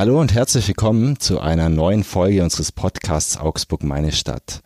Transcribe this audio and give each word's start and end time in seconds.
Hallo 0.00 0.18
und 0.18 0.32
herzlich 0.32 0.66
willkommen 0.66 1.20
zu 1.20 1.40
einer 1.40 1.68
neuen 1.68 2.04
Folge 2.04 2.42
unseres 2.42 2.72
Podcasts 2.72 3.36
Augsburg 3.36 3.84
meine 3.84 4.12
Stadt. 4.12 4.62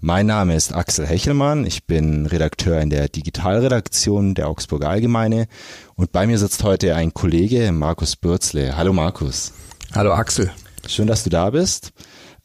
Mein 0.00 0.24
Name 0.24 0.54
ist 0.54 0.72
Axel 0.72 1.06
Hechelmann, 1.06 1.66
ich 1.66 1.84
bin 1.84 2.24
Redakteur 2.24 2.80
in 2.80 2.88
der 2.88 3.10
Digitalredaktion 3.10 4.34
der 4.34 4.48
Augsburger 4.48 4.88
Allgemeine 4.88 5.46
und 5.94 6.10
bei 6.10 6.26
mir 6.26 6.38
sitzt 6.38 6.64
heute 6.64 6.94
ein 6.94 7.12
Kollege, 7.12 7.70
Markus 7.70 8.16
Bürzle. 8.16 8.78
Hallo 8.78 8.94
Markus. 8.94 9.52
Hallo 9.94 10.14
Axel. 10.14 10.50
Schön, 10.86 11.06
dass 11.06 11.22
du 11.22 11.28
da 11.28 11.50
bist. 11.50 11.92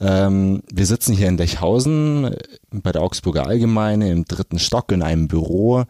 Ähm, 0.01 0.63
wir 0.69 0.85
sitzen 0.85 1.15
hier 1.15 1.29
in 1.29 1.37
Lechhausen 1.37 2.35
bei 2.71 2.91
der 2.91 3.03
Augsburger 3.03 3.47
Allgemeine 3.47 4.11
im 4.11 4.25
dritten 4.25 4.59
Stock 4.59 4.91
in 4.91 5.01
einem 5.01 5.29
Büro, 5.29 5.85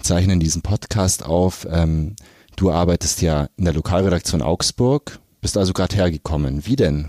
zeichnen 0.00 0.40
diesen 0.40 0.62
Podcast 0.62 1.26
auf. 1.26 1.68
Ähm, 1.70 2.16
du 2.56 2.70
arbeitest 2.70 3.20
ja 3.20 3.48
in 3.58 3.66
der 3.66 3.74
Lokalredaktion 3.74 4.40
Augsburg 4.40 5.19
bist 5.40 5.56
also 5.56 5.72
gerade 5.72 5.96
hergekommen. 5.96 6.66
Wie 6.66 6.76
denn? 6.76 7.08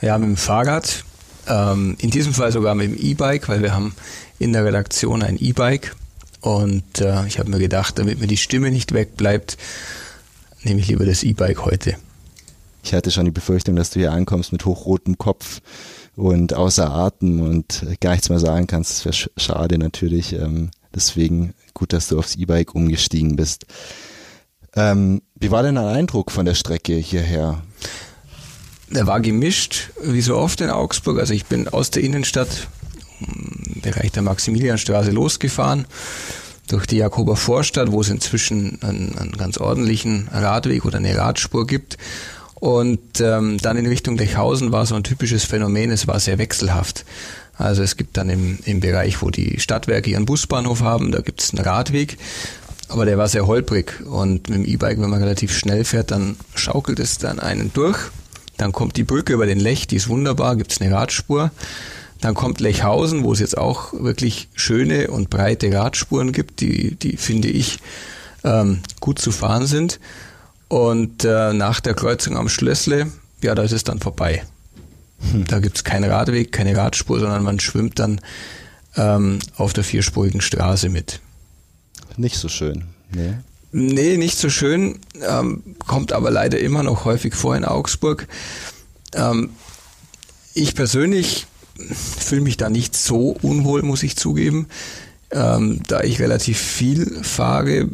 Ja, 0.00 0.18
mit 0.18 0.28
dem 0.28 0.36
Fahrrad. 0.36 1.04
Ähm, 1.46 1.96
in 1.98 2.10
diesem 2.10 2.34
Fall 2.34 2.52
sogar 2.52 2.74
mit 2.74 2.90
dem 2.90 2.96
E-Bike, 2.96 3.48
weil 3.48 3.62
wir 3.62 3.74
haben 3.74 3.94
in 4.38 4.52
der 4.52 4.64
Redaktion 4.64 5.22
ein 5.22 5.38
E-Bike. 5.38 5.96
Und 6.40 7.00
äh, 7.00 7.26
ich 7.26 7.38
habe 7.38 7.50
mir 7.50 7.58
gedacht, 7.58 7.98
damit 7.98 8.20
mir 8.20 8.26
die 8.26 8.36
Stimme 8.36 8.70
nicht 8.70 8.92
wegbleibt, 8.92 9.56
nehme 10.62 10.80
ich 10.80 10.88
lieber 10.88 11.06
das 11.06 11.22
E-Bike 11.22 11.64
heute. 11.64 11.96
Ich 12.84 12.94
hatte 12.94 13.10
schon 13.10 13.24
die 13.24 13.30
Befürchtung, 13.30 13.76
dass 13.76 13.90
du 13.90 14.00
hier 14.00 14.12
ankommst 14.12 14.52
mit 14.52 14.64
hochrotem 14.64 15.18
Kopf 15.18 15.60
und 16.16 16.54
außer 16.54 16.90
Atem 16.90 17.40
und 17.40 17.86
gar 18.00 18.12
nichts 18.12 18.28
mehr 18.28 18.38
sagen 18.38 18.66
kannst. 18.66 19.04
Das 19.04 19.04
wäre 19.04 19.30
schade 19.36 19.78
natürlich. 19.78 20.32
Ähm, 20.32 20.70
deswegen 20.94 21.54
gut, 21.74 21.92
dass 21.92 22.08
du 22.08 22.18
aufs 22.18 22.36
E-Bike 22.36 22.74
umgestiegen 22.74 23.36
bist. 23.36 23.66
Ähm, 24.74 25.22
wie 25.40 25.50
war 25.50 25.62
denn 25.62 25.76
dein 25.76 25.86
Eindruck 25.86 26.30
von 26.30 26.46
der 26.46 26.54
Strecke 26.54 26.94
hierher? 26.94 27.62
Der 28.90 29.06
war 29.06 29.20
gemischt, 29.20 29.90
wie 30.02 30.20
so 30.20 30.36
oft 30.36 30.60
in 30.60 30.70
Augsburg. 30.70 31.18
Also 31.18 31.34
ich 31.34 31.46
bin 31.46 31.68
aus 31.68 31.90
der 31.90 32.02
Innenstadt 32.02 32.68
im 33.20 33.80
Bereich 33.82 34.12
der 34.12 34.22
Maximilianstraße 34.22 35.10
losgefahren 35.10 35.86
durch 36.68 36.86
die 36.86 36.96
Jakober 36.96 37.36
Vorstadt, 37.36 37.92
wo 37.92 38.00
es 38.00 38.08
inzwischen 38.08 38.78
einen, 38.82 39.16
einen 39.18 39.32
ganz 39.32 39.58
ordentlichen 39.58 40.28
Radweg 40.32 40.84
oder 40.84 40.98
eine 40.98 41.16
Radspur 41.16 41.66
gibt. 41.66 41.98
Und 42.54 43.20
ähm, 43.20 43.58
dann 43.58 43.76
in 43.76 43.86
Richtung 43.86 44.16
Lechhausen 44.18 44.72
war 44.72 44.84
so 44.84 44.94
ein 44.94 45.04
typisches 45.04 45.44
Phänomen, 45.44 45.90
es 45.90 46.08
war 46.08 46.18
sehr 46.18 46.38
wechselhaft. 46.38 47.04
Also 47.56 47.82
es 47.82 47.96
gibt 47.96 48.16
dann 48.16 48.28
im, 48.30 48.58
im 48.64 48.80
Bereich, 48.80 49.22
wo 49.22 49.30
die 49.30 49.60
Stadtwerke 49.60 50.10
ihren 50.10 50.26
Busbahnhof 50.26 50.82
haben, 50.82 51.12
da 51.12 51.20
gibt 51.20 51.40
es 51.40 51.52
einen 51.52 51.64
Radweg 51.64 52.18
aber 52.88 53.04
der 53.04 53.18
war 53.18 53.28
sehr 53.28 53.46
holprig 53.46 54.00
und 54.06 54.48
mit 54.48 54.58
dem 54.58 54.64
E-Bike, 54.64 55.00
wenn 55.00 55.10
man 55.10 55.22
relativ 55.22 55.56
schnell 55.56 55.84
fährt, 55.84 56.10
dann 56.10 56.36
schaukelt 56.54 56.98
es 56.98 57.18
dann 57.18 57.38
einen 57.38 57.72
durch. 57.72 57.98
Dann 58.56 58.72
kommt 58.72 58.96
die 58.96 59.04
Brücke 59.04 59.34
über 59.34 59.46
den 59.46 59.60
Lech, 59.60 59.86
die 59.86 59.96
ist 59.96 60.08
wunderbar, 60.08 60.56
gibt 60.56 60.72
es 60.72 60.80
eine 60.80 60.94
Radspur. 60.94 61.50
Dann 62.20 62.34
kommt 62.34 62.60
Lechhausen, 62.60 63.22
wo 63.22 63.32
es 63.32 63.38
jetzt 63.38 63.56
auch 63.56 63.92
wirklich 63.92 64.48
schöne 64.54 65.08
und 65.08 65.30
breite 65.30 65.72
Radspuren 65.72 66.32
gibt, 66.32 66.60
die, 66.60 66.96
die 66.96 67.16
finde 67.16 67.48
ich 67.48 67.78
ähm, 68.42 68.80
gut 69.00 69.20
zu 69.20 69.30
fahren 69.30 69.66
sind. 69.66 70.00
Und 70.66 71.24
äh, 71.24 71.52
nach 71.52 71.80
der 71.80 71.94
Kreuzung 71.94 72.36
am 72.36 72.48
Schlössle, 72.48 73.12
ja, 73.42 73.54
da 73.54 73.62
ist 73.62 73.72
es 73.72 73.84
dann 73.84 74.00
vorbei. 74.00 74.42
Hm. 75.30 75.44
Da 75.46 75.60
gibt 75.60 75.76
es 75.76 75.84
keinen 75.84 76.10
Radweg, 76.10 76.50
keine 76.50 76.76
Radspur, 76.76 77.20
sondern 77.20 77.44
man 77.44 77.60
schwimmt 77.60 77.98
dann 77.98 78.20
ähm, 78.96 79.38
auf 79.56 79.72
der 79.72 79.84
vierspurigen 79.84 80.40
Straße 80.40 80.88
mit 80.88 81.20
nicht 82.18 82.36
so 82.36 82.48
schön. 82.48 82.84
Nee. 83.14 83.34
Nee, 83.70 84.16
nicht 84.16 84.38
so 84.38 84.48
schön, 84.48 84.98
ähm, 85.28 85.62
kommt 85.86 86.12
aber 86.12 86.30
leider 86.30 86.58
immer 86.58 86.82
noch 86.82 87.04
häufig 87.04 87.34
vor 87.34 87.54
in 87.54 87.66
Augsburg. 87.66 88.26
Ähm, 89.14 89.50
ich 90.54 90.74
persönlich 90.74 91.46
fühle 91.78 92.40
mich 92.40 92.56
da 92.56 92.70
nicht 92.70 92.96
so 92.96 93.36
unwohl, 93.42 93.82
muss 93.82 94.02
ich 94.02 94.16
zugeben. 94.16 94.68
Ähm, 95.30 95.82
da 95.86 96.00
ich 96.00 96.18
relativ 96.20 96.58
viel 96.58 97.22
fahre, 97.22 97.86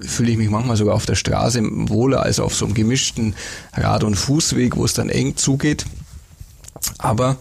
fühle 0.00 0.30
ich 0.30 0.38
mich 0.38 0.48
manchmal 0.48 0.76
sogar 0.76 0.94
auf 0.94 1.04
der 1.04 1.14
Straße 1.14 1.60
wohler 1.62 2.22
als 2.22 2.40
auf 2.40 2.54
so 2.54 2.64
einem 2.64 2.74
gemischten 2.74 3.34
Rad- 3.74 4.04
und 4.04 4.14
Fußweg, 4.14 4.76
wo 4.76 4.84
es 4.86 4.94
dann 4.94 5.10
eng 5.10 5.36
zugeht. 5.36 5.84
Aber 6.98 7.36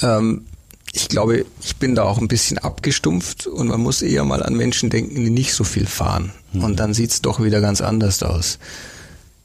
ähm, 0.00 0.46
ich 0.92 1.08
glaube, 1.08 1.46
ich 1.62 1.76
bin 1.76 1.94
da 1.94 2.04
auch 2.04 2.18
ein 2.18 2.28
bisschen 2.28 2.58
abgestumpft 2.58 3.46
und 3.46 3.68
man 3.68 3.80
muss 3.80 4.02
eher 4.02 4.24
mal 4.24 4.42
an 4.42 4.54
Menschen 4.54 4.90
denken, 4.90 5.14
die 5.16 5.30
nicht 5.30 5.54
so 5.54 5.64
viel 5.64 5.86
fahren. 5.86 6.32
Mhm. 6.52 6.64
Und 6.64 6.80
dann 6.80 6.92
sieht 6.92 7.10
es 7.10 7.22
doch 7.22 7.42
wieder 7.42 7.62
ganz 7.62 7.80
anders 7.80 8.22
aus. 8.22 8.58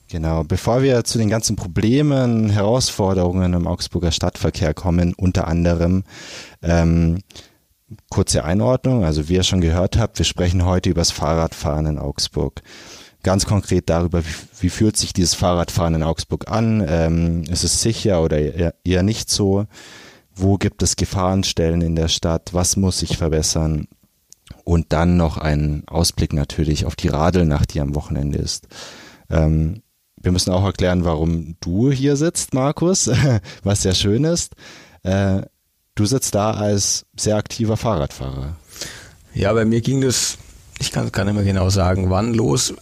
Genau, 0.10 0.44
bevor 0.44 0.84
wir 0.84 1.04
zu 1.04 1.18
den 1.18 1.30
ganzen 1.30 1.56
Problemen, 1.56 2.50
Herausforderungen 2.50 3.54
im 3.54 3.68
Augsburger 3.68 4.12
Stadtverkehr 4.12 4.74
kommen, 4.74 5.14
unter 5.14 5.48
anderem 5.48 6.04
ähm, 6.62 7.20
kurze 8.10 8.44
Einordnung. 8.44 9.06
Also 9.06 9.30
wie 9.30 9.36
ihr 9.36 9.44
schon 9.44 9.62
gehört 9.62 9.98
habt, 9.98 10.18
wir 10.18 10.26
sprechen 10.26 10.66
heute 10.66 10.90
über 10.90 11.02
das 11.02 11.12
Fahrradfahren 11.12 11.86
in 11.86 11.98
Augsburg. 11.98 12.62
Ganz 13.24 13.46
konkret 13.46 13.90
darüber, 13.90 14.24
wie, 14.26 14.34
wie 14.62 14.70
fühlt 14.70 14.96
sich 14.96 15.12
dieses 15.12 15.34
Fahrradfahren 15.34 15.96
in 15.96 16.04
Augsburg 16.04 16.50
an? 16.50 16.86
Ähm, 16.88 17.44
ist 17.44 17.64
es 17.64 17.82
sicher 17.82 18.22
oder 18.22 18.38
eher, 18.38 18.76
eher 18.84 19.04
nicht 19.04 19.30
so? 19.30 19.66
Wo 20.38 20.58
gibt 20.58 20.84
es 20.84 20.96
Gefahrenstellen 20.96 21.82
in 21.82 21.96
der 21.96 22.08
Stadt, 22.08 22.54
was 22.54 22.76
muss 22.76 23.00
sich 23.00 23.18
verbessern 23.18 23.88
und 24.64 24.94
dann 24.94 25.18
noch 25.18 25.38
ein 25.38 25.84
Ausblick 25.88 26.34
natürlich 26.34 26.86
auf 26.86 26.96
die 26.96 27.08
Radelnacht, 27.08 27.74
die 27.74 27.82
am 27.82 27.96
Wochenende 27.96 28.38
ist. 28.38 28.68
Ähm, 29.30 29.82
wir 30.22 30.32
müssen 30.32 30.52
auch 30.52 30.64
erklären, 30.64 31.06
warum 31.06 31.56
du 31.60 31.92
hier 31.92 32.16
sitzt, 32.16 32.54
Markus, 32.54 33.10
was 33.64 33.82
sehr 33.82 33.96
schön 33.96 34.24
ist. 34.24 34.54
Äh, 35.04 35.44
du 35.96 36.06
sitzt 36.06 36.36
da 36.36 36.52
als 36.52 37.06
sehr 37.18 37.38
aktiver 37.38 37.78
Fahrradfahrer. 37.78 38.56
Ja, 39.34 39.54
bei 39.54 39.66
mir 39.66 39.82
ging 39.82 40.02
das, 40.02 40.38
ich 40.80 40.92
kann 40.92 41.06
es 41.06 41.12
gar 41.12 41.26
nicht 41.26 41.36
mehr 41.36 41.44
genau 41.44 41.70
sagen, 41.70 42.10
wann 42.10 42.34
los. 42.34 42.74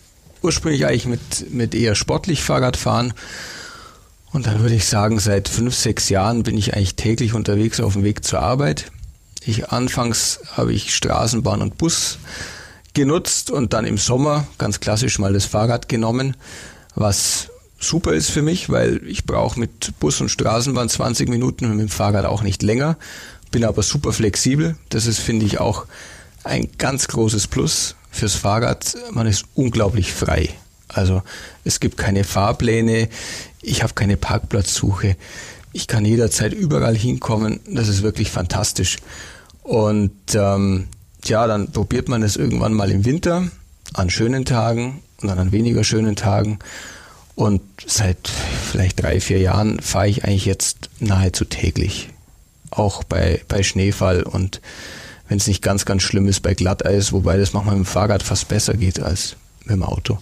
Ursprünglich 0.42 0.86
eigentlich 0.86 1.08
mit, 1.08 1.54
mit 1.54 1.76
eher 1.76 1.96
sportlich 1.96 2.44
Fahrradfahren 2.44 3.14
und 4.36 4.48
dann 4.48 4.60
würde 4.60 4.76
ich 4.76 4.86
sagen, 4.86 5.18
seit 5.18 5.48
fünf, 5.48 5.74
sechs 5.74 6.10
Jahren 6.10 6.44
bin 6.44 6.58
ich 6.58 6.76
eigentlich 6.76 6.98
täglich 6.98 7.34
unterwegs 7.34 7.80
auf 7.80 7.94
dem 7.94 8.04
Weg 8.04 8.26
zur 8.26 8.42
Arbeit. 8.42 8.92
Ich 9.46 9.70
anfangs 9.70 10.42
habe 10.52 10.74
ich 10.74 10.94
Straßenbahn 10.94 11.62
und 11.62 11.78
Bus 11.78 12.18
genutzt 12.94 13.50
und 13.50 13.72
dann 13.72 13.86
im 13.86 13.98
Sommer 13.98 14.46
ganz 14.58 14.82
klassisch 14.82 15.20
mal 15.20 15.32
das 15.32 15.46
Fahrrad 15.46 15.88
genommen, 15.88 16.36
was 16.96 17.48
super 17.80 18.14
ist 18.14 18.30
für 18.30 18.42
mich, 18.42 18.70
weil 18.70 19.02
ich 19.08 19.26
brauche 19.26 19.58
mit 19.58 19.98
Bus 20.02 20.20
und 20.20 20.28
Straßenbahn 20.28 20.90
20 20.90 21.30
Minuten 21.30 21.66
und 21.66 21.78
mit 21.78 21.88
dem 21.88 21.90
Fahrrad 21.90 22.26
auch 22.26 22.44
nicht 22.44 22.62
länger, 22.62 22.98
bin 23.52 23.64
aber 23.64 23.84
super 23.84 24.12
flexibel. 24.12 24.76
Das 24.90 25.06
ist, 25.06 25.20
finde 25.20 25.46
ich, 25.46 25.62
auch 25.62 25.86
ein 26.44 26.68
ganz 26.78 27.08
großes 27.08 27.48
Plus 27.48 27.96
fürs 28.12 28.36
Fahrrad. 28.36 28.98
Man 29.12 29.28
ist 29.28 29.46
unglaublich 29.56 30.12
frei. 30.14 30.50
Also 30.96 31.22
es 31.64 31.80
gibt 31.80 31.98
keine 31.98 32.24
Fahrpläne, 32.24 33.10
ich 33.62 33.84
habe 33.84 33.94
keine 33.94 34.18
Parkplatzsuche, 34.18 35.18
ich 35.74 35.88
kann 35.88 36.06
jederzeit 36.06 36.54
überall 36.54 36.96
hinkommen. 36.96 37.60
Das 37.70 37.90
ist 37.90 38.02
wirklich 38.02 38.32
fantastisch. 38.32 38.98
Und 39.62 40.14
ähm, 40.34 40.88
ja, 41.26 41.48
dann 41.48 41.72
probiert 41.72 42.08
man 42.08 42.24
es 42.24 42.38
irgendwann 42.38 42.74
mal 42.74 42.92
im 42.92 43.04
Winter 43.04 43.50
an 43.94 44.10
schönen 44.10 44.46
Tagen 44.46 45.02
und 45.22 45.28
dann 45.28 45.40
an 45.40 45.52
weniger 45.52 45.84
schönen 45.84 46.16
Tagen. 46.16 46.60
Und 47.36 47.62
seit 47.86 48.30
vielleicht 48.72 49.04
drei, 49.04 49.20
vier 49.20 49.40
Jahren 49.40 49.82
fahre 49.82 50.08
ich 50.08 50.24
eigentlich 50.24 50.46
jetzt 50.46 50.90
nahezu 51.00 51.44
täglich. 51.44 52.10
Auch 52.72 53.04
bei, 53.04 53.42
bei 53.50 53.62
Schneefall 53.62 54.24
und 54.24 54.62
wenn 55.28 55.38
es 55.38 55.48
nicht 55.48 55.62
ganz, 55.62 55.84
ganz 55.86 56.04
schlimm 56.04 56.28
ist, 56.28 56.42
bei 56.42 56.54
Glatteis, 56.54 57.12
wobei 57.12 57.36
das 57.36 57.52
manchmal 57.52 57.76
mit 57.76 57.86
dem 57.86 57.92
Fahrrad 57.92 58.24
fast 58.24 58.48
besser 58.48 58.76
geht 58.76 59.02
als 59.02 59.36
mit 59.66 59.72
dem 59.72 59.84
Auto. 59.84 60.20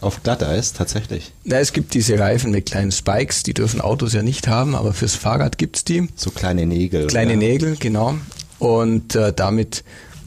Auf 0.00 0.22
Glatteis 0.22 0.72
tatsächlich? 0.72 1.32
Na, 1.44 1.58
es 1.58 1.72
gibt 1.72 1.94
diese 1.94 2.18
Reifen 2.18 2.50
mit 2.50 2.66
kleinen 2.66 2.92
Spikes, 2.92 3.42
die 3.42 3.54
dürfen 3.54 3.80
Autos 3.80 4.12
ja 4.12 4.22
nicht 4.22 4.48
haben, 4.48 4.74
aber 4.74 4.92
fürs 4.92 5.14
Fahrrad 5.14 5.58
gibt 5.58 5.76
es 5.76 5.84
die. 5.84 6.08
So 6.16 6.30
kleine 6.30 6.66
Nägel. 6.66 7.06
Kleine 7.06 7.32
oder? 7.32 7.38
Nägel, 7.38 7.76
genau. 7.76 8.14
Und 8.58 9.14
äh, 9.14 9.32
damit 9.32 9.84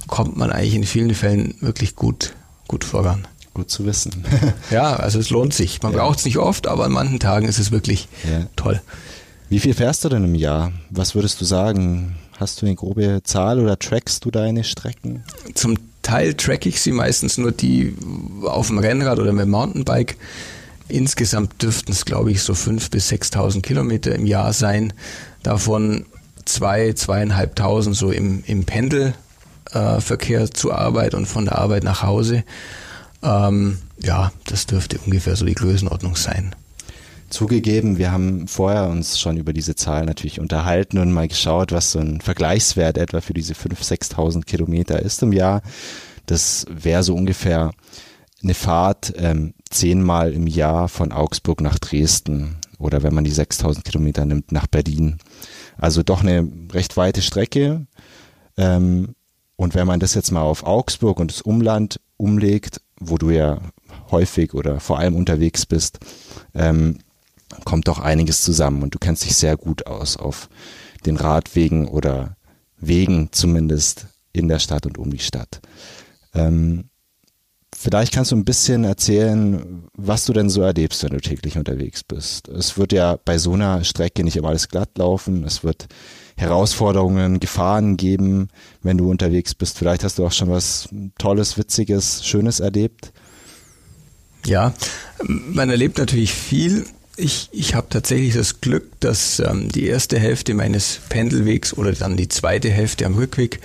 kommt 0.07 0.37
man 0.37 0.51
eigentlich 0.51 0.75
in 0.75 0.83
vielen 0.83 1.13
Fällen 1.13 1.55
wirklich 1.59 1.95
gut, 1.95 2.33
gut 2.67 2.83
voran. 2.83 3.27
Gut 3.53 3.69
zu 3.69 3.85
wissen. 3.85 4.23
ja, 4.71 4.95
also 4.95 5.19
es 5.19 5.29
lohnt 5.29 5.53
sich. 5.53 5.81
Man 5.81 5.93
ja. 5.93 5.99
braucht 5.99 6.19
es 6.19 6.25
nicht 6.25 6.37
oft, 6.37 6.67
aber 6.67 6.85
an 6.85 6.91
manchen 6.91 7.19
Tagen 7.19 7.47
ist 7.47 7.59
es 7.59 7.71
wirklich 7.71 8.07
ja. 8.29 8.45
toll. 8.55 8.81
Wie 9.49 9.59
viel 9.59 9.73
fährst 9.73 10.03
du 10.03 10.09
denn 10.09 10.23
im 10.23 10.35
Jahr? 10.35 10.73
Was 10.89 11.15
würdest 11.15 11.39
du 11.39 11.45
sagen? 11.45 12.15
Hast 12.37 12.61
du 12.61 12.65
eine 12.65 12.75
grobe 12.75 13.21
Zahl 13.23 13.59
oder 13.59 13.79
trackst 13.79 14.23
du 14.25 14.29
deine 14.29 14.63
Strecken? 14.63 15.23
Zum 15.55 15.77
Teil 16.07 16.35
track 16.35 16.65
ich 16.65 16.79
sie 16.79 16.93
meistens 16.93 17.37
nur 17.37 17.51
die 17.51 17.93
auf 18.43 18.67
dem 18.67 18.79
Rennrad 18.79 19.19
oder 19.19 19.33
mit 19.33 19.43
dem 19.43 19.51
Mountainbike. 19.51 20.15
Insgesamt 20.87 21.61
dürften 21.61 21.91
es, 21.91 22.05
glaube 22.05 22.31
ich, 22.31 22.41
so 22.41 22.53
5.000 22.53 22.91
bis 22.91 23.11
6.000 23.11 23.61
Kilometer 23.61 24.15
im 24.15 24.25
Jahr 24.25 24.53
sein. 24.53 24.93
Davon 25.43 26.05
zwei, 26.45 26.93
zweieinhalbtausend 26.93 27.93
so 27.97 28.09
im, 28.09 28.41
im 28.47 28.63
Pendelverkehr 28.63 30.41
äh, 30.43 30.49
zur 30.49 30.77
Arbeit 30.77 31.13
und 31.13 31.25
von 31.25 31.43
der 31.43 31.57
Arbeit 31.57 31.83
nach 31.83 32.03
Hause. 32.03 32.45
Ähm, 33.21 33.79
ja, 34.01 34.31
das 34.45 34.65
dürfte 34.65 34.99
ungefähr 35.05 35.35
so 35.35 35.43
die 35.43 35.55
Größenordnung 35.55 36.15
sein. 36.15 36.55
Zugegeben, 37.29 37.97
wir 37.97 38.11
haben 38.11 38.47
vorher 38.47 38.87
uns 38.87 39.19
schon 39.19 39.37
über 39.37 39.51
diese 39.51 39.75
Zahl 39.75 40.05
natürlich 40.05 40.39
unterhalten 40.39 40.97
und 40.97 41.11
mal 41.11 41.27
geschaut, 41.27 41.71
was 41.71 41.91
so 41.91 41.99
ein 41.99 42.21
Vergleichswert 42.21 42.97
etwa 42.97 43.19
für 43.19 43.33
diese 43.33 43.53
5.000, 43.53 44.13
6.000 44.13 44.45
Kilometer 44.45 45.01
ist 45.01 45.21
im 45.23 45.33
Jahr. 45.33 45.61
Das 46.25 46.65
wäre 46.69 47.03
so 47.03 47.15
ungefähr 47.15 47.71
eine 48.41 48.53
Fahrt 48.53 49.13
ähm, 49.17 49.53
zehnmal 49.69 50.31
im 50.33 50.47
Jahr 50.47 50.87
von 50.87 51.11
Augsburg 51.11 51.61
nach 51.61 51.79
Dresden 51.79 52.57
oder 52.79 53.03
wenn 53.03 53.13
man 53.13 53.23
die 53.23 53.33
6.000 53.33 53.83
Kilometer 53.83 54.25
nimmt, 54.25 54.51
nach 54.51 54.67
Berlin. 54.67 55.17
Also 55.77 56.03
doch 56.03 56.21
eine 56.21 56.47
recht 56.71 56.95
weite 56.97 57.21
Strecke. 57.21 57.87
Ähm, 58.57 59.15
und 59.55 59.73
wenn 59.75 59.87
man 59.87 59.99
das 59.99 60.13
jetzt 60.13 60.31
mal 60.31 60.41
auf 60.41 60.63
Augsburg 60.63 61.19
und 61.19 61.31
das 61.31 61.41
Umland 61.41 61.99
umlegt, 62.15 62.81
wo 62.99 63.17
du 63.17 63.31
ja 63.31 63.59
häufig 64.11 64.53
oder 64.53 64.79
vor 64.79 64.99
allem 64.99 65.15
unterwegs 65.15 65.65
bist, 65.65 65.99
ähm, 66.53 66.99
kommt 67.65 67.87
doch 67.87 67.99
einiges 67.99 68.41
zusammen 68.41 68.83
und 68.83 68.93
du 68.93 68.99
kennst 68.99 69.25
dich 69.25 69.35
sehr 69.35 69.57
gut 69.57 69.87
aus 69.87 70.17
auf 70.17 70.49
den 71.05 71.17
Radwegen 71.17 71.87
oder 71.87 72.35
Wegen 72.79 73.29
zumindest 73.31 74.07
in 74.33 74.47
der 74.47 74.59
Stadt 74.59 74.85
und 74.85 74.97
um 74.97 75.09
die 75.09 75.19
Stadt. 75.19 75.61
Ähm, 76.33 76.89
vielleicht 77.75 78.13
kannst 78.13 78.31
du 78.31 78.35
ein 78.35 78.45
bisschen 78.45 78.83
erzählen, 78.83 79.83
was 79.93 80.25
du 80.25 80.33
denn 80.33 80.49
so 80.49 80.61
erlebst, 80.61 81.03
wenn 81.03 81.13
du 81.13 81.19
täglich 81.19 81.57
unterwegs 81.57 82.03
bist. 82.03 82.47
Es 82.47 82.77
wird 82.77 82.93
ja 82.93 83.17
bei 83.23 83.37
so 83.37 83.53
einer 83.53 83.83
Strecke 83.83 84.23
nicht 84.23 84.35
immer 84.35 84.49
alles 84.49 84.69
glatt 84.69 84.97
laufen. 84.97 85.43
Es 85.43 85.63
wird 85.63 85.87
Herausforderungen, 86.35 87.39
Gefahren 87.39 87.97
geben, 87.97 88.49
wenn 88.83 88.97
du 88.97 89.09
unterwegs 89.09 89.55
bist. 89.55 89.77
Vielleicht 89.77 90.03
hast 90.03 90.19
du 90.19 90.25
auch 90.25 90.31
schon 90.31 90.51
was 90.51 90.89
Tolles, 91.17 91.57
Witziges, 91.57 92.25
Schönes 92.25 92.59
erlebt. 92.59 93.11
Ja, 94.45 94.73
man 95.27 95.69
erlebt 95.69 95.97
natürlich 95.97 96.31
viel. 96.31 96.85
Ich, 97.19 97.49
ich 97.51 97.73
habe 97.73 97.87
tatsächlich 97.89 98.35
das 98.35 98.61
Glück, 98.61 98.99
dass 98.99 99.39
ähm, 99.39 99.69
die 99.69 99.87
erste 99.87 100.19
Hälfte 100.19 100.53
meines 100.53 100.99
Pendelwegs 101.09 101.73
oder 101.73 101.91
dann 101.91 102.15
die 102.15 102.29
zweite 102.29 102.69
Hälfte 102.69 103.07
am 103.07 103.15
Rückweg, 103.15 103.59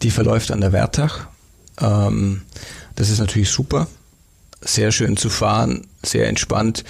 die 0.00 0.10
verläuft 0.10 0.50
an 0.50 0.62
der 0.62 0.72
Wertach. 0.72 1.28
Ähm, 1.78 2.40
das 2.96 3.10
ist 3.10 3.18
natürlich 3.18 3.50
super. 3.50 3.86
Sehr 4.62 4.92
schön 4.92 5.18
zu 5.18 5.28
fahren, 5.28 5.86
sehr 6.02 6.26
entspannt 6.28 6.84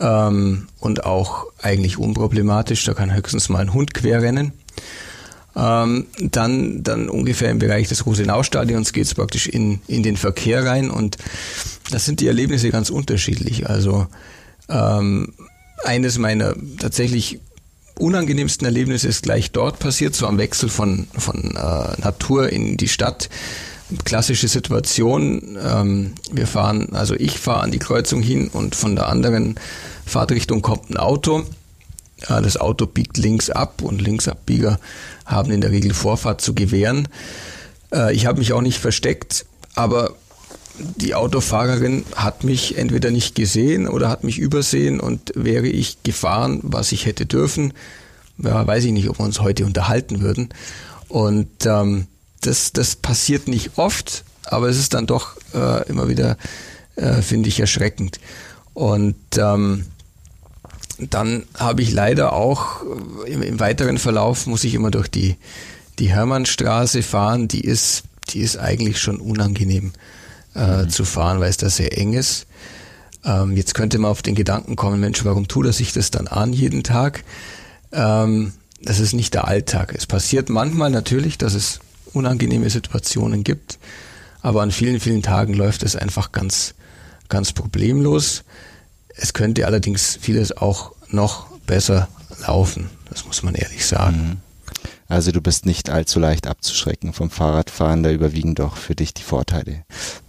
ähm, 0.00 0.68
und 0.78 1.04
auch 1.04 1.46
eigentlich 1.60 1.98
unproblematisch. 1.98 2.82
Da 2.84 2.94
kann 2.94 3.14
höchstens 3.14 3.50
mal 3.50 3.60
ein 3.60 3.74
Hund 3.74 3.92
querrennen. 3.92 4.54
Ähm, 5.54 6.06
dann, 6.18 6.82
dann 6.82 7.10
ungefähr 7.10 7.50
im 7.50 7.58
Bereich 7.58 7.88
des 7.88 8.06
Rosenau-Stadions 8.06 8.94
geht 8.94 9.04
es 9.04 9.14
praktisch 9.14 9.48
in, 9.48 9.80
in 9.86 10.02
den 10.02 10.16
Verkehr 10.16 10.64
rein 10.64 10.90
und 10.90 11.18
das 11.90 12.06
sind 12.06 12.20
die 12.20 12.28
Erlebnisse 12.28 12.70
ganz 12.70 12.88
unterschiedlich. 12.88 13.68
Also 13.68 14.06
ähm, 14.70 15.34
eines 15.84 16.18
meiner 16.18 16.54
tatsächlich 16.78 17.40
unangenehmsten 17.98 18.64
Erlebnisse 18.64 19.08
ist 19.08 19.22
gleich 19.22 19.50
dort 19.52 19.78
passiert, 19.78 20.14
so 20.14 20.26
am 20.26 20.38
Wechsel 20.38 20.68
von, 20.68 21.06
von 21.16 21.56
äh, 21.56 22.00
Natur 22.00 22.50
in 22.50 22.76
die 22.76 22.88
Stadt. 22.88 23.28
Klassische 24.04 24.48
Situation, 24.48 25.58
ähm, 25.62 26.12
wir 26.32 26.46
fahren, 26.46 26.94
also 26.94 27.14
ich 27.14 27.38
fahre 27.38 27.62
an 27.62 27.72
die 27.72 27.78
Kreuzung 27.78 28.22
hin 28.22 28.48
und 28.48 28.74
von 28.76 28.94
der 28.94 29.08
anderen 29.08 29.58
Fahrtrichtung 30.06 30.62
kommt 30.62 30.90
ein 30.90 30.96
Auto. 30.96 31.44
Äh, 32.28 32.40
das 32.40 32.56
Auto 32.56 32.86
biegt 32.86 33.18
links 33.18 33.50
ab 33.50 33.82
und 33.82 34.00
Linksabbieger 34.00 34.78
haben 35.26 35.50
in 35.50 35.60
der 35.60 35.72
Regel 35.72 35.92
Vorfahrt 35.92 36.40
zu 36.40 36.54
gewähren. 36.54 37.08
Äh, 37.92 38.14
ich 38.14 38.26
habe 38.26 38.38
mich 38.38 38.52
auch 38.52 38.62
nicht 38.62 38.78
versteckt, 38.78 39.44
aber 39.74 40.14
die 40.96 41.14
Autofahrerin 41.14 42.04
hat 42.14 42.44
mich 42.44 42.78
entweder 42.78 43.10
nicht 43.10 43.34
gesehen 43.34 43.88
oder 43.88 44.08
hat 44.08 44.24
mich 44.24 44.38
übersehen 44.38 45.00
und 45.00 45.32
wäre 45.34 45.66
ich 45.66 46.02
gefahren, 46.02 46.60
was 46.62 46.92
ich 46.92 47.06
hätte 47.06 47.26
dürfen, 47.26 47.72
ja, 48.38 48.66
weiß 48.66 48.84
ich 48.84 48.92
nicht, 48.92 49.08
ob 49.08 49.18
wir 49.18 49.24
uns 49.24 49.40
heute 49.40 49.64
unterhalten 49.66 50.20
würden. 50.20 50.48
Und 51.08 51.66
ähm, 51.66 52.06
das, 52.40 52.72
das 52.72 52.96
passiert 52.96 53.48
nicht 53.48 53.72
oft, 53.76 54.24
aber 54.44 54.68
es 54.68 54.78
ist 54.78 54.94
dann 54.94 55.06
doch 55.06 55.36
äh, 55.54 55.88
immer 55.88 56.08
wieder, 56.08 56.36
äh, 56.96 57.22
finde 57.22 57.48
ich, 57.48 57.60
erschreckend. 57.60 58.20
Und 58.72 59.16
ähm, 59.36 59.86
dann 60.98 61.44
habe 61.58 61.82
ich 61.82 61.92
leider 61.92 62.32
auch 62.32 62.82
äh, 63.26 63.32
im, 63.32 63.42
im, 63.42 63.60
weiteren 63.60 63.98
Verlauf 63.98 64.46
muss 64.46 64.64
ich 64.64 64.74
immer 64.74 64.90
durch 64.90 65.08
die, 65.08 65.36
die 65.98 66.10
Hermannstraße 66.10 67.02
fahren. 67.02 67.48
Die 67.48 67.60
ist, 67.62 68.04
die 68.30 68.40
ist 68.40 68.56
eigentlich 68.56 69.00
schon 69.00 69.18
unangenehm 69.18 69.92
äh, 70.54 70.82
mhm. 70.82 70.90
zu 70.90 71.04
fahren, 71.04 71.40
weil 71.40 71.50
es 71.50 71.56
da 71.56 71.68
sehr 71.68 71.96
eng 71.96 72.12
ist. 72.12 72.46
Ähm, 73.24 73.56
jetzt 73.56 73.74
könnte 73.74 73.98
man 73.98 74.10
auf 74.10 74.22
den 74.22 74.34
Gedanken 74.34 74.76
kommen, 74.76 75.00
Mensch, 75.00 75.24
warum 75.24 75.48
tut 75.48 75.66
er 75.66 75.72
sich 75.72 75.92
das 75.92 76.10
dann 76.10 76.26
an 76.26 76.52
jeden 76.52 76.82
Tag? 76.82 77.24
Ähm, 77.92 78.52
das 78.82 78.98
ist 78.98 79.12
nicht 79.12 79.34
der 79.34 79.46
Alltag. 79.46 79.94
Es 79.96 80.06
passiert 80.06 80.48
manchmal 80.48 80.90
natürlich, 80.90 81.36
dass 81.36 81.54
es 81.54 81.80
unangenehme 82.12 82.70
Situationen 82.70 83.44
gibt, 83.44 83.78
aber 84.40 84.62
an 84.62 84.70
vielen, 84.70 85.00
vielen 85.00 85.22
Tagen 85.22 85.54
läuft 85.54 85.82
es 85.82 85.96
einfach 85.96 86.32
ganz, 86.32 86.74
ganz 87.28 87.52
problemlos. 87.52 88.44
Es 89.14 89.34
könnte 89.34 89.66
allerdings 89.66 90.18
vieles 90.20 90.56
auch 90.56 90.92
noch 91.08 91.46
besser 91.66 92.08
laufen, 92.46 92.88
das 93.10 93.26
muss 93.26 93.42
man 93.42 93.54
ehrlich 93.54 93.84
sagen. 93.84 94.16
Mhm. 94.16 94.49
Also 95.10 95.32
du 95.32 95.40
bist 95.40 95.66
nicht 95.66 95.90
allzu 95.90 96.20
leicht 96.20 96.46
abzuschrecken 96.46 97.12
vom 97.12 97.30
Fahrradfahren, 97.30 98.04
da 98.04 98.12
überwiegen 98.12 98.54
doch 98.54 98.76
für 98.76 98.94
dich 98.94 99.12
die 99.12 99.24
Vorteile. 99.24 99.82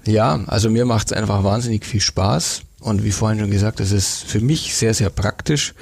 Ja, 0.05 0.43
also 0.47 0.71
mir 0.71 0.85
macht 0.85 1.11
es 1.11 1.13
einfach 1.13 1.43
wahnsinnig 1.43 1.85
viel 1.85 2.01
Spaß 2.01 2.63
und 2.79 3.03
wie 3.03 3.11
vorhin 3.11 3.39
schon 3.39 3.51
gesagt, 3.51 3.79
es 3.79 3.91
ist 3.91 4.23
für 4.23 4.41
mich 4.41 4.75
sehr, 4.75 4.95
sehr 4.95 5.11
praktisch 5.11 5.75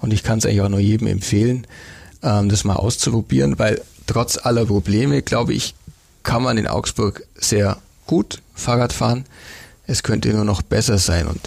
und 0.00 0.10
ich 0.10 0.22
kann 0.22 0.38
es 0.38 0.46
eigentlich 0.46 0.62
auch 0.62 0.70
nur 0.70 0.80
jedem 0.80 1.06
empfehlen, 1.06 1.66
ähm, 2.22 2.48
das 2.48 2.64
mal 2.64 2.76
auszuprobieren, 2.76 3.58
weil 3.58 3.82
trotz 4.06 4.38
aller 4.38 4.64
Probleme, 4.64 5.20
glaube 5.20 5.52
ich, 5.52 5.74
kann 6.22 6.42
man 6.42 6.56
in 6.56 6.66
Augsburg 6.66 7.24
sehr 7.34 7.76
gut 8.06 8.40
Fahrrad 8.54 8.94
fahren. 8.94 9.26
Es 9.86 10.02
könnte 10.02 10.30
nur 10.30 10.46
noch 10.46 10.62
besser 10.62 10.96
sein 10.96 11.26
und 11.26 11.40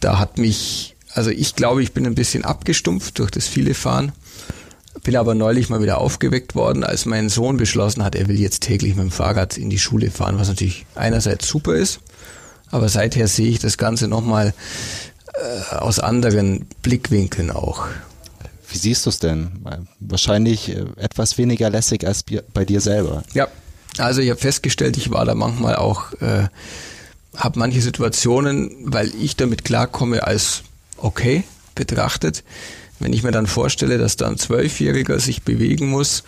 da 0.00 0.18
hat 0.18 0.38
mich, 0.38 0.96
also 1.12 1.28
ich 1.28 1.56
glaube, 1.56 1.82
ich 1.82 1.92
bin 1.92 2.06
ein 2.06 2.14
bisschen 2.14 2.46
abgestumpft 2.46 3.18
durch 3.18 3.30
das 3.30 3.46
viele 3.46 3.74
Fahren 3.74 4.12
bin 5.02 5.16
aber 5.16 5.34
neulich 5.34 5.68
mal 5.68 5.82
wieder 5.82 5.98
aufgeweckt 5.98 6.54
worden, 6.54 6.84
als 6.84 7.06
mein 7.06 7.28
Sohn 7.28 7.56
beschlossen 7.56 8.04
hat, 8.04 8.14
er 8.14 8.28
will 8.28 8.38
jetzt 8.38 8.62
täglich 8.62 8.94
mit 8.94 9.04
dem 9.04 9.10
Fahrrad 9.10 9.56
in 9.56 9.70
die 9.70 9.78
Schule 9.78 10.10
fahren, 10.10 10.38
was 10.38 10.48
natürlich 10.48 10.86
einerseits 10.94 11.48
super 11.48 11.74
ist, 11.74 12.00
aber 12.70 12.88
seither 12.88 13.28
sehe 13.28 13.48
ich 13.48 13.58
das 13.58 13.78
Ganze 13.78 14.08
nochmal 14.08 14.54
äh, 15.34 15.74
aus 15.76 15.98
anderen 15.98 16.66
Blickwinkeln 16.82 17.50
auch. 17.50 17.86
Wie 18.70 18.78
siehst 18.78 19.06
du 19.06 19.10
es 19.10 19.18
denn? 19.18 19.64
Wahrscheinlich 20.00 20.70
äh, 20.70 20.84
etwas 20.96 21.38
weniger 21.38 21.70
lässig 21.70 22.06
als 22.06 22.24
bei 22.52 22.64
dir 22.64 22.80
selber. 22.80 23.22
Ja, 23.32 23.48
also 23.96 24.20
ich 24.20 24.30
habe 24.30 24.40
festgestellt, 24.40 24.96
ich 24.96 25.10
war 25.10 25.24
da 25.24 25.34
manchmal 25.34 25.76
auch, 25.76 26.12
äh, 26.20 26.48
habe 27.36 27.58
manche 27.58 27.80
Situationen, 27.80 28.70
weil 28.84 29.10
ich 29.14 29.36
damit 29.36 29.64
klarkomme, 29.64 30.26
als 30.26 30.62
okay 30.96 31.44
betrachtet. 31.74 32.44
Wenn 33.00 33.12
ich 33.12 33.22
mir 33.22 33.30
dann 33.30 33.46
vorstelle, 33.46 33.98
dass 33.98 34.16
da 34.16 34.28
ein 34.28 34.38
Zwölfjähriger 34.38 35.20
sich 35.20 35.42
bewegen 35.42 35.88
muss, 35.88 36.24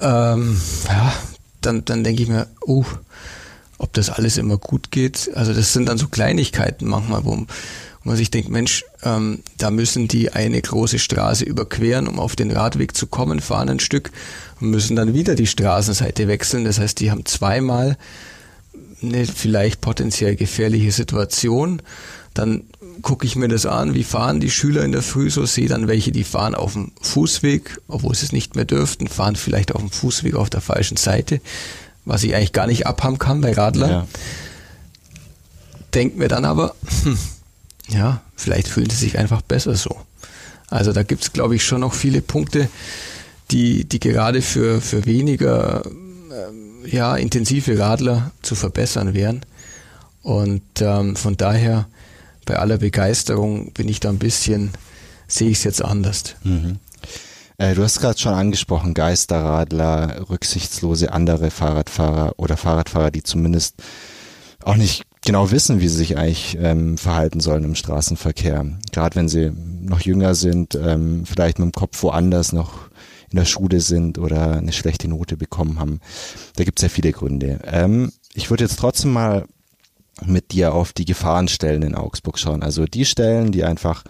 ähm, 0.00 0.60
ja, 0.86 1.12
dann, 1.60 1.84
dann 1.84 2.04
denke 2.04 2.22
ich 2.22 2.28
mir, 2.28 2.48
uh, 2.66 2.84
ob 3.78 3.92
das 3.92 4.10
alles 4.10 4.36
immer 4.36 4.56
gut 4.56 4.90
geht. 4.90 5.30
Also 5.34 5.52
das 5.52 5.72
sind 5.72 5.88
dann 5.88 5.98
so 5.98 6.08
Kleinigkeiten 6.08 6.86
manchmal, 6.86 7.24
wo, 7.24 7.36
wo 7.36 7.46
man 8.04 8.16
sich 8.16 8.30
denkt, 8.30 8.50
Mensch, 8.50 8.84
ähm, 9.02 9.42
da 9.58 9.70
müssen 9.70 10.08
die 10.08 10.32
eine 10.32 10.60
große 10.60 10.98
Straße 10.98 11.44
überqueren, 11.44 12.08
um 12.08 12.18
auf 12.18 12.36
den 12.36 12.50
Radweg 12.50 12.96
zu 12.96 13.06
kommen, 13.06 13.40
fahren 13.40 13.68
ein 13.68 13.80
Stück 13.80 14.10
und 14.60 14.70
müssen 14.70 14.96
dann 14.96 15.14
wieder 15.14 15.34
die 15.34 15.46
Straßenseite 15.46 16.28
wechseln. 16.28 16.64
Das 16.64 16.78
heißt, 16.78 17.00
die 17.00 17.10
haben 17.10 17.26
zweimal 17.26 17.96
eine 19.02 19.26
vielleicht 19.26 19.80
potenziell 19.80 20.36
gefährliche 20.36 20.92
Situation. 20.92 21.82
Dann 22.36 22.64
gucke 23.00 23.26
ich 23.26 23.34
mir 23.34 23.48
das 23.48 23.66
an, 23.66 23.94
wie 23.94 24.04
fahren 24.04 24.40
die 24.40 24.50
Schüler 24.50 24.84
in 24.84 24.92
der 24.92 25.02
Früh 25.02 25.30
so, 25.30 25.46
sehe 25.46 25.68
dann 25.68 25.88
welche, 25.88 26.12
die 26.12 26.22
fahren 26.22 26.54
auf 26.54 26.74
dem 26.74 26.92
Fußweg, 27.00 27.80
obwohl 27.88 28.14
sie 28.14 28.26
es 28.26 28.32
nicht 28.32 28.56
mehr 28.56 28.66
dürften, 28.66 29.08
fahren 29.08 29.36
vielleicht 29.36 29.74
auf 29.74 29.80
dem 29.80 29.90
Fußweg 29.90 30.34
auf 30.34 30.50
der 30.50 30.60
falschen 30.60 30.96
Seite, 30.96 31.40
was 32.04 32.22
ich 32.24 32.34
eigentlich 32.34 32.52
gar 32.52 32.66
nicht 32.66 32.86
abhaben 32.86 33.18
kann 33.18 33.40
bei 33.40 33.52
Radler. 33.52 33.90
Ja. 33.90 34.08
Denkt 35.94 36.18
mir 36.18 36.28
dann 36.28 36.44
aber, 36.44 36.74
hm, 37.04 37.18
ja, 37.88 38.20
vielleicht 38.36 38.68
fühlen 38.68 38.90
sie 38.90 38.96
sich 38.96 39.18
einfach 39.18 39.40
besser 39.40 39.74
so. 39.74 39.96
Also 40.68 40.92
da 40.92 41.02
gibt 41.02 41.22
es, 41.22 41.32
glaube 41.32 41.56
ich, 41.56 41.64
schon 41.64 41.80
noch 41.80 41.94
viele 41.94 42.20
Punkte, 42.20 42.68
die, 43.50 43.84
die 43.84 44.00
gerade 44.00 44.42
für, 44.42 44.80
für 44.80 45.06
weniger 45.06 45.86
äh, 45.86 46.88
ja, 46.88 47.16
intensive 47.16 47.78
Radler 47.78 48.32
zu 48.42 48.54
verbessern 48.54 49.14
wären. 49.14 49.46
Und 50.22 50.62
ähm, 50.80 51.14
von 51.14 51.36
daher 51.36 51.86
bei 52.46 52.58
aller 52.58 52.78
Begeisterung 52.78 53.72
bin 53.72 53.88
ich 53.88 54.00
da 54.00 54.08
ein 54.08 54.18
bisschen, 54.18 54.70
sehe 55.28 55.50
ich 55.50 55.58
es 55.58 55.64
jetzt 55.64 55.84
anders. 55.84 56.36
Mhm. 56.42 56.78
Äh, 57.58 57.74
du 57.74 57.82
hast 57.82 58.00
gerade 58.00 58.18
schon 58.18 58.34
angesprochen, 58.34 58.94
Geisterradler, 58.94 60.28
rücksichtslose 60.30 61.12
andere 61.12 61.50
Fahrradfahrer 61.50 62.34
oder 62.38 62.56
Fahrradfahrer, 62.56 63.10
die 63.10 63.22
zumindest 63.22 63.76
auch 64.62 64.76
nicht 64.76 65.04
genau 65.24 65.50
wissen, 65.50 65.80
wie 65.80 65.88
sie 65.88 65.96
sich 65.96 66.16
eigentlich 66.16 66.56
ähm, 66.60 66.98
verhalten 66.98 67.40
sollen 67.40 67.64
im 67.64 67.74
Straßenverkehr. 67.74 68.64
Gerade 68.92 69.16
wenn 69.16 69.28
sie 69.28 69.52
noch 69.80 70.00
jünger 70.00 70.34
sind, 70.34 70.74
ähm, 70.74 71.24
vielleicht 71.26 71.58
mit 71.58 71.66
dem 71.66 71.72
Kopf 71.72 72.02
woanders 72.02 72.52
noch 72.52 72.88
in 73.30 73.38
der 73.38 73.44
Schule 73.44 73.80
sind 73.80 74.18
oder 74.18 74.52
eine 74.56 74.72
schlechte 74.72 75.08
Note 75.08 75.36
bekommen 75.36 75.80
haben. 75.80 76.00
Da 76.56 76.64
gibt 76.64 76.78
es 76.78 76.82
ja 76.84 76.88
viele 76.88 77.12
Gründe. 77.12 77.60
Ähm, 77.64 78.12
ich 78.34 78.50
würde 78.50 78.64
jetzt 78.64 78.78
trotzdem 78.78 79.12
mal 79.12 79.46
mit 80.24 80.52
dir 80.52 80.74
auf 80.74 80.92
die 80.92 81.04
Gefahrenstellen 81.04 81.82
in 81.82 81.94
Augsburg 81.94 82.38
schauen. 82.38 82.62
Also 82.62 82.86
die 82.86 83.04
Stellen, 83.04 83.52
die 83.52 83.64
einfach 83.64 84.04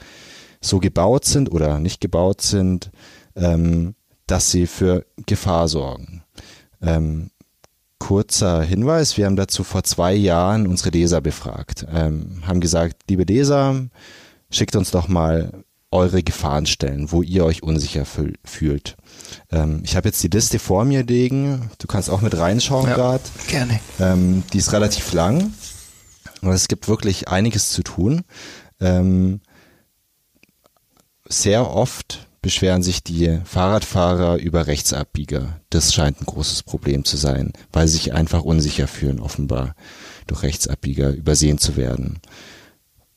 so 0.60 0.78
gebaut 0.78 1.24
sind 1.24 1.50
oder 1.50 1.78
nicht 1.78 2.00
gebaut 2.00 2.42
sind, 2.42 2.90
ähm, 3.34 3.94
dass 4.26 4.50
sie 4.50 4.66
für 4.66 5.04
Gefahr 5.26 5.68
sorgen. 5.68 6.22
Ähm, 6.82 7.30
kurzer 7.98 8.62
Hinweis, 8.62 9.16
wir 9.16 9.26
haben 9.26 9.36
dazu 9.36 9.64
vor 9.64 9.84
zwei 9.84 10.14
Jahren 10.14 10.66
unsere 10.66 10.90
Leser 10.90 11.20
befragt, 11.20 11.86
ähm, 11.92 12.42
haben 12.46 12.60
gesagt, 12.60 13.02
liebe 13.08 13.24
Leser, 13.24 13.86
schickt 14.50 14.76
uns 14.76 14.90
doch 14.90 15.08
mal 15.08 15.64
eure 15.90 16.22
Gefahrenstellen, 16.22 17.10
wo 17.12 17.22
ihr 17.22 17.44
euch 17.44 17.62
unsicher 17.62 18.04
fühlt. 18.04 18.96
Ähm, 19.50 19.80
ich 19.84 19.96
habe 19.96 20.08
jetzt 20.08 20.22
die 20.22 20.28
Liste 20.28 20.58
vor 20.58 20.84
mir 20.84 21.04
liegen. 21.04 21.70
Du 21.78 21.86
kannst 21.86 22.10
auch 22.10 22.20
mit 22.20 22.36
reinschauen 22.36 22.88
ja, 22.88 22.94
gerade. 22.94 23.24
Gerne. 23.48 23.80
Ähm, 24.00 24.42
die 24.52 24.58
ist 24.58 24.72
relativ 24.72 25.12
lang. 25.12 25.52
Es 26.52 26.68
gibt 26.68 26.88
wirklich 26.88 27.28
einiges 27.28 27.70
zu 27.70 27.82
tun. 27.82 28.22
Ähm, 28.80 29.40
sehr 31.28 31.70
oft 31.70 32.26
beschweren 32.46 32.82
sich 32.82 33.02
die 33.02 33.40
Fahrradfahrer 33.44 34.36
über 34.36 34.68
Rechtsabbieger. 34.68 35.60
Das 35.70 35.92
scheint 35.92 36.20
ein 36.20 36.26
großes 36.26 36.62
Problem 36.62 37.04
zu 37.04 37.16
sein, 37.16 37.52
weil 37.72 37.88
sie 37.88 37.94
sich 37.94 38.14
einfach 38.14 38.42
unsicher 38.42 38.86
fühlen, 38.86 39.18
offenbar 39.18 39.74
durch 40.28 40.44
Rechtsabbieger 40.44 41.10
übersehen 41.10 41.58
zu 41.58 41.76
werden. 41.76 42.20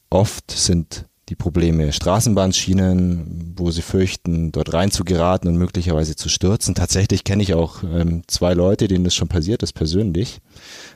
Oft 0.09 0.49
sind 0.49 1.05
die 1.29 1.35
Probleme 1.35 1.93
Straßenbahnschienen, 1.93 3.53
wo 3.55 3.69
sie 3.69 3.83
fürchten, 3.83 4.51
dort 4.51 4.73
rein 4.73 4.89
zu 4.89 5.03
geraten 5.03 5.47
und 5.47 5.57
möglicherweise 5.57 6.15
zu 6.15 6.27
stürzen. 6.27 6.73
Tatsächlich 6.73 7.23
kenne 7.23 7.43
ich 7.43 7.53
auch 7.53 7.83
ähm, 7.83 8.23
zwei 8.25 8.55
Leute, 8.55 8.87
denen 8.87 9.03
das 9.03 9.13
schon 9.13 9.27
passiert 9.27 9.61
ist, 9.61 9.73
persönlich. 9.73 10.39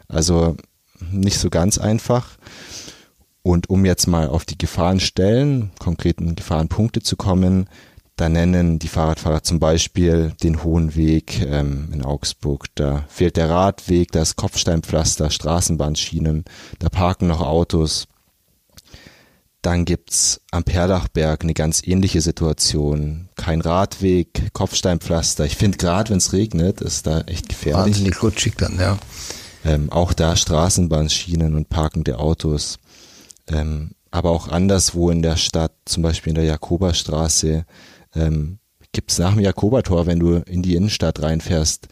Also 0.07 0.57
nicht 1.12 1.39
so 1.39 1.50
ganz 1.50 1.77
einfach. 1.77 2.38
Und 3.41 3.69
um 3.69 3.83
jetzt 3.83 4.07
mal 4.07 4.29
auf 4.29 4.45
die 4.45 4.57
Gefahrenstellen, 4.57 5.72
konkreten 5.77 6.36
Gefahrenpunkte 6.36 7.01
zu 7.01 7.17
kommen, 7.17 7.67
da 8.15 8.29
nennen 8.29 8.77
die 8.79 8.88
Fahrradfahrer 8.88 9.43
zum 9.43 9.60
Beispiel 9.60 10.33
den 10.43 10.63
Hohen 10.63 10.95
Weg 10.95 11.41
ähm, 11.41 11.89
in 11.91 12.05
Augsburg. 12.05 12.67
Da 12.75 13.05
fehlt 13.10 13.38
der 13.38 13.50
Radweg, 13.50 14.12
da 14.12 14.22
ist 14.22 14.36
Kopfsteinpflaster, 14.36 15.29
Straßenbahnschienen, 15.29 16.45
da 16.79 16.89
parken 16.89 17.27
noch 17.27 17.41
Autos. 17.41 18.07
Dann 19.63 19.86
gibt's 19.86 20.41
am 20.51 20.63
Perlachberg 20.63 21.43
eine 21.43 21.53
ganz 21.53 21.81
ähnliche 21.86 22.22
Situation. 22.22 23.29
Kein 23.36 23.62
Radweg, 23.62 24.53
Kopfsteinpflaster. 24.53 25.45
Ich 25.45 25.55
finde 25.55 25.77
gerade, 25.77 26.12
wenn 26.12 26.17
es 26.17 26.33
regnet, 26.33 26.81
ist 26.81 27.07
da 27.07 27.22
echt 27.22 27.50
gefährlich. 27.50 27.95
Wahnsinnig 27.95 28.22
rutschig 28.22 28.55
dann, 28.57 28.77
ja. 28.77 29.00
Ähm, 29.65 29.91
auch 29.91 30.13
da 30.13 30.36
Straßenbahnschienen 30.36 31.55
und 31.55 31.70
parkende 31.70 32.20
Autos. 32.20 32.79
Ähm, 33.48 33.91
aber 34.12 34.32
auch 34.32 34.48
anderswo 34.48 35.10
in 35.10 35.22
der 35.22 35.38
Stadt, 35.38 35.74
zum 35.86 36.03
Beispiel 36.03 36.32
in 36.32 36.36
der 36.36 36.43
Jakoberstraße, 36.43 37.65
ähm, 38.15 38.60
gibt 38.91 39.17
nach 39.17 39.34
dem 39.34 39.41
Jakobertor, 39.41 40.05
wenn 40.05 40.20
du 40.20 40.36
in 40.36 40.62
die 40.62 40.75
Innenstadt 40.75 41.22
reinfährst, 41.22 41.88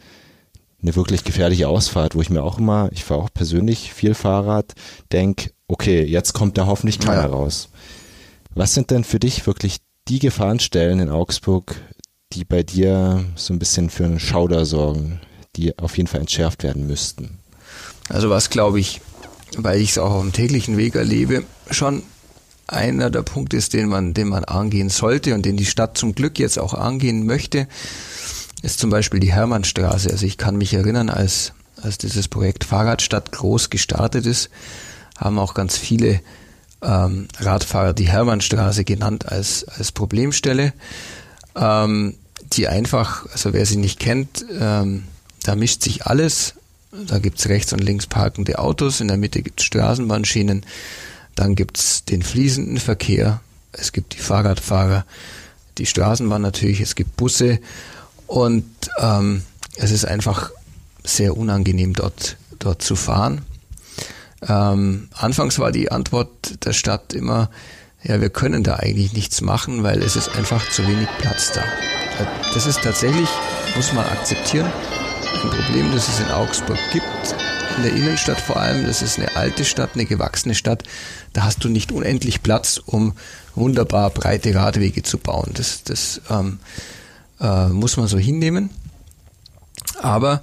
eine 0.80 0.96
wirklich 0.96 1.24
gefährliche 1.24 1.68
Ausfahrt, 1.68 2.14
wo 2.14 2.22
ich 2.22 2.30
mir 2.30 2.42
auch 2.42 2.58
immer, 2.58 2.90
ich 2.92 3.04
fahre 3.04 3.22
auch 3.22 3.30
persönlich 3.32 3.92
viel 3.92 4.14
Fahrrad, 4.14 4.74
denk, 5.12 5.52
okay, 5.68 6.04
jetzt 6.04 6.32
kommt 6.32 6.58
da 6.58 6.66
hoffentlich 6.66 6.98
keiner 6.98 7.22
ja. 7.22 7.26
raus. 7.26 7.68
Was 8.54 8.74
sind 8.74 8.90
denn 8.90 9.04
für 9.04 9.18
dich 9.18 9.46
wirklich 9.46 9.78
die 10.08 10.18
Gefahrenstellen 10.18 11.00
in 11.00 11.08
Augsburg, 11.08 11.76
die 12.32 12.44
bei 12.44 12.62
dir 12.62 13.24
so 13.36 13.52
ein 13.52 13.58
bisschen 13.58 13.90
für 13.90 14.04
einen 14.04 14.20
Schauder 14.20 14.64
sorgen, 14.64 15.20
die 15.56 15.78
auf 15.78 15.96
jeden 15.96 16.08
Fall 16.08 16.20
entschärft 16.20 16.62
werden 16.62 16.86
müssten? 16.86 17.38
Also 18.08 18.30
was 18.30 18.50
glaube 18.50 18.80
ich, 18.80 19.00
weil 19.56 19.80
ich 19.80 19.90
es 19.90 19.98
auch 19.98 20.12
auf 20.12 20.22
dem 20.22 20.32
täglichen 20.32 20.76
Weg 20.76 20.94
erlebe, 20.94 21.44
schon 21.70 22.02
einer 22.66 23.10
der 23.10 23.22
Punkte 23.22 23.56
ist, 23.56 23.74
den 23.74 23.88
man, 23.88 24.14
den 24.14 24.28
man 24.28 24.44
angehen 24.44 24.88
sollte 24.88 25.34
und 25.34 25.44
den 25.44 25.56
die 25.56 25.66
Stadt 25.66 25.98
zum 25.98 26.14
Glück 26.14 26.38
jetzt 26.38 26.58
auch 26.58 26.74
angehen 26.74 27.26
möchte, 27.26 27.68
ist 28.62 28.78
zum 28.78 28.90
Beispiel 28.90 29.20
die 29.20 29.32
Hermannstraße. 29.32 30.10
Also 30.10 30.24
ich 30.24 30.38
kann 30.38 30.56
mich 30.56 30.72
erinnern, 30.72 31.10
als, 31.10 31.52
als 31.80 31.98
dieses 31.98 32.28
Projekt 32.28 32.64
Fahrradstadt 32.64 33.32
groß 33.32 33.70
gestartet 33.70 34.26
ist, 34.26 34.50
haben 35.18 35.38
auch 35.38 35.54
ganz 35.54 35.76
viele 35.76 36.20
ähm, 36.80 37.28
Radfahrer 37.38 37.92
die 37.92 38.08
Hermannstraße 38.08 38.84
genannt 38.84 39.30
als, 39.30 39.64
als 39.64 39.92
Problemstelle, 39.92 40.72
ähm, 41.56 42.16
die 42.52 42.68
einfach, 42.68 43.26
also 43.32 43.52
wer 43.52 43.66
sie 43.66 43.76
nicht 43.76 43.98
kennt, 43.98 44.44
ähm, 44.58 45.04
da 45.44 45.56
mischt 45.56 45.82
sich 45.82 46.06
alles. 46.06 46.54
Da 46.92 47.18
gibt's 47.18 47.48
rechts 47.48 47.72
und 47.72 47.78
links 47.78 48.06
parkende 48.06 48.58
Autos, 48.58 49.00
in 49.00 49.08
der 49.08 49.16
Mitte 49.16 49.42
gibt's 49.42 49.64
Straßenbahnschienen, 49.64 50.66
dann 51.34 51.54
gibt's 51.54 52.04
den 52.04 52.22
fließenden 52.22 52.76
Verkehr, 52.78 53.40
es 53.72 53.92
gibt 53.92 54.12
die 54.14 54.18
Fahrradfahrer, 54.18 55.06
die 55.78 55.86
Straßenbahn 55.86 56.42
natürlich, 56.42 56.80
es 56.80 56.94
gibt 56.94 57.16
Busse 57.16 57.60
und 58.26 58.66
ähm, 58.98 59.42
es 59.76 59.90
ist 59.90 60.04
einfach 60.04 60.50
sehr 61.02 61.34
unangenehm 61.34 61.94
dort, 61.94 62.36
dort 62.58 62.82
zu 62.82 62.94
fahren. 62.94 63.40
Ähm, 64.46 65.08
anfangs 65.14 65.58
war 65.58 65.72
die 65.72 65.90
Antwort 65.90 66.64
der 66.66 66.74
Stadt 66.74 67.14
immer, 67.14 67.48
ja, 68.02 68.20
wir 68.20 68.28
können 68.28 68.64
da 68.64 68.76
eigentlich 68.76 69.14
nichts 69.14 69.40
machen, 69.40 69.82
weil 69.82 70.02
es 70.02 70.16
ist 70.16 70.36
einfach 70.36 70.68
zu 70.70 70.86
wenig 70.86 71.08
Platz 71.18 71.52
da. 71.52 71.62
Das 72.52 72.66
ist 72.66 72.82
tatsächlich, 72.82 73.28
muss 73.76 73.94
man 73.94 74.04
akzeptieren, 74.04 74.70
ein 75.34 75.50
Problem, 75.50 75.92
das 75.92 76.08
es 76.08 76.20
in 76.20 76.30
Augsburg 76.30 76.78
gibt, 76.92 77.04
in 77.76 77.82
der 77.82 77.92
Innenstadt 77.92 78.40
vor 78.40 78.56
allem. 78.56 78.86
Das 78.86 79.02
ist 79.02 79.18
eine 79.18 79.34
alte 79.36 79.64
Stadt, 79.64 79.90
eine 79.94 80.04
gewachsene 80.04 80.54
Stadt. 80.54 80.84
Da 81.32 81.44
hast 81.44 81.64
du 81.64 81.68
nicht 81.68 81.92
unendlich 81.92 82.42
Platz, 82.42 82.80
um 82.84 83.14
wunderbar 83.54 84.10
breite 84.10 84.54
Radwege 84.54 85.02
zu 85.02 85.18
bauen. 85.18 85.50
Das, 85.54 85.82
das 85.84 86.20
ähm, 86.30 86.58
äh, 87.40 87.68
muss 87.68 87.96
man 87.96 88.06
so 88.06 88.18
hinnehmen. 88.18 88.70
Aber 90.00 90.42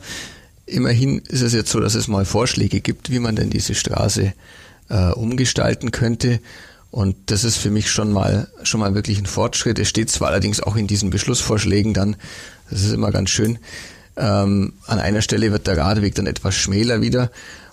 immerhin 0.66 1.20
ist 1.20 1.42
es 1.42 1.54
jetzt 1.54 1.72
so, 1.72 1.80
dass 1.80 1.96
es 1.96 2.08
mal 2.08 2.26
Vorschläge 2.26 2.82
gibt, 2.82 3.12
wie 3.12 3.20
man 3.20 3.36
denn 3.36 3.50
diese 3.50 3.76
Straße 3.76 4.34
äh, 4.90 5.12
umgestalten 5.12 5.92
könnte. 5.92 6.40
Und 6.92 7.16
das 7.28 7.44
ist 7.44 7.58
für 7.58 7.70
mich 7.70 7.92
schon 7.92 8.12
mal, 8.12 8.48
schon 8.64 8.80
mal 8.80 8.96
wirklich 8.96 9.20
ein 9.20 9.28
Fortschritt. 9.28 9.78
Es 9.78 9.90
steht 9.90 10.10
zwar 10.10 10.30
allerdings 10.30 10.60
auch 10.60 10.76
in 10.76 10.88
diesen 10.88 11.12
Beschlussvorschlägen 11.12 11.94
dann, 11.94 12.16
das 12.70 12.84
ist 12.84 12.94
immer 12.94 13.12
ganz 13.12 13.30
schön, 13.30 13.60
ähm, 14.20 14.74
an 14.86 15.00
einer 15.00 15.22
Stelle 15.22 15.52
wird 15.52 15.68
der 15.68 15.78
Radweg 15.78 16.16
dann 16.16 16.28
etwas 16.28 16.56
schmäler 16.56 17.02
wieder, 17.02 17.32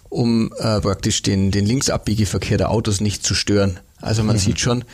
um 0.08 0.52
äh, 0.58 0.80
praktisch 0.80 1.22
den, 1.22 1.50
den 1.50 1.66
Linksabbiegeverkehr 1.66 2.58
der 2.58 2.70
Autos 2.70 3.00
nicht 3.00 3.24
zu 3.24 3.34
stören. 3.34 3.78
Also 4.00 4.22
man 4.22 4.36
mhm. 4.36 4.40
sieht 4.40 4.60
schon, 4.60 4.84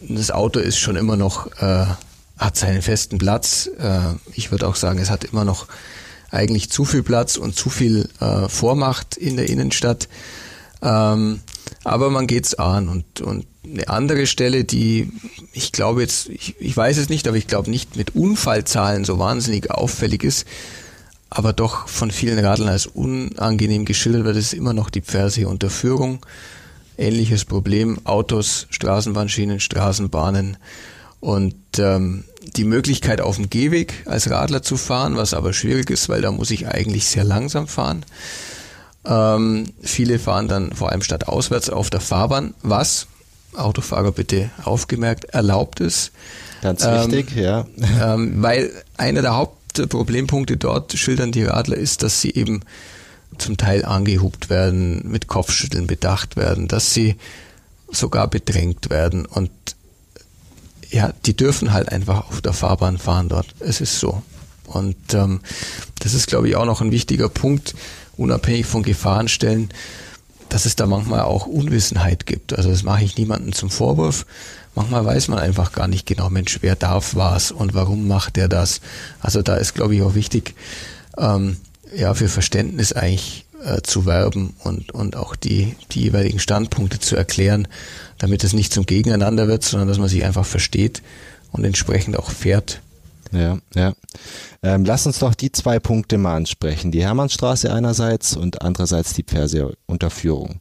das 0.00 0.30
Auto 0.30 0.58
ist 0.60 0.78
schon 0.78 0.96
immer 0.96 1.16
noch, 1.16 1.46
äh, 1.60 1.86
hat 2.38 2.56
seinen 2.56 2.82
festen 2.82 3.18
Platz. 3.18 3.68
Äh, 3.78 4.14
ich 4.34 4.50
würde 4.50 4.66
auch 4.66 4.76
sagen, 4.76 4.98
es 4.98 5.10
hat 5.10 5.24
immer 5.24 5.44
noch 5.44 5.66
eigentlich 6.30 6.70
zu 6.70 6.84
viel 6.84 7.02
Platz 7.02 7.36
und 7.36 7.54
zu 7.54 7.68
viel 7.68 8.08
äh, 8.20 8.48
Vormacht 8.48 9.16
in 9.16 9.36
der 9.36 9.48
Innenstadt. 9.48 10.08
Ähm, 10.80 11.40
aber 11.84 12.10
man 12.10 12.26
geht's 12.26 12.54
an 12.54 12.88
und, 12.88 13.20
und 13.20 13.46
eine 13.64 13.88
andere 13.88 14.26
Stelle, 14.26 14.64
die 14.64 15.12
ich 15.52 15.72
glaube 15.72 16.02
jetzt, 16.02 16.28
ich, 16.28 16.56
ich 16.58 16.76
weiß 16.76 16.96
es 16.98 17.08
nicht, 17.08 17.28
aber 17.28 17.36
ich 17.36 17.46
glaube 17.46 17.70
nicht 17.70 17.96
mit 17.96 18.14
Unfallzahlen 18.14 19.04
so 19.04 19.18
wahnsinnig 19.18 19.70
auffällig 19.70 20.24
ist, 20.24 20.46
aber 21.30 21.52
doch 21.52 21.88
von 21.88 22.10
vielen 22.10 22.38
Radlern 22.38 22.68
als 22.68 22.86
unangenehm 22.86 23.84
geschildert 23.84 24.24
wird, 24.24 24.36
ist 24.36 24.52
immer 24.52 24.74
noch 24.74 24.90
die 24.90 25.00
Pferdeunterführung. 25.00 26.24
Ähnliches 26.98 27.46
Problem, 27.46 27.98
Autos, 28.04 28.66
Straßenbahnschienen, 28.68 29.58
Straßenbahnen 29.58 30.58
und 31.20 31.54
ähm, 31.78 32.24
die 32.56 32.64
Möglichkeit 32.64 33.20
auf 33.20 33.36
dem 33.36 33.48
Gehweg 33.48 34.02
als 34.06 34.28
Radler 34.28 34.62
zu 34.62 34.76
fahren, 34.76 35.16
was 35.16 35.32
aber 35.32 35.52
schwierig 35.52 35.88
ist, 35.88 36.08
weil 36.08 36.20
da 36.20 36.32
muss 36.32 36.50
ich 36.50 36.68
eigentlich 36.68 37.06
sehr 37.06 37.24
langsam 37.24 37.66
fahren. 37.66 38.04
Ähm, 39.04 39.72
viele 39.82 40.18
fahren 40.18 40.48
dann 40.48 40.72
vor 40.72 40.90
allem 40.90 41.02
statt 41.02 41.28
auswärts 41.28 41.70
auf 41.70 41.90
der 41.90 42.00
Fahrbahn, 42.00 42.54
was, 42.62 43.08
Autofahrer 43.54 44.12
bitte 44.12 44.50
aufgemerkt, 44.64 45.26
erlaubt 45.26 45.80
ist. 45.80 46.12
Ganz 46.62 46.84
wichtig, 46.84 47.36
ähm, 47.36 47.42
ja. 47.42 47.66
Ähm, 48.14 48.42
weil 48.42 48.70
einer 48.96 49.22
der 49.22 49.34
Hauptproblempunkte 49.34 50.56
dort, 50.56 50.92
schildern 50.92 51.32
die 51.32 51.44
Radler, 51.44 51.76
ist, 51.76 52.02
dass 52.02 52.20
sie 52.20 52.30
eben 52.34 52.62
zum 53.38 53.56
Teil 53.56 53.84
angehubt 53.84 54.50
werden, 54.50 55.10
mit 55.10 55.26
Kopfschütteln 55.26 55.86
bedacht 55.86 56.36
werden, 56.36 56.68
dass 56.68 56.94
sie 56.94 57.16
sogar 57.90 58.28
bedrängt 58.28 58.90
werden 58.90 59.26
und 59.26 59.50
ja, 60.90 61.12
die 61.24 61.34
dürfen 61.34 61.72
halt 61.72 61.90
einfach 61.90 62.28
auf 62.28 62.42
der 62.42 62.52
Fahrbahn 62.52 62.98
fahren 62.98 63.30
dort. 63.30 63.46
Es 63.60 63.80
ist 63.80 63.98
so. 63.98 64.22
Und 64.66 65.14
ähm, 65.14 65.40
das 66.00 66.12
ist, 66.12 66.26
glaube 66.26 66.48
ich, 66.48 66.56
auch 66.56 66.66
noch 66.66 66.82
ein 66.82 66.92
wichtiger 66.92 67.30
Punkt, 67.30 67.74
unabhängig 68.16 68.66
von 68.66 68.82
Gefahrenstellen, 68.82 69.70
dass 70.48 70.66
es 70.66 70.76
da 70.76 70.86
manchmal 70.86 71.22
auch 71.22 71.46
Unwissenheit 71.46 72.26
gibt. 72.26 72.52
Also 72.52 72.70
das 72.70 72.82
mache 72.82 73.04
ich 73.04 73.16
niemandem 73.16 73.52
zum 73.52 73.70
Vorwurf. 73.70 74.26
Manchmal 74.74 75.04
weiß 75.04 75.28
man 75.28 75.38
einfach 75.38 75.72
gar 75.72 75.88
nicht 75.88 76.06
genau, 76.06 76.30
Mensch, 76.30 76.58
wer 76.60 76.76
darf 76.76 77.14
was 77.14 77.52
und 77.52 77.74
warum 77.74 78.06
macht 78.06 78.38
er 78.38 78.48
das. 78.48 78.80
Also 79.20 79.42
da 79.42 79.56
ist, 79.56 79.74
glaube 79.74 79.94
ich, 79.94 80.02
auch 80.02 80.14
wichtig, 80.14 80.54
ähm, 81.18 81.56
ja, 81.94 82.14
für 82.14 82.28
Verständnis 82.28 82.92
eigentlich 82.92 83.46
äh, 83.64 83.82
zu 83.82 84.06
werben 84.06 84.54
und, 84.64 84.92
und 84.92 85.16
auch 85.16 85.36
die, 85.36 85.76
die 85.92 86.00
jeweiligen 86.02 86.38
Standpunkte 86.38 86.98
zu 86.98 87.16
erklären, 87.16 87.68
damit 88.18 88.44
es 88.44 88.52
nicht 88.52 88.72
zum 88.72 88.86
Gegeneinander 88.86 89.48
wird, 89.48 89.62
sondern 89.62 89.88
dass 89.88 89.98
man 89.98 90.08
sich 90.08 90.24
einfach 90.24 90.46
versteht 90.46 91.02
und 91.52 91.64
entsprechend 91.64 92.18
auch 92.18 92.30
fährt. 92.30 92.80
Ja, 93.32 93.58
ja. 93.74 93.94
Ähm, 94.62 94.84
lass 94.84 95.06
uns 95.06 95.18
doch 95.18 95.34
die 95.34 95.50
zwei 95.50 95.80
Punkte 95.80 96.18
mal 96.18 96.36
ansprechen. 96.36 96.92
Die 96.92 97.02
Hermannstraße 97.02 97.72
einerseits 97.72 98.36
und 98.36 98.62
andererseits 98.62 99.14
die 99.14 99.22
Pferseunterführung. 99.22 100.60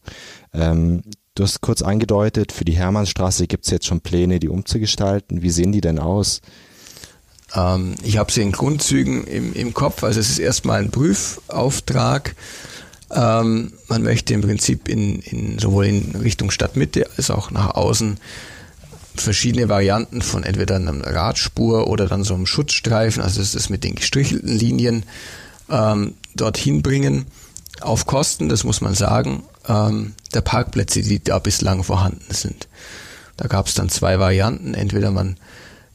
Ähm, 0.54 1.04
du 1.36 1.44
hast 1.44 1.62
kurz 1.62 1.82
angedeutet, 1.82 2.52
für 2.52 2.66
die 2.66 2.78
Hermannstraße 2.78 3.48
gibt 3.48 3.66
es 3.66 3.72
jetzt 3.72 3.88
schon 3.88 4.02
Pläne, 4.02 4.40
die 4.40 4.50
umzugestalten. 4.50 5.42
Wie 5.42 5.50
sehen 5.50 5.74
die 5.74 5.82
denn 5.82 6.00
aus? 6.00 6.42
Ähm, 7.54 7.96
ich 8.04 8.18
habe 8.18 8.32
sie 8.32 8.42
in 8.42 8.54
Grundzügen 8.54 9.26
im, 9.26 9.54
im 9.54 9.74
Kopf. 9.74 10.04
Also 10.04 10.22
es 10.22 10.30
ist 10.30 10.40
erstmal 10.40 10.82
ein 10.82 10.92
Prüfauftrag. 10.92 12.36
Ähm, 13.14 13.74
man 13.90 14.04
möchte 14.04 14.34
im 14.34 14.42
Prinzip 14.42 14.88
in, 14.88 15.20
in, 15.20 15.60
sowohl 15.60 15.88
in 15.88 16.16
Richtung 16.16 16.52
Stadtmitte 16.52 17.10
als 17.18 17.30
auch 17.30 17.52
nach 17.52 17.76
außen 17.76 18.18
verschiedene 19.16 19.70
Varianten 19.70 20.22
von 20.22 20.44
entweder 20.44 20.76
einer 20.76 21.06
Radspur 21.06 21.88
oder 21.88 22.08
dann 22.08 22.24
so 22.24 22.34
einem 22.34 22.46
Schutzstreifen, 22.46 23.22
also 23.22 23.40
das 23.40 23.56
ist 23.56 23.70
mit 23.70 23.84
den 23.84 23.96
gestrichelten 23.96 24.50
Linien, 24.58 25.04
ähm, 25.70 26.14
dorthin 26.36 26.82
bringen. 26.82 27.26
Auf 27.82 28.06
Kosten, 28.06 28.50
das 28.50 28.64
muss 28.64 28.82
man 28.82 28.94
sagen, 28.94 29.44
ähm, 29.68 30.14
der 30.34 30.42
Parkplätze, 30.42 31.02
die 31.02 31.24
da 31.24 31.40
bislang 31.40 31.84
vorhanden 31.84 32.34
sind. 32.34 32.68
Da 33.38 33.48
gab 33.48 33.68
es 33.68 33.74
dann 33.74 33.90
zwei 33.90 34.20
Varianten. 34.20 34.74
Entweder 34.74 35.12
man 35.12 35.38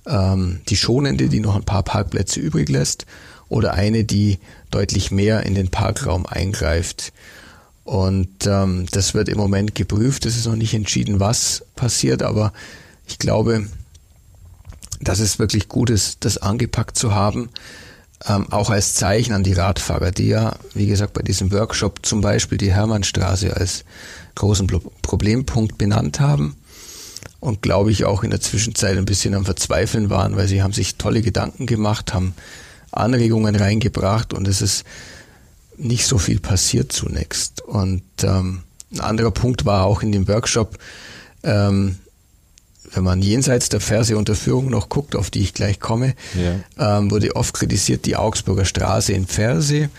ähm, 0.07 0.61
die 0.69 0.77
schonende, 0.77 1.29
die 1.29 1.41
noch 1.41 1.55
ein 1.55 1.65
paar 1.65 1.83
Parkplätze 1.83 2.41
übrig 2.41 2.69
lässt, 2.69 3.07
oder 3.49 3.75
eine, 3.75 4.05
die 4.05 4.39
deutlich 4.71 5.13
mehr 5.13 5.45
in 5.45 5.55
den 5.55 5.69
Parkraum 5.69 6.27
eingreift. 6.27 7.13
Und 7.85 8.47
ähm, 8.47 8.87
das 8.91 9.15
wird 9.15 9.29
im 9.29 9.39
Moment 9.39 9.77
geprüft. 9.77 10.27
Es 10.27 10.37
ist 10.37 10.47
noch 10.47 10.57
nicht 10.57 10.75
entschieden, 10.75 11.21
was 11.21 11.65
passiert, 11.77 12.25
aber 12.25 12.53
ich 13.07 13.19
glaube, 13.19 13.67
dass 15.01 15.21
es 15.21 15.39
wirklich 15.39 15.69
gut 15.69 15.91
ist, 15.91 16.25
das 16.25 16.39
angepackt 16.39 16.97
zu 16.97 17.15
haben, 17.15 17.51
ähm, 18.27 18.51
auch 18.51 18.71
als 18.71 18.95
Zeichen 18.95 19.35
an 19.35 19.43
die 19.43 19.53
Radfahrer, 19.53 20.11
die 20.11 20.29
ja, 20.29 20.57
wie 20.75 20.87
gesagt, 20.87 21.13
bei 21.13 21.23
diesem 21.23 21.53
Workshop 21.53 22.05
zum 22.05 22.21
Beispiel 22.21 22.59
die 22.59 22.73
Hermannstraße 22.73 23.55
als 23.57 23.85
großen 24.35 24.67
Problempunkt 25.03 25.79
benannt 25.79 26.21
haben 26.21 26.57
und 27.41 27.63
glaube 27.63 27.91
ich 27.91 28.05
auch 28.05 28.23
in 28.25 28.31
der 28.31 28.41
Zwischenzeit 28.41 28.97
ein 28.97 29.05
bisschen 29.05 29.35
am 29.35 29.45
Verzweifeln 29.45 30.11
waren, 30.11 30.37
weil 30.37 30.49
sie 30.49 30.63
haben 30.63 30.73
sich 30.73 30.97
tolle 30.97 31.23
Gedanken 31.23 31.67
gemacht, 31.67 32.15
haben 32.15 32.35
Anregungen 32.91 33.55
reingebracht 33.55 34.33
und 34.33 34.49
es 34.49 34.63
ist 34.63 34.85
nicht 35.77 36.07
so 36.07 36.19
viel 36.19 36.41
passiert 36.41 36.93
zunächst. 36.93 37.61
Und 37.61 38.03
ähm, 38.23 38.63
ein 38.93 39.01
anderer 39.01 39.31
Punkt 39.31 39.67
war 39.67 39.85
auch 39.85 40.03
in 40.03 40.13
dem 40.13 40.27
Workshop, 40.29 40.79
ähm, 41.43 41.99
wenn 42.93 43.05
man 43.05 43.23
jenseits 43.23 43.69
der 43.69 43.81
Ferse-Unterführung 43.81 44.71
noch 44.71 44.89
guckt, 44.89 45.17
auf 45.17 45.31
die 45.31 45.41
ich 45.41 45.55
gleich 45.55 45.81
komme, 45.81 46.15
ja. 46.35 46.99
ähm, 46.99 47.11
wurde 47.11 47.35
oft 47.37 47.55
kritisiert 47.55 48.07
die 48.07 48.17
Augsburger 48.17 48.65
Straße 48.65 49.13
in 49.13 49.27
Ferse, 49.27 49.91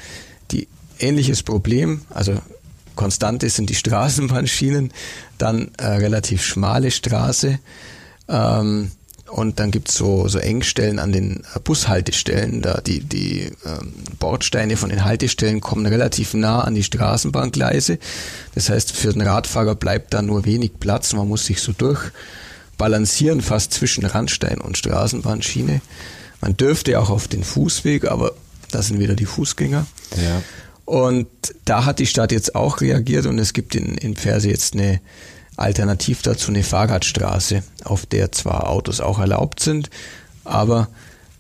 die 0.52 0.68
ähnliches 1.00 1.44
Problem, 1.44 2.02
also 2.10 2.38
konstant 2.96 3.44
ist 3.44 3.56
sind 3.56 3.70
die 3.70 3.76
Straßenbahnschienen, 3.84 4.92
dann 5.38 5.72
äh, 5.78 5.86
relativ 5.86 6.44
schmale 6.44 6.92
Straße, 6.92 7.60
ähm, 8.30 8.92
und 9.30 9.60
dann 9.60 9.72
gibt's 9.72 9.96
so, 9.96 10.28
so 10.28 10.40
Engstellen 10.40 11.00
an 11.00 11.12
den 11.12 11.44
äh, 11.54 11.60
Bushaltestellen. 11.60 12.62
Da 12.62 12.80
die, 12.80 13.02
die 13.02 13.52
ähm, 13.66 13.94
Bordsteine 14.20 14.78
von 14.78 14.90
den 14.90 15.04
Haltestellen 15.04 15.60
kommen 15.60 15.86
relativ 15.86 16.34
nah 16.34 16.62
an 16.62 16.76
die 16.76 16.84
Straßenbahngleise. 16.84 18.00
Das 18.56 18.70
heißt, 18.70 18.92
für 18.92 19.12
den 19.12 19.22
Radfahrer 19.22 19.76
bleibt 19.76 20.14
da 20.14 20.22
nur 20.22 20.46
wenig 20.46 20.80
Platz. 20.80 21.14
Man 21.14 21.28
muss 21.28 21.46
sich 21.46 21.62
so 21.62 21.74
durchbalancieren, 22.78 23.42
fast 23.42 23.74
zwischen 23.74 24.06
Randstein 24.06 24.62
und 24.62 24.78
Straßenbahnschiene. 24.78 25.82
Man 26.42 26.56
dürfte 26.56 27.00
auch 27.00 27.10
auf 27.10 27.28
den 27.28 27.44
Fußweg, 27.44 28.06
aber 28.06 28.34
da 28.72 28.82
sind 28.82 29.00
wieder 29.00 29.16
die 29.16 29.26
Fußgänger. 29.26 29.86
Ja. 30.16 30.42
Und 30.86 31.28
da 31.66 31.86
hat 31.86 32.00
die 32.00 32.06
Stadt 32.06 32.32
jetzt 32.32 32.56
auch 32.56 32.80
reagiert 32.82 33.26
und 33.26 33.40
es 33.40 33.54
gibt 33.54 33.76
in, 33.76 33.98
in 33.98 34.16
Ferse 34.16 34.50
jetzt 34.50 34.74
eine 34.74 35.02
Alternativ 35.58 36.22
dazu 36.22 36.52
eine 36.52 36.64
Fahrradstraße, 36.64 37.64
auf 37.84 38.06
der 38.06 38.32
zwar 38.32 38.70
Autos 38.70 39.02
auch 39.02 39.20
erlaubt 39.20 39.60
sind, 39.60 39.90
aber 40.44 40.88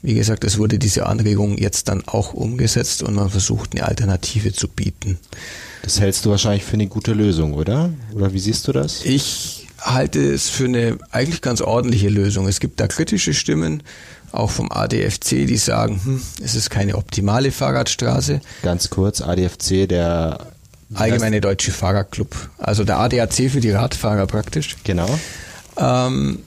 wie 0.01 0.15
gesagt, 0.15 0.43
es 0.43 0.57
wurde 0.57 0.79
diese 0.79 1.05
Anregung 1.05 1.57
jetzt 1.57 1.87
dann 1.87 2.03
auch 2.07 2.33
umgesetzt 2.33 3.03
und 3.03 3.13
man 3.13 3.29
versucht 3.29 3.73
eine 3.73 3.85
Alternative 3.85 4.53
zu 4.53 4.67
bieten. 4.67 5.19
Das 5.83 5.99
hältst 5.99 6.25
du 6.25 6.31
wahrscheinlich 6.31 6.63
für 6.63 6.73
eine 6.73 6.87
gute 6.87 7.13
Lösung, 7.13 7.53
oder? 7.53 7.91
Oder 8.13 8.33
wie 8.33 8.39
siehst 8.39 8.67
du 8.67 8.73
das? 8.73 9.05
Ich 9.05 9.66
halte 9.79 10.19
es 10.19 10.49
für 10.49 10.65
eine 10.65 10.97
eigentlich 11.11 11.41
ganz 11.41 11.61
ordentliche 11.61 12.09
Lösung. 12.09 12.47
Es 12.47 12.59
gibt 12.59 12.79
da 12.79 12.87
kritische 12.87 13.33
Stimmen, 13.33 13.83
auch 14.31 14.51
vom 14.51 14.71
ADFC, 14.71 15.47
die 15.47 15.57
sagen, 15.57 16.01
hm, 16.03 16.21
es 16.43 16.55
ist 16.55 16.69
keine 16.69 16.95
optimale 16.95 17.51
Fahrradstraße. 17.51 18.41
Ganz 18.61 18.89
kurz, 18.89 19.21
ADFC, 19.21 19.87
der 19.87 20.47
Allgemeine 20.93 21.41
Deutsche 21.41 21.71
Fahrerclub. 21.71 22.49
Also 22.57 22.83
der 22.83 22.99
ADAC 22.99 23.51
für 23.51 23.59
die 23.59 23.71
Radfahrer 23.71 24.25
praktisch. 24.25 24.77
Genau. 24.83 25.19
Ähm, 25.77 26.39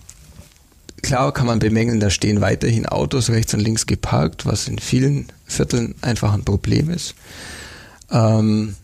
klar 1.03 1.33
kann 1.33 1.47
man 1.47 1.59
bemängeln, 1.59 2.01
da 2.01 2.11
stehen 2.11 2.41
weiterhin 2.41 2.87
Autos 2.87 3.31
rechts 3.31 3.53
und 3.55 3.61
links 3.61 3.87
geparkt, 3.87 4.47
was 4.47 4.67
in 4.67 4.79
vielen 4.79 5.31
Vierteln 5.47 5.95
einfach 6.01 6.33
ein 6.33 6.45
Problem 6.45 6.91
ist. 6.91 7.15
Ähm, 8.11 8.77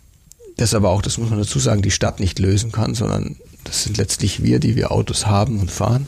das 0.56 0.74
aber 0.74 0.90
auch, 0.90 1.02
das 1.02 1.18
muss 1.18 1.30
man 1.30 1.38
dazu 1.38 1.59
sagen, 1.59 1.82
die 1.82 1.90
Stadt 1.90 2.20
nicht 2.20 2.38
lösen 2.38 2.72
kann, 2.72 2.94
sondern 2.94 3.37
das 3.66 3.83
sind 3.83 3.96
letztlich 3.98 4.42
wir, 4.42 4.59
die 4.59 4.76
wir 4.76 4.92
Autos 4.92 5.26
haben 5.26 5.61
und 5.61 5.70
fahren 5.70 6.07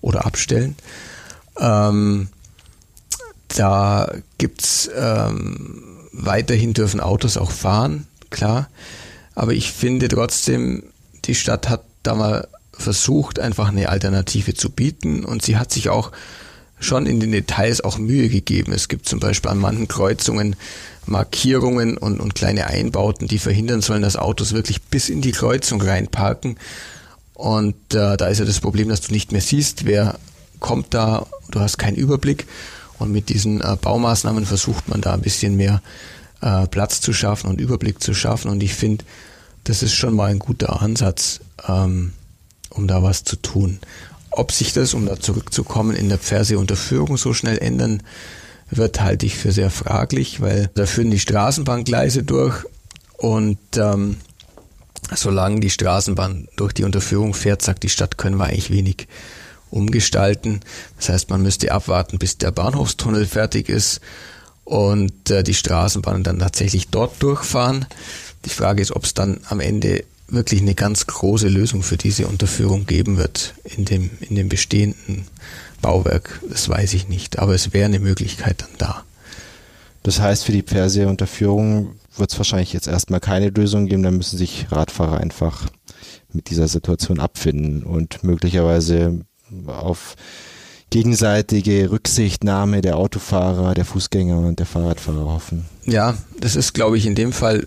oder 0.00 0.24
abstellen. 0.26 0.76
Ähm, 1.58 2.28
da 3.48 4.12
gibt's 4.38 4.90
ähm, 4.96 5.84
weiterhin 6.12 6.72
dürfen 6.72 7.00
Autos 7.00 7.36
auch 7.36 7.50
fahren 7.50 8.06
klar. 8.32 8.68
Aber 9.34 9.52
ich 9.52 9.70
finde 9.70 10.08
trotzdem, 10.08 10.82
die 11.24 11.36
Stadt 11.36 11.68
hat 11.68 11.84
da 12.02 12.16
mal 12.16 12.48
versucht, 12.72 13.38
einfach 13.38 13.68
eine 13.68 13.88
Alternative 13.90 14.54
zu 14.54 14.70
bieten 14.70 15.24
und 15.24 15.42
sie 15.42 15.56
hat 15.56 15.70
sich 15.70 15.88
auch 15.88 16.10
schon 16.80 17.06
in 17.06 17.20
den 17.20 17.30
Details 17.30 17.80
auch 17.80 17.98
Mühe 17.98 18.28
gegeben. 18.28 18.72
Es 18.72 18.88
gibt 18.88 19.08
zum 19.08 19.20
Beispiel 19.20 19.50
an 19.50 19.58
manchen 19.58 19.86
Kreuzungen 19.86 20.56
Markierungen 21.06 21.96
und, 21.96 22.20
und 22.20 22.34
kleine 22.34 22.66
Einbauten, 22.66 23.28
die 23.28 23.38
verhindern 23.38 23.80
sollen, 23.80 24.02
dass 24.02 24.16
Autos 24.16 24.52
wirklich 24.52 24.82
bis 24.82 25.08
in 25.08 25.20
die 25.20 25.32
Kreuzung 25.32 25.80
reinparken. 25.80 26.56
Und 27.34 27.76
äh, 27.94 28.16
da 28.16 28.26
ist 28.26 28.38
ja 28.38 28.44
das 28.44 28.60
Problem, 28.60 28.88
dass 28.88 29.00
du 29.00 29.12
nicht 29.12 29.32
mehr 29.32 29.40
siehst, 29.40 29.84
wer 29.84 30.18
kommt 30.60 30.94
da, 30.94 31.26
du 31.50 31.60
hast 31.60 31.78
keinen 31.78 31.96
Überblick. 31.96 32.46
Und 32.98 33.10
mit 33.10 33.30
diesen 33.30 33.60
äh, 33.60 33.76
Baumaßnahmen 33.80 34.46
versucht 34.46 34.88
man 34.88 35.00
da 35.00 35.14
ein 35.14 35.22
bisschen 35.22 35.56
mehr 35.56 35.82
äh, 36.40 36.66
Platz 36.68 37.00
zu 37.00 37.12
schaffen 37.12 37.50
und 37.50 37.60
Überblick 37.60 38.02
zu 38.02 38.14
schaffen. 38.14 38.50
Und 38.50 38.62
ich 38.62 38.74
finde, 38.74 39.04
das 39.64 39.82
ist 39.82 39.94
schon 39.94 40.14
mal 40.14 40.30
ein 40.30 40.38
guter 40.38 40.80
Ansatz, 40.82 41.40
ähm, 41.66 42.12
um 42.70 42.86
da 42.86 43.02
was 43.02 43.24
zu 43.24 43.36
tun. 43.36 43.80
Ob 44.30 44.52
sich 44.52 44.72
das, 44.72 44.94
um 44.94 45.06
da 45.06 45.18
zurückzukommen, 45.18 45.96
in 45.96 46.08
der 46.08 46.18
Ferseunterführung 46.18 47.16
so 47.16 47.34
schnell 47.34 47.58
ändern 47.58 48.02
wird, 48.76 49.00
halte 49.00 49.26
ich 49.26 49.36
für 49.36 49.52
sehr 49.52 49.70
fraglich, 49.70 50.40
weil 50.40 50.70
da 50.74 50.86
führen 50.86 51.10
die 51.10 51.18
Straßenbahngleise 51.18 52.22
durch 52.22 52.64
und 53.18 53.58
ähm, 53.76 54.16
solange 55.14 55.60
die 55.60 55.70
Straßenbahn 55.70 56.48
durch 56.56 56.72
die 56.72 56.84
Unterführung 56.84 57.34
fährt, 57.34 57.62
sagt 57.62 57.82
die 57.82 57.88
Stadt, 57.88 58.18
können 58.18 58.36
wir 58.36 58.46
eigentlich 58.46 58.70
wenig 58.70 59.06
umgestalten. 59.70 60.60
Das 60.98 61.08
heißt, 61.08 61.30
man 61.30 61.42
müsste 61.42 61.72
abwarten, 61.72 62.18
bis 62.18 62.38
der 62.38 62.50
Bahnhofstunnel 62.50 63.26
fertig 63.26 63.68
ist 63.68 64.00
und 64.64 65.30
äh, 65.30 65.42
die 65.42 65.54
Straßenbahnen 65.54 66.22
dann 66.22 66.38
tatsächlich 66.38 66.88
dort 66.88 67.22
durchfahren. 67.22 67.86
Die 68.44 68.50
Frage 68.50 68.82
ist, 68.82 68.92
ob 68.92 69.04
es 69.04 69.14
dann 69.14 69.40
am 69.48 69.60
Ende 69.60 70.04
wirklich 70.28 70.62
eine 70.62 70.74
ganz 70.74 71.06
große 71.06 71.48
Lösung 71.48 71.82
für 71.82 71.96
diese 71.96 72.26
Unterführung 72.26 72.86
geben 72.86 73.18
wird 73.18 73.54
in 73.64 73.84
dem, 73.84 74.10
in 74.20 74.34
dem 74.34 74.48
bestehenden 74.48 75.26
Bauwerk. 75.82 76.40
Das 76.48 76.68
weiß 76.68 76.94
ich 76.94 77.08
nicht, 77.08 77.38
aber 77.38 77.54
es 77.54 77.72
wäre 77.72 77.86
eine 77.86 77.98
Möglichkeit 77.98 78.62
dann 78.62 78.70
da. 78.78 79.04
Das 80.02 80.20
heißt, 80.20 80.44
für 80.44 80.52
die 80.52 80.62
Perse-Unterführung 80.62 81.96
wird 82.16 82.32
es 82.32 82.38
wahrscheinlich 82.38 82.72
jetzt 82.72 82.88
erstmal 82.88 83.20
keine 83.20 83.50
Lösung 83.50 83.86
geben, 83.86 84.02
dann 84.02 84.16
müssen 84.16 84.38
sich 84.38 84.66
Radfahrer 84.70 85.18
einfach 85.18 85.68
mit 86.32 86.50
dieser 86.50 86.68
Situation 86.68 87.20
abfinden 87.20 87.82
und 87.82 88.24
möglicherweise 88.24 89.20
auf 89.66 90.16
gegenseitige 90.90 91.90
Rücksichtnahme 91.90 92.82
der 92.82 92.96
Autofahrer, 92.96 93.74
der 93.74 93.84
Fußgänger 93.84 94.38
und 94.38 94.58
der 94.58 94.66
Fahrradfahrer 94.66 95.26
hoffen. 95.26 95.64
Ja, 95.86 96.16
das 96.38 96.54
ist, 96.54 96.74
glaube 96.74 96.98
ich, 96.98 97.06
in 97.06 97.14
dem 97.14 97.32
Fall 97.32 97.66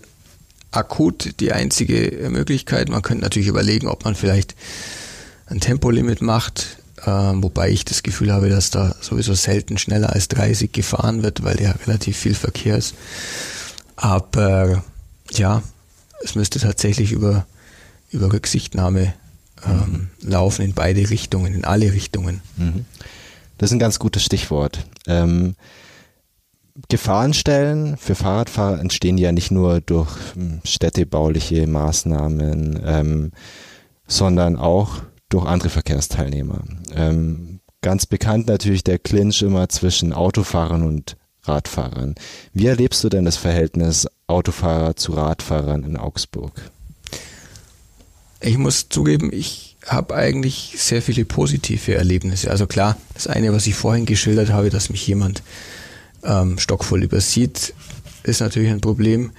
akut 0.70 1.40
die 1.40 1.52
einzige 1.52 2.28
Möglichkeit. 2.30 2.88
Man 2.88 3.02
könnte 3.02 3.24
natürlich 3.24 3.48
überlegen, 3.48 3.88
ob 3.88 4.04
man 4.04 4.14
vielleicht 4.14 4.54
ein 5.46 5.60
Tempolimit 5.60 6.22
macht, 6.22 6.78
wobei 7.04 7.70
ich 7.70 7.84
das 7.84 8.02
Gefühl 8.02 8.32
habe, 8.32 8.48
dass 8.48 8.70
da 8.70 8.94
sowieso 9.00 9.34
selten 9.34 9.76
schneller 9.78 10.12
als 10.14 10.28
30 10.28 10.72
gefahren 10.72 11.22
wird, 11.22 11.42
weil 11.44 11.60
ja 11.60 11.72
relativ 11.86 12.16
viel 12.16 12.34
Verkehr 12.34 12.76
ist. 12.76 12.94
Aber 13.96 14.82
ja, 15.30 15.62
es 16.24 16.34
müsste 16.34 16.58
tatsächlich 16.58 17.12
über, 17.12 17.46
über 18.10 18.32
Rücksichtnahme 18.32 19.14
ähm, 19.64 20.08
mhm. 20.22 20.30
laufen 20.30 20.62
in 20.62 20.74
beide 20.74 21.10
Richtungen, 21.10 21.54
in 21.54 21.64
alle 21.64 21.92
Richtungen. 21.92 22.40
Mhm. 22.56 22.84
Das 23.58 23.70
ist 23.70 23.74
ein 23.74 23.80
ganz 23.80 23.98
gutes 23.98 24.24
Stichwort. 24.24 24.86
Ähm, 25.06 25.54
Gefahrenstellen 26.88 27.96
für 27.96 28.14
Fahrradfahrer 28.14 28.80
entstehen 28.80 29.16
ja 29.16 29.32
nicht 29.32 29.50
nur 29.50 29.80
durch 29.80 30.10
hm, 30.34 30.60
städtebauliche 30.64 31.66
Maßnahmen, 31.66 32.82
ähm, 32.84 33.32
sondern 34.06 34.56
auch 34.56 35.02
durch 35.28 35.46
andere 35.46 35.70
Verkehrsteilnehmer. 35.70 36.62
Ähm, 36.94 37.60
ganz 37.82 38.06
bekannt 38.06 38.46
natürlich 38.46 38.84
der 38.84 38.98
Clinch 38.98 39.42
immer 39.42 39.68
zwischen 39.68 40.12
Autofahrern 40.12 40.82
und 40.82 41.16
Radfahrern. 41.42 42.14
Wie 42.52 42.66
erlebst 42.66 43.02
du 43.04 43.08
denn 43.08 43.24
das 43.24 43.36
Verhältnis 43.36 44.06
Autofahrer 44.26 44.96
zu 44.96 45.12
Radfahrern 45.12 45.84
in 45.84 45.96
Augsburg? 45.96 46.52
Ich 48.40 48.58
muss 48.58 48.88
zugeben, 48.88 49.30
ich 49.32 49.76
habe 49.86 50.14
eigentlich 50.14 50.74
sehr 50.76 51.00
viele 51.00 51.24
positive 51.24 51.94
Erlebnisse. 51.94 52.50
Also 52.50 52.66
klar, 52.66 52.96
das 53.14 53.26
eine, 53.26 53.52
was 53.52 53.66
ich 53.66 53.74
vorhin 53.74 54.04
geschildert 54.04 54.50
habe, 54.50 54.70
dass 54.70 54.90
mich 54.90 55.06
jemand 55.06 55.42
ähm, 56.24 56.58
stockvoll 56.58 57.04
übersieht, 57.04 57.72
ist 58.24 58.40
natürlich 58.40 58.70
ein 58.70 58.80
Problem. 58.80 59.30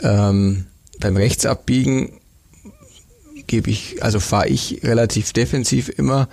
Ähm, 0.00 0.66
beim 1.00 1.16
Rechtsabbiegen 1.16 2.20
gebe 3.46 3.70
ich, 3.70 4.02
also 4.02 4.20
fahre 4.20 4.48
ich 4.48 4.80
relativ 4.82 5.32
defensiv 5.32 5.88
immer, 5.88 6.28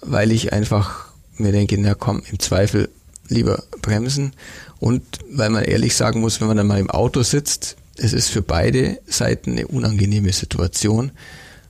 weil 0.00 0.32
ich 0.32 0.52
einfach 0.52 1.06
mir 1.36 1.52
denke, 1.52 1.78
na 1.78 1.94
komm, 1.94 2.22
im 2.30 2.38
Zweifel 2.38 2.88
lieber 3.28 3.62
bremsen. 3.82 4.32
Und 4.78 5.02
weil 5.30 5.50
man 5.50 5.64
ehrlich 5.64 5.94
sagen 5.94 6.20
muss, 6.20 6.40
wenn 6.40 6.48
man 6.48 6.56
dann 6.56 6.66
mal 6.66 6.80
im 6.80 6.90
Auto 6.90 7.22
sitzt, 7.22 7.76
es 7.96 8.12
ist 8.12 8.28
für 8.28 8.42
beide 8.42 8.98
Seiten 9.06 9.52
eine 9.52 9.66
unangenehme 9.66 10.32
Situation. 10.32 11.12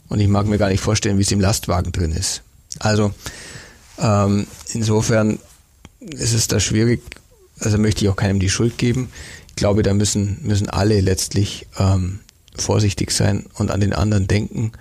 Und 0.08 0.20
ich 0.20 0.28
mag 0.28 0.46
mir 0.46 0.58
gar 0.58 0.68
nicht 0.68 0.80
vorstellen, 0.80 1.18
wie 1.18 1.22
es 1.22 1.32
im 1.32 1.40
Lastwagen 1.40 1.92
drin 1.92 2.12
ist. 2.12 2.42
Also 2.78 3.12
ähm, 3.98 4.46
insofern 4.72 5.38
ist 6.00 6.32
es 6.32 6.48
da 6.48 6.60
schwierig, 6.60 7.02
also 7.58 7.78
möchte 7.78 8.04
ich 8.04 8.10
auch 8.10 8.16
keinem 8.16 8.40
die 8.40 8.48
Schuld 8.48 8.78
geben. 8.78 9.10
Ich 9.48 9.56
glaube, 9.56 9.82
da 9.82 9.92
müssen, 9.92 10.38
müssen 10.42 10.70
alle 10.70 11.00
letztlich 11.00 11.66
ähm, 11.78 12.20
vorsichtig 12.60 13.10
sein 13.10 13.46
und 13.54 13.70
an 13.70 13.80
den 13.80 13.92
anderen 13.92 14.28
denken. 14.28 14.72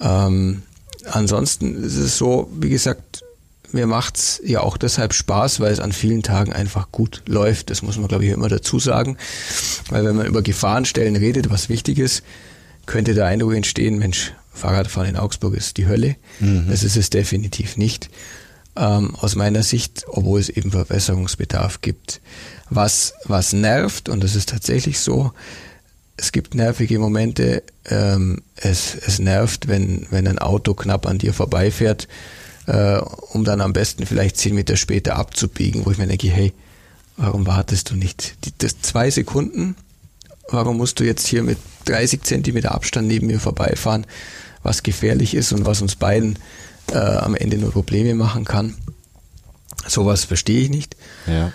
Ähm, 0.00 0.62
ansonsten 1.10 1.82
ist 1.82 1.96
es 1.96 2.18
so, 2.18 2.50
wie 2.58 2.70
gesagt, 2.70 3.22
mir 3.72 3.86
macht's 3.86 4.40
ja 4.44 4.60
auch 4.60 4.76
deshalb 4.76 5.12
Spaß, 5.12 5.60
weil 5.60 5.72
es 5.72 5.80
an 5.80 5.92
vielen 5.92 6.22
Tagen 6.22 6.52
einfach 6.52 6.90
gut 6.92 7.22
läuft. 7.26 7.70
Das 7.70 7.82
muss 7.82 7.98
man, 7.98 8.08
glaube 8.08 8.24
ich, 8.24 8.32
immer 8.32 8.48
dazu 8.48 8.78
sagen. 8.78 9.16
Weil 9.90 10.04
wenn 10.04 10.16
man 10.16 10.26
über 10.26 10.42
Gefahrenstellen 10.42 11.16
redet, 11.16 11.50
was 11.50 11.68
wichtig 11.68 11.98
ist, 11.98 12.22
könnte 12.86 13.14
der 13.14 13.26
Eindruck 13.26 13.54
entstehen, 13.54 13.98
Mensch, 13.98 14.32
Fahrradfahren 14.52 15.10
in 15.10 15.16
Augsburg 15.16 15.54
ist 15.54 15.76
die 15.76 15.86
Hölle. 15.86 16.16
Mhm. 16.40 16.66
Das 16.68 16.82
ist 16.82 16.96
es 16.96 17.10
definitiv 17.10 17.76
nicht. 17.76 18.08
Ähm, 18.76 19.14
aus 19.16 19.34
meiner 19.36 19.62
Sicht, 19.62 20.04
obwohl 20.08 20.40
es 20.40 20.48
eben 20.48 20.70
Verbesserungsbedarf 20.70 21.80
gibt. 21.80 22.20
Was, 22.70 23.14
was 23.24 23.52
nervt, 23.52 24.08
und 24.08 24.22
das 24.22 24.34
ist 24.34 24.48
tatsächlich 24.48 25.00
so, 25.00 25.32
es 26.16 26.32
gibt 26.32 26.54
nervige 26.54 26.98
Momente. 26.98 27.62
Ähm, 27.84 28.42
es, 28.56 28.94
es 28.94 29.18
nervt, 29.18 29.68
wenn, 29.68 30.06
wenn 30.10 30.26
ein 30.26 30.38
Auto 30.38 30.74
knapp 30.74 31.06
an 31.06 31.18
dir 31.18 31.32
vorbeifährt, 31.32 32.08
äh, 32.66 32.98
um 33.32 33.44
dann 33.44 33.60
am 33.60 33.72
besten 33.72 34.06
vielleicht 34.06 34.36
zehn 34.36 34.54
Meter 34.54 34.76
später 34.76 35.16
abzubiegen, 35.16 35.84
wo 35.84 35.90
ich 35.90 35.98
mir 35.98 36.06
denke, 36.06 36.28
hey, 36.28 36.52
warum 37.16 37.46
wartest 37.46 37.90
du 37.90 37.96
nicht? 37.96 38.34
Die, 38.44 38.52
das 38.58 38.80
zwei 38.80 39.10
Sekunden, 39.10 39.76
warum 40.48 40.78
musst 40.78 41.00
du 41.00 41.04
jetzt 41.04 41.26
hier 41.26 41.42
mit 41.42 41.58
30 41.84 42.22
Zentimeter 42.22 42.72
Abstand 42.72 43.08
neben 43.08 43.26
mir 43.26 43.40
vorbeifahren, 43.40 44.06
was 44.62 44.82
gefährlich 44.82 45.34
ist 45.34 45.52
und 45.52 45.66
was 45.66 45.82
uns 45.82 45.96
beiden 45.96 46.38
äh, 46.92 46.96
am 46.98 47.34
Ende 47.34 47.58
nur 47.58 47.72
Probleme 47.72 48.14
machen 48.14 48.44
kann? 48.44 48.74
Sowas 49.86 50.24
verstehe 50.24 50.62
ich 50.62 50.70
nicht. 50.70 50.96
Ja. 51.26 51.52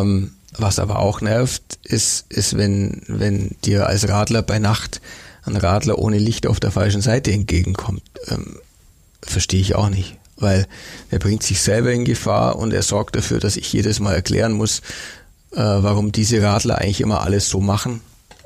Ähm, 0.00 0.35
was 0.58 0.78
aber 0.78 0.98
auch 0.98 1.20
nervt, 1.20 1.78
ist, 1.84 2.26
ist 2.30 2.56
wenn, 2.56 3.02
wenn 3.06 3.56
dir 3.64 3.86
als 3.86 4.08
Radler 4.08 4.42
bei 4.42 4.58
Nacht 4.58 5.00
ein 5.44 5.56
Radler 5.56 5.98
ohne 5.98 6.18
Licht 6.18 6.46
auf 6.46 6.60
der 6.60 6.70
falschen 6.70 7.00
Seite 7.00 7.32
entgegenkommt. 7.32 8.02
Ähm, 8.28 8.58
verstehe 9.22 9.60
ich 9.60 9.74
auch 9.74 9.88
nicht, 9.88 10.16
weil 10.36 10.66
er 11.10 11.18
bringt 11.18 11.42
sich 11.42 11.60
selber 11.60 11.92
in 11.92 12.04
Gefahr 12.04 12.56
und 12.56 12.72
er 12.72 12.82
sorgt 12.82 13.16
dafür, 13.16 13.38
dass 13.38 13.56
ich 13.56 13.72
jedes 13.72 14.00
Mal 14.00 14.14
erklären 14.14 14.52
muss, 14.52 14.80
äh, 15.52 15.58
warum 15.58 16.12
diese 16.12 16.42
Radler 16.42 16.78
eigentlich 16.78 17.00
immer 17.00 17.22
alles 17.22 17.48
so 17.48 17.60
machen 17.60 18.00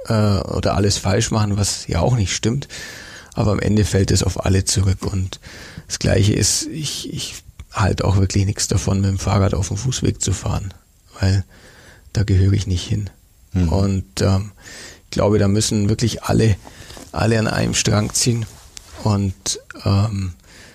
äh, 0.07 0.13
oder 0.13 0.75
alles 0.75 0.99
falsch 0.99 1.31
machen, 1.31 1.57
was 1.57 1.87
ja 1.87 2.01
auch 2.01 2.17
nicht 2.17 2.35
stimmt. 2.35 2.69
Aber 3.35 3.53
am 3.53 3.61
Ende 3.61 3.85
fällt 3.85 4.11
es 4.11 4.23
auf 4.23 4.45
alle 4.45 4.65
zurück 4.65 5.07
und 5.07 5.41
das 5.87 5.99
Gleiche 5.99 6.35
ist, 6.35 6.67
ich, 6.67 7.13
ich 7.13 7.43
halte 7.73 8.05
auch 8.05 8.17
wirklich 8.17 8.47
nichts 8.47 8.69
davon, 8.69 9.01
mit 9.01 9.11
dem 9.11 9.19
Fahrrad 9.19 9.55
auf 9.55 9.69
dem 9.69 9.77
Fußweg 9.77 10.21
zu 10.21 10.33
fahren, 10.33 10.75
weil 11.21 11.45
da 12.13 12.23
gehöre 12.25 12.53
ich 12.53 12.67
nicht 12.67 12.87
hin. 12.87 13.11
Mhm. 13.53 13.69
Und 13.69 14.21
ähm, 14.21 14.53
ich 15.05 15.11
glaube, 15.11 15.39
da 15.39 15.49
müssen 15.49 15.89
wirklich 15.89 16.23
alle, 16.23 16.57
alle 17.13 17.39
an 17.39 17.49
einem 17.49 17.75
Strang 17.75 18.13
ziehen 18.13 18.47
und 19.05 19.61
ähm, 19.85 20.35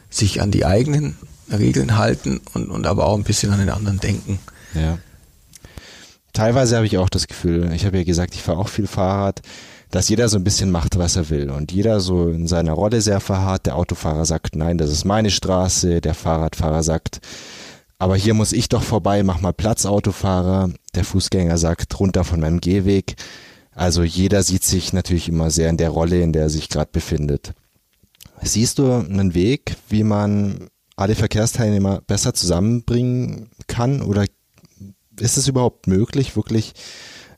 sich 0.09 0.41
an 0.41 0.51
die 0.51 0.65
eigenen 0.65 1.17
Regeln 1.51 1.97
halten 1.97 2.41
und, 2.53 2.69
und 2.69 2.87
aber 2.87 3.05
auch 3.05 3.15
ein 3.15 3.23
bisschen 3.23 3.51
an 3.51 3.59
den 3.59 3.69
anderen 3.69 3.99
denken. 3.99 4.39
Ja. 4.73 4.97
Teilweise 6.33 6.75
habe 6.75 6.85
ich 6.85 6.97
auch 6.97 7.09
das 7.09 7.27
Gefühl, 7.27 7.71
ich 7.73 7.85
habe 7.85 7.97
ja 7.97 8.03
gesagt, 8.03 8.35
ich 8.35 8.41
fahre 8.41 8.59
auch 8.59 8.67
viel 8.67 8.87
Fahrrad, 8.87 9.41
dass 9.91 10.09
jeder 10.09 10.27
so 10.27 10.37
ein 10.37 10.43
bisschen 10.43 10.71
macht, 10.71 10.97
was 10.97 11.15
er 11.15 11.29
will 11.29 11.49
und 11.49 11.71
jeder 11.71 12.01
so 12.01 12.27
in 12.27 12.47
seiner 12.47 12.73
Rolle 12.73 12.99
sehr 12.99 13.21
verharrt. 13.21 13.65
Der 13.65 13.77
Autofahrer 13.77 14.25
sagt, 14.25 14.55
nein, 14.55 14.77
das 14.77 14.91
ist 14.91 15.05
meine 15.05 15.31
Straße. 15.31 16.01
Der 16.01 16.13
Fahrradfahrer 16.13 16.83
sagt, 16.83 17.21
aber 17.97 18.17
hier 18.17 18.33
muss 18.33 18.51
ich 18.51 18.67
doch 18.67 18.83
vorbei, 18.83 19.23
mach 19.23 19.39
mal 19.39 19.53
Platz, 19.53 19.85
Autofahrer. 19.85 20.71
Der 20.95 21.03
Fußgänger 21.03 21.57
sagt, 21.57 21.99
runter 21.99 22.23
von 22.23 22.39
meinem 22.39 22.61
Gehweg. 22.61 23.15
Also 23.71 24.03
jeder 24.03 24.41
sieht 24.43 24.63
sich 24.63 24.93
natürlich 24.93 25.27
immer 25.27 25.51
sehr 25.51 25.69
in 25.69 25.77
der 25.77 25.89
Rolle, 25.89 26.21
in 26.21 26.31
der 26.31 26.43
er 26.43 26.49
sich 26.49 26.69
gerade 26.69 26.89
befindet. 26.91 27.53
Siehst 28.41 28.79
du 28.79 28.91
einen 28.91 29.33
Weg, 29.33 29.75
wie 29.89 30.03
man 30.03 30.69
alle 30.95 31.15
Verkehrsteilnehmer 31.15 32.01
besser 32.01 32.33
zusammenbringen 32.33 33.49
kann? 33.67 34.01
Oder 34.01 34.25
ist 35.19 35.37
es 35.37 35.47
überhaupt 35.47 35.87
möglich, 35.87 36.35
wirklich 36.35 36.73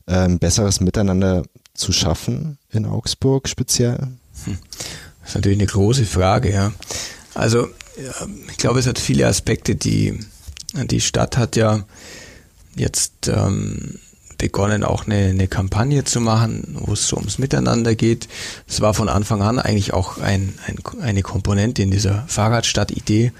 ein 0.06 0.32
ähm, 0.32 0.38
besseres 0.38 0.80
Miteinander 0.80 1.42
zu 1.74 1.92
schaffen 1.92 2.58
in 2.70 2.86
Augsburg 2.86 3.48
speziell? 3.48 3.98
Hm. 4.44 4.58
Das 5.20 5.30
ist 5.30 5.34
natürlich 5.34 5.58
eine 5.58 5.66
große 5.66 6.04
Frage, 6.04 6.52
ja. 6.52 6.72
Also 7.34 7.68
ich 8.48 8.56
glaube, 8.56 8.78
es 8.78 8.86
hat 8.86 8.98
viele 8.98 9.26
Aspekte, 9.26 9.74
die 9.74 10.18
die 10.74 11.00
Stadt 11.00 11.36
hat 11.36 11.56
ja 11.56 11.84
jetzt 12.78 13.28
ähm, 13.28 13.98
begonnen, 14.38 14.84
auch 14.84 15.06
eine, 15.06 15.26
eine 15.26 15.48
Kampagne 15.48 16.04
zu 16.04 16.20
machen, 16.20 16.76
wo 16.80 16.92
es 16.92 17.08
so 17.08 17.16
ums 17.16 17.38
Miteinander 17.38 17.94
geht. 17.94 18.28
Das 18.66 18.80
war 18.80 18.94
von 18.94 19.08
Anfang 19.08 19.42
an 19.42 19.58
eigentlich 19.58 19.92
auch 19.92 20.18
ein, 20.18 20.54
ein, 20.66 20.78
eine 21.02 21.22
Komponente 21.22 21.82
in 21.82 21.90
dieser 21.90 22.24
Fahrradstadt-Idee. 22.28 23.32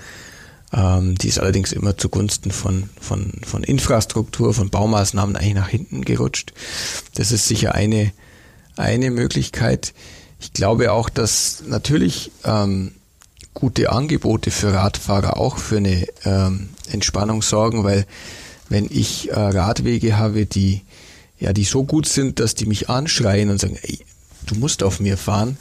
Ähm, 0.72 1.14
die 1.14 1.29
ist 1.29 1.38
allerdings 1.38 1.72
immer 1.72 1.96
zugunsten 1.96 2.51
von, 2.51 2.90
von, 3.01 3.33
von 3.46 3.62
Infrastruktur, 3.62 4.53
von 4.53 4.70
Baumaßnahmen 4.70 5.37
eigentlich 5.37 5.55
nach 5.55 5.68
hinten 5.68 6.05
gerutscht. 6.05 6.53
Das 7.14 7.33
ist 7.33 7.46
sicher 7.46 7.74
eine, 7.74 8.12
eine 8.77 9.11
Möglichkeit. 9.11 9.94
Ich 10.40 10.53
glaube 10.53 10.92
auch, 10.92 11.09
dass 11.09 11.62
natürlich 11.66 12.33
ähm, 12.44 12.92
gute 13.55 13.90
Angebote 13.90 14.51
für 14.51 14.72
Radfahrer 14.72 15.37
auch 15.37 15.59
für 15.59 15.79
eine 15.79 16.07
ähm, 16.24 16.68
Entspannung 16.90 17.42
sorgen, 17.42 17.83
weil 17.83 18.07
wenn 18.68 18.87
ich 18.90 19.31
äh, 19.31 19.35
Radwege 19.35 20.18
habe, 20.18 20.46
die 20.46 20.83
ja, 21.40 21.52
die 21.52 21.64
so 21.64 21.85
gut 21.85 22.07
sind, 22.07 22.40
dass 22.40 22.54
die 22.54 22.66
mich 22.66 22.90
anschreien 22.90 23.50
und 23.50 23.61
sagen, 23.61 23.78
ey, 23.83 24.00
du 24.46 24.57
musst 24.57 24.83
auf 24.83 24.98
mir 24.98 25.16
fahren, 25.16 25.57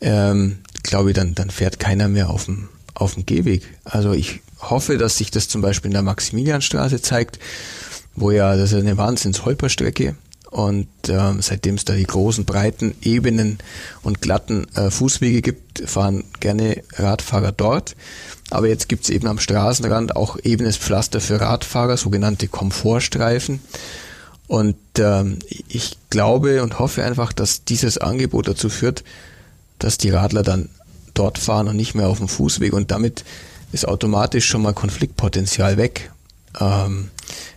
ähm, 0.00 0.58
glaube 0.82 1.10
ich, 1.10 1.16
dann, 1.16 1.34
dann 1.34 1.50
fährt 1.50 1.78
keiner 1.78 2.08
mehr 2.08 2.28
auf 2.28 2.44
dem, 2.44 2.68
auf 2.94 3.14
dem 3.14 3.24
Gehweg. 3.24 3.62
Also 3.84 4.12
ich 4.12 4.42
hoffe, 4.60 4.98
dass 4.98 5.16
sich 5.16 5.30
das 5.30 5.48
zum 5.48 5.62
Beispiel 5.62 5.88
in 5.88 5.94
der 5.94 6.02
Maximilianstraße 6.02 7.00
zeigt, 7.00 7.38
wo 8.14 8.30
ja, 8.30 8.56
das 8.56 8.72
ist 8.72 8.80
eine 8.80 8.98
Wahnsinns-Holperstrecke, 8.98 10.16
und 10.50 10.88
ähm, 11.08 11.42
seitdem 11.42 11.74
es 11.74 11.84
da 11.84 11.94
die 11.94 12.06
großen, 12.06 12.46
breiten, 12.46 12.94
ebenen 13.02 13.58
und 14.02 14.22
glatten 14.22 14.66
äh, 14.74 14.90
Fußwege 14.90 15.42
gibt, 15.42 15.82
fahren 15.86 16.24
gerne 16.40 16.82
Radfahrer 16.94 17.52
dort. 17.52 17.94
Aber 18.50 18.68
jetzt 18.68 18.88
gibt 18.88 19.04
es 19.04 19.10
eben 19.10 19.26
am 19.26 19.38
Straßenrand 19.38 20.14
auch 20.14 20.38
ebenes 20.42 20.76
Pflaster 20.76 21.20
für 21.20 21.40
Radfahrer, 21.40 21.96
sogenannte 21.96 22.46
Komfortstreifen. 22.48 23.60
Und 24.46 24.76
ähm, 24.98 25.40
ich 25.68 25.96
glaube 26.10 26.62
und 26.62 26.78
hoffe 26.78 27.02
einfach, 27.02 27.32
dass 27.32 27.64
dieses 27.64 27.98
Angebot 27.98 28.46
dazu 28.46 28.68
führt, 28.68 29.02
dass 29.78 29.98
die 29.98 30.10
Radler 30.10 30.42
dann 30.42 30.68
dort 31.14 31.38
fahren 31.38 31.68
und 31.68 31.76
nicht 31.76 31.94
mehr 31.94 32.08
auf 32.08 32.18
dem 32.18 32.28
Fußweg 32.28 32.72
und 32.72 32.90
damit 32.90 33.24
ist 33.72 33.88
automatisch 33.88 34.46
schon 34.46 34.62
mal 34.62 34.74
Konfliktpotenzial 34.74 35.76
weg. 35.76 36.12
Ähm, 36.60 37.10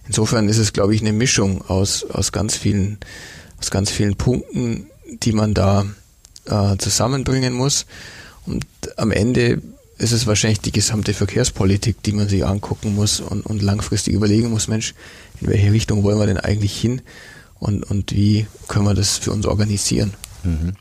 insofern 0.08 0.49
ist 0.49 0.58
es, 0.58 0.73
glaube 0.73 0.95
ich, 0.95 1.02
eine 1.02 1.13
Mischung 1.13 1.62
aus, 1.69 2.04
aus 2.04 2.32
ganz 2.32 2.56
vielen, 2.56 2.97
aus 3.60 3.69
ganz 3.69 3.91
vielen 3.91 4.15
Punkten, 4.15 4.88
die 5.23 5.34
man 5.34 5.54
da 5.54 5.86
äh, 6.45 6.78
zusammenbringen 6.78 7.54
muss. 7.54 7.86
Und 8.47 8.65
am 8.97 9.12
Ende 9.12 9.62
ist 9.99 10.13
es 10.13 10.25
wahrscheinlich 10.25 10.62
die 10.62 10.71
gesamte 10.71 11.13
Verkehrspolitik, 11.13 12.01
die 12.03 12.13
man 12.13 12.27
sich 12.27 12.45
angucken 12.45 12.95
muss 12.95 13.19
und, 13.19 13.45
und 13.45 13.62
langfristig 13.62 14.13
überlegen 14.13 14.49
muss, 14.49 14.67
Mensch, 14.67 14.95
in 15.41 15.47
welche 15.47 15.71
Richtung 15.71 16.03
wollen 16.03 16.17
wir 16.17 16.25
denn 16.25 16.39
eigentlich 16.39 16.79
hin 16.79 17.01
und, 17.59 17.83
und 17.83 18.13
wie 18.13 18.47
können 18.67 18.85
wir 18.85 18.93
das 18.93 19.17
für 19.17 19.31
uns 19.31 19.45
organisieren? 19.45 20.13
Mhm. 20.43 20.73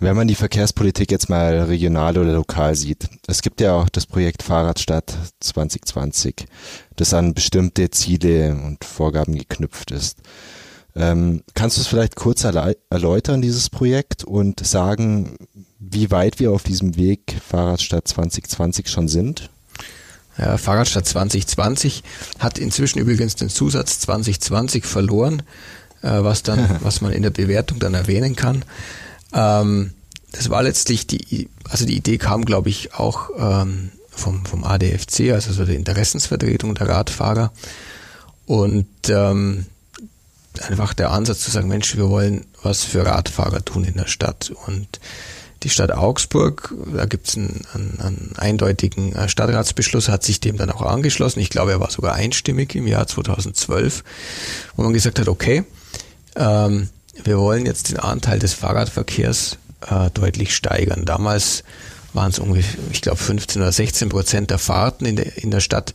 Wenn 0.00 0.16
man 0.16 0.28
die 0.28 0.36
Verkehrspolitik 0.36 1.10
jetzt 1.10 1.28
mal 1.28 1.62
regional 1.62 2.16
oder 2.18 2.32
lokal 2.32 2.76
sieht, 2.76 3.08
es 3.26 3.42
gibt 3.42 3.60
ja 3.60 3.74
auch 3.74 3.88
das 3.88 4.06
Projekt 4.06 4.44
Fahrradstadt 4.44 5.16
2020, 5.40 6.46
das 6.94 7.14
an 7.14 7.34
bestimmte 7.34 7.90
Ziele 7.90 8.52
und 8.52 8.84
Vorgaben 8.84 9.36
geknüpft 9.36 9.90
ist. 9.90 10.18
Ähm, 10.94 11.42
kannst 11.54 11.76
du 11.76 11.80
es 11.80 11.88
vielleicht 11.88 12.14
kurz 12.14 12.44
erläutern, 12.44 13.42
dieses 13.42 13.70
Projekt, 13.70 14.24
und 14.24 14.64
sagen, 14.64 15.36
wie 15.78 16.10
weit 16.10 16.40
wir 16.40 16.52
auf 16.52 16.62
diesem 16.62 16.96
Weg 16.96 17.36
Fahrradstadt 17.46 18.08
2020 18.08 18.88
schon 18.88 19.08
sind? 19.08 19.50
Ja, 20.36 20.56
Fahrradstadt 20.56 21.06
2020 21.06 22.02
hat 22.38 22.58
inzwischen 22.58 22.98
übrigens 22.98 23.36
den 23.36 23.48
Zusatz 23.48 24.00
2020 24.00 24.84
verloren, 24.84 25.42
äh, 26.02 26.22
was 26.22 26.42
dann, 26.42 26.78
was 26.82 27.00
man 27.00 27.12
in 27.12 27.22
der 27.22 27.30
Bewertung 27.30 27.78
dann 27.78 27.94
erwähnen 27.94 28.36
kann. 28.36 28.64
Ähm, 29.32 29.92
das 30.32 30.50
war 30.50 30.62
letztlich 30.62 31.06
die, 31.06 31.48
also 31.68 31.86
die 31.86 31.96
Idee 31.96 32.18
kam, 32.18 32.44
glaube 32.44 32.68
ich, 32.68 32.94
auch 32.94 33.30
ähm, 33.38 33.90
vom, 34.10 34.44
vom 34.44 34.64
ADFC, 34.64 35.32
also 35.32 35.52
so 35.52 35.64
der 35.64 35.76
Interessensvertretung 35.76 36.74
der 36.74 36.88
Radfahrer. 36.88 37.52
Und 38.46 38.86
ähm, 39.08 39.66
einfach 40.60 40.94
der 40.94 41.12
Ansatz 41.12 41.40
zu 41.40 41.50
sagen, 41.50 41.68
Mensch, 41.68 41.96
wir 41.96 42.08
wollen 42.08 42.46
was 42.62 42.84
für 42.84 43.06
Radfahrer 43.06 43.64
tun 43.64 43.84
in 43.84 43.94
der 43.94 44.06
Stadt. 44.06 44.52
Und 44.66 45.00
die 45.62 45.70
Stadt 45.70 45.92
Augsburg, 45.92 46.72
da 46.94 47.06
gibt 47.06 47.28
es 47.28 47.36
einen, 47.36 47.62
einen, 47.74 48.00
einen, 48.00 48.32
eindeutigen 48.36 49.14
äh, 49.14 49.28
Stadtratsbeschluss, 49.28 50.08
hat 50.08 50.22
sich 50.22 50.40
dem 50.40 50.56
dann 50.56 50.70
auch 50.70 50.82
angeschlossen. 50.82 51.40
Ich 51.40 51.50
glaube, 51.50 51.72
er 51.72 51.80
war 51.80 51.90
sogar 51.90 52.14
einstimmig 52.14 52.74
im 52.74 52.86
Jahr 52.86 53.06
2012, 53.06 54.04
wo 54.76 54.82
man 54.82 54.92
gesagt 54.92 55.18
hat, 55.18 55.28
okay, 55.28 55.64
ähm, 56.36 56.88
wir 57.24 57.38
wollen 57.38 57.66
jetzt 57.66 57.90
den 57.90 57.98
Anteil 57.98 58.38
des 58.38 58.54
Fahrradverkehrs 58.54 59.58
äh, 59.88 60.10
deutlich 60.10 60.54
steigern. 60.54 61.04
Damals 61.04 61.64
waren 62.12 62.30
es 62.30 62.38
ungefähr, 62.38 62.80
ich 62.92 63.02
glaube, 63.02 63.18
15 63.18 63.60
oder 63.60 63.72
16 63.72 64.08
Prozent 64.08 64.50
der 64.50 64.58
Fahrten 64.58 65.04
in 65.04 65.16
der, 65.16 65.36
in 65.38 65.50
der 65.50 65.60
Stadt 65.60 65.94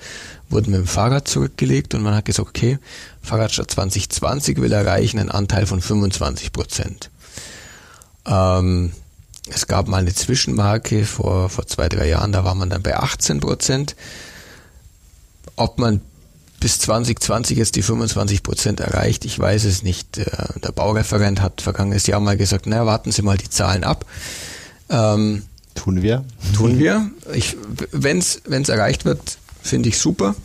wurden 0.49 0.71
mit 0.71 0.81
dem 0.81 0.87
Fahrrad 0.87 1.27
zurückgelegt 1.27 1.95
und 1.95 2.03
man 2.03 2.15
hat 2.15 2.25
gesagt, 2.25 2.49
okay, 2.49 2.77
Fahrradstadt 3.21 3.71
2020 3.71 4.59
will 4.59 4.71
erreichen 4.71 5.19
einen 5.19 5.31
Anteil 5.31 5.65
von 5.65 5.81
25 5.81 6.51
Prozent. 6.51 7.09
Ähm, 8.25 8.91
es 9.49 9.67
gab 9.67 9.87
mal 9.87 9.97
eine 9.97 10.13
Zwischenmarke 10.13 11.05
vor, 11.05 11.49
vor 11.49 11.67
zwei, 11.67 11.89
drei 11.89 12.07
Jahren, 12.07 12.31
da 12.31 12.43
war 12.43 12.55
man 12.55 12.69
dann 12.69 12.81
bei 12.81 12.95
18 12.95 13.39
Prozent. 13.39 13.95
Ob 15.55 15.79
man 15.79 16.01
bis 16.63 16.79
2020 16.79 17.57
jetzt 17.57 17.75
die 17.75 17.81
25 17.81 18.41
Prozent 18.41 18.79
erreicht. 18.79 19.25
Ich 19.25 19.37
weiß 19.37 19.65
es 19.65 19.83
nicht. 19.83 20.15
Der 20.15 20.71
Baureferent 20.71 21.41
hat 21.41 21.61
vergangenes 21.61 22.07
Jahr 22.07 22.21
mal 22.21 22.37
gesagt, 22.37 22.67
naja, 22.67 22.85
warten 22.85 23.11
Sie 23.11 23.21
mal 23.21 23.37
die 23.37 23.49
Zahlen 23.49 23.83
ab. 23.83 24.05
Ähm, 24.89 25.43
tun 25.75 26.01
wir. 26.01 26.23
Tun 26.55 26.79
wir. 26.79 27.11
Wenn 27.91 28.19
es 28.19 28.69
erreicht 28.69 29.03
wird, 29.03 29.37
finde 29.61 29.89
ich 29.89 29.97
super. 29.97 30.35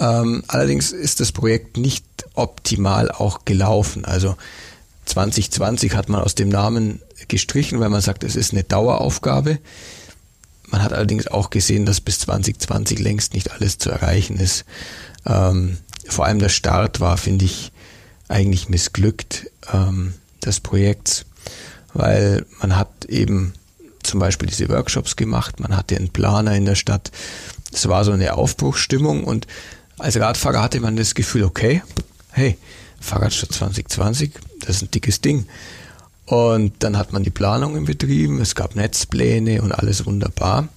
Ähm, 0.00 0.42
allerdings 0.48 0.90
ist 0.90 1.20
das 1.20 1.30
Projekt 1.30 1.76
nicht 1.76 2.04
optimal 2.34 3.10
auch 3.12 3.44
gelaufen. 3.44 4.04
Also 4.04 4.36
2020 5.08 5.94
hat 5.94 6.08
man 6.08 6.22
aus 6.22 6.34
dem 6.34 6.48
Namen 6.48 7.00
gestrichen, 7.28 7.80
weil 7.80 7.88
man 7.88 8.00
sagt, 8.00 8.24
es 8.24 8.36
ist 8.36 8.52
eine 8.52 8.64
Daueraufgabe. 8.64 9.58
Man 10.66 10.82
hat 10.82 10.92
allerdings 10.92 11.26
auch 11.26 11.50
gesehen, 11.50 11.86
dass 11.86 12.00
bis 12.00 12.20
2020 12.20 12.98
längst 12.98 13.34
nicht 13.34 13.52
alles 13.52 13.78
zu 13.78 13.90
erreichen 13.90 14.38
ist. 14.38 14.64
Ähm, 15.26 15.78
vor 16.08 16.26
allem 16.26 16.38
der 16.38 16.50
Start 16.50 17.00
war, 17.00 17.16
finde 17.16 17.46
ich, 17.46 17.72
eigentlich 18.28 18.68
missglückt 18.68 19.50
ähm, 19.72 20.14
des 20.44 20.60
Projekts, 20.60 21.24
weil 21.94 22.44
man 22.60 22.76
hat 22.76 23.06
eben 23.06 23.54
zum 24.02 24.20
Beispiel 24.20 24.48
diese 24.48 24.68
Workshops 24.68 25.16
gemacht, 25.16 25.60
man 25.60 25.76
hatte 25.76 25.96
einen 25.96 26.10
Planer 26.10 26.54
in 26.54 26.66
der 26.66 26.74
Stadt. 26.74 27.10
Es 27.72 27.88
war 27.88 28.04
so 28.04 28.12
eine 28.12 28.34
Aufbruchsstimmung 28.34 29.24
und 29.24 29.46
als 29.98 30.18
Radfahrer 30.18 30.62
hatte 30.62 30.80
man 30.80 30.96
das 30.96 31.14
Gefühl, 31.14 31.44
okay, 31.44 31.82
hey, 32.30 32.56
Fahrradstadt 33.00 33.52
2020, 33.52 34.32
das 34.60 34.76
ist 34.76 34.82
ein 34.82 34.90
dickes 34.90 35.20
Ding. 35.20 35.46
Und 36.26 36.74
dann 36.80 36.98
hat 36.98 37.12
man 37.12 37.22
die 37.22 37.30
Planungen 37.30 37.86
betrieben, 37.86 38.40
es 38.40 38.54
gab 38.54 38.76
Netzpläne 38.76 39.62
und 39.62 39.72
alles 39.72 40.04
wunderbar. 40.04 40.68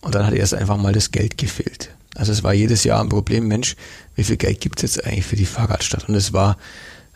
Und 0.00 0.14
dann 0.14 0.26
hat 0.26 0.32
erst 0.32 0.54
einfach 0.54 0.78
mal 0.78 0.94
das 0.94 1.10
Geld 1.10 1.36
gefehlt. 1.36 1.90
Also 2.14 2.32
es 2.32 2.42
war 2.42 2.54
jedes 2.54 2.84
Jahr 2.84 3.00
ein 3.00 3.08
Problem, 3.08 3.46
Mensch, 3.46 3.76
wie 4.16 4.24
viel 4.24 4.36
Geld 4.36 4.60
gibt 4.60 4.82
es 4.82 4.94
jetzt 4.94 5.04
eigentlich 5.06 5.26
für 5.26 5.36
die 5.36 5.46
Fahrradstadt? 5.46 6.08
Und 6.08 6.14
es 6.14 6.32
war 6.32 6.56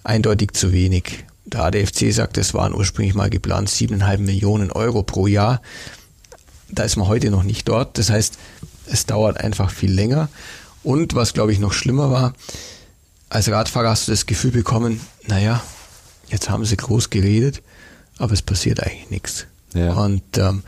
eindeutig 0.05 0.53
zu 0.53 0.73
wenig. 0.73 1.25
Der 1.47 1.65
ADFC 1.65 2.13
sagt, 2.13 2.39
es 2.39 2.55
waren 2.55 2.75
ursprünglich 2.75 3.15
mal 3.15 3.31
geplant 3.31 3.71
siebeneinhalb 3.71 4.21
Millionen 4.21 4.71
Euro 4.71 5.03
pro 5.03 5.27
Jahr. 5.27 5.63
Da 6.71 6.85
ist 6.85 6.97
man 6.97 7.09
heute 7.09 7.31
noch 7.31 7.43
nicht 7.43 7.69
dort. 7.69 7.99
Das 7.99 8.11
heißt, 8.11 8.39
es 8.87 9.07
dauert 9.07 9.39
einfach 9.39 9.71
viel 9.71 9.93
länger. 9.93 10.29
Und 10.83 11.15
was, 11.15 11.33
glaube 11.33 11.53
ich, 11.53 11.59
noch 11.59 11.73
schlimmer 11.73 12.11
war, 12.11 12.35
als 13.29 13.51
Radfahrer 13.51 13.91
hast 13.91 14.09
du 14.09 14.13
das 14.13 14.27
Gefühl 14.27 14.53
bekommen, 14.53 15.01
naja, 15.27 15.63
jetzt 16.29 16.51
haben 16.51 16.65
sie 16.65 16.77
groß 16.77 17.11
geredet, 17.11 17.63
aber 18.19 18.33
es 18.33 18.43
passiert 18.43 18.83
eigentlich 18.83 19.11
nichts. 19.11 19.47
Ja. 19.75 19.93
Und 19.95 20.23
ähm, 20.39 20.63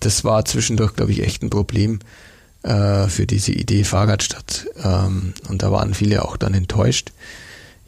das 0.00 0.24
war 0.24 0.44
zwischendurch, 0.44 0.94
glaube 0.94 1.12
ich, 1.12 1.22
echt 1.22 1.42
ein 1.42 1.50
Problem 1.50 2.00
äh, 2.62 3.08
für 3.08 3.26
diese 3.26 3.52
Idee 3.52 3.84
Fahrradstadt. 3.84 4.66
Ähm, 4.82 5.34
und 5.48 5.62
da 5.62 5.70
waren 5.70 5.94
viele 5.94 6.24
auch 6.24 6.36
dann 6.36 6.54
enttäuscht. 6.54 7.12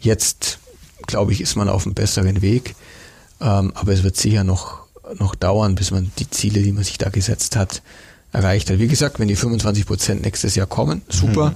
Jetzt, 0.00 0.58
glaube 1.06 1.32
ich, 1.32 1.40
ist 1.40 1.56
man 1.56 1.68
auf 1.68 1.86
einem 1.86 1.94
besseren 1.94 2.42
Weg. 2.42 2.74
Ähm, 3.40 3.72
aber 3.74 3.92
es 3.92 4.02
wird 4.02 4.16
sicher 4.16 4.44
noch, 4.44 4.80
noch 5.18 5.34
dauern, 5.34 5.74
bis 5.74 5.90
man 5.90 6.12
die 6.18 6.28
Ziele, 6.28 6.62
die 6.62 6.72
man 6.72 6.84
sich 6.84 6.98
da 6.98 7.08
gesetzt 7.08 7.56
hat, 7.56 7.82
erreicht 8.32 8.70
hat. 8.70 8.78
Wie 8.78 8.88
gesagt, 8.88 9.18
wenn 9.18 9.28
die 9.28 9.36
25 9.36 9.86
Prozent 9.86 10.22
nächstes 10.22 10.54
Jahr 10.54 10.66
kommen, 10.66 11.02
super. 11.08 11.50
Mhm. 11.50 11.54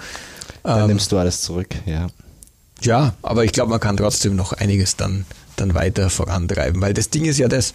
Dann 0.62 0.80
ähm, 0.80 0.86
nimmst 0.88 1.12
du 1.12 1.18
alles 1.18 1.42
zurück, 1.42 1.68
ja. 1.86 2.08
Ja, 2.84 3.14
aber 3.22 3.44
ich 3.44 3.52
glaube, 3.52 3.70
man 3.70 3.80
kann 3.80 3.96
trotzdem 3.96 4.36
noch 4.36 4.52
einiges 4.52 4.96
dann, 4.96 5.24
dann 5.56 5.74
weiter 5.74 6.10
vorantreiben, 6.10 6.80
weil 6.82 6.94
das 6.94 7.10
Ding 7.10 7.24
ist 7.24 7.38
ja 7.38 7.48
das, 7.48 7.72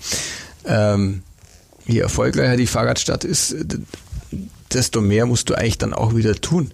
ähm, 0.65 1.23
je 1.87 1.99
erfolgreicher 1.99 2.57
die 2.57 2.67
Fahrradstadt 2.67 3.23
ist, 3.23 3.55
desto 4.71 5.01
mehr 5.01 5.25
musst 5.25 5.49
du 5.49 5.55
eigentlich 5.55 5.79
dann 5.79 5.93
auch 5.93 6.15
wieder 6.15 6.35
tun. 6.35 6.71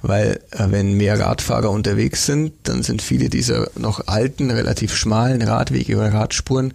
Weil 0.00 0.40
äh, 0.50 0.66
wenn 0.68 0.94
mehr 0.94 1.18
Radfahrer 1.18 1.70
unterwegs 1.70 2.26
sind, 2.26 2.52
dann 2.64 2.82
sind 2.82 3.00
viele 3.00 3.30
dieser 3.30 3.70
noch 3.76 4.06
alten, 4.06 4.50
relativ 4.50 4.94
schmalen 4.94 5.40
Radwege 5.40 5.96
oder 5.96 6.12
Radspuren 6.12 6.74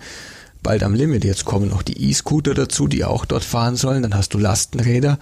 bald 0.64 0.82
am 0.82 0.96
Limit. 0.96 1.24
Jetzt 1.24 1.46
kommen 1.46 1.70
noch 1.70 1.84
die 1.84 2.10
E-Scooter 2.10 2.56
dazu, 2.56 2.88
die 2.88 3.06
auch 3.06 3.26
dort 3.26 3.44
fahren 3.44 3.76
sollen. 3.76 4.02
Dann 4.02 4.16
hast 4.16 4.34
du 4.34 4.40
Lastenräder. 4.40 5.20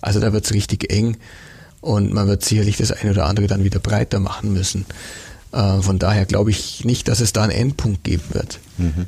Also 0.00 0.18
da 0.18 0.32
wird's 0.32 0.52
richtig 0.52 0.92
eng. 0.92 1.16
Und 1.80 2.12
man 2.12 2.26
wird 2.26 2.44
sicherlich 2.44 2.76
das 2.76 2.90
eine 2.90 3.12
oder 3.12 3.26
andere 3.26 3.46
dann 3.46 3.62
wieder 3.62 3.78
breiter 3.78 4.18
machen 4.18 4.52
müssen. 4.52 4.84
Äh, 5.54 5.80
von 5.80 5.98
daher 5.98 6.26
glaube 6.26 6.50
ich 6.50 6.84
nicht, 6.84 7.08
dass 7.08 7.20
es 7.20 7.32
da 7.32 7.42
einen 7.42 7.52
Endpunkt 7.52 8.04
geben 8.04 8.24
wird. 8.32 8.60
Mhm 8.76 9.06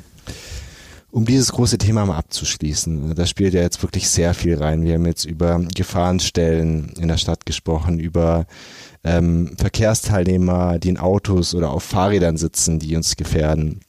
um 1.17 1.25
dieses 1.25 1.51
große 1.51 1.79
Thema 1.79 2.05
mal 2.05 2.17
abzuschließen, 2.17 3.15
da 3.15 3.25
spielt 3.25 3.55
ja 3.55 3.61
jetzt 3.61 3.81
wirklich 3.81 4.07
sehr 4.07 4.35
viel 4.35 4.55
rein. 4.55 4.83
Wir 4.83 4.93
haben 4.95 5.05
jetzt 5.07 5.25
über 5.25 5.59
Gefahrenstellen 5.73 6.89
in 6.99 7.07
der 7.07 7.17
Stadt 7.17 7.45
gesprochen, 7.45 7.99
über 7.99 8.45
ähm, 9.03 9.55
Verkehrsteilnehmer, 9.57 10.77
die 10.77 10.89
in 10.89 10.99
Autos 10.99 11.55
oder 11.55 11.71
auf 11.71 11.83
Fahrrädern 11.83 12.37
sitzen, 12.37 12.77
die 12.77 12.95
uns 12.95 13.15
gefährden, 13.15 13.79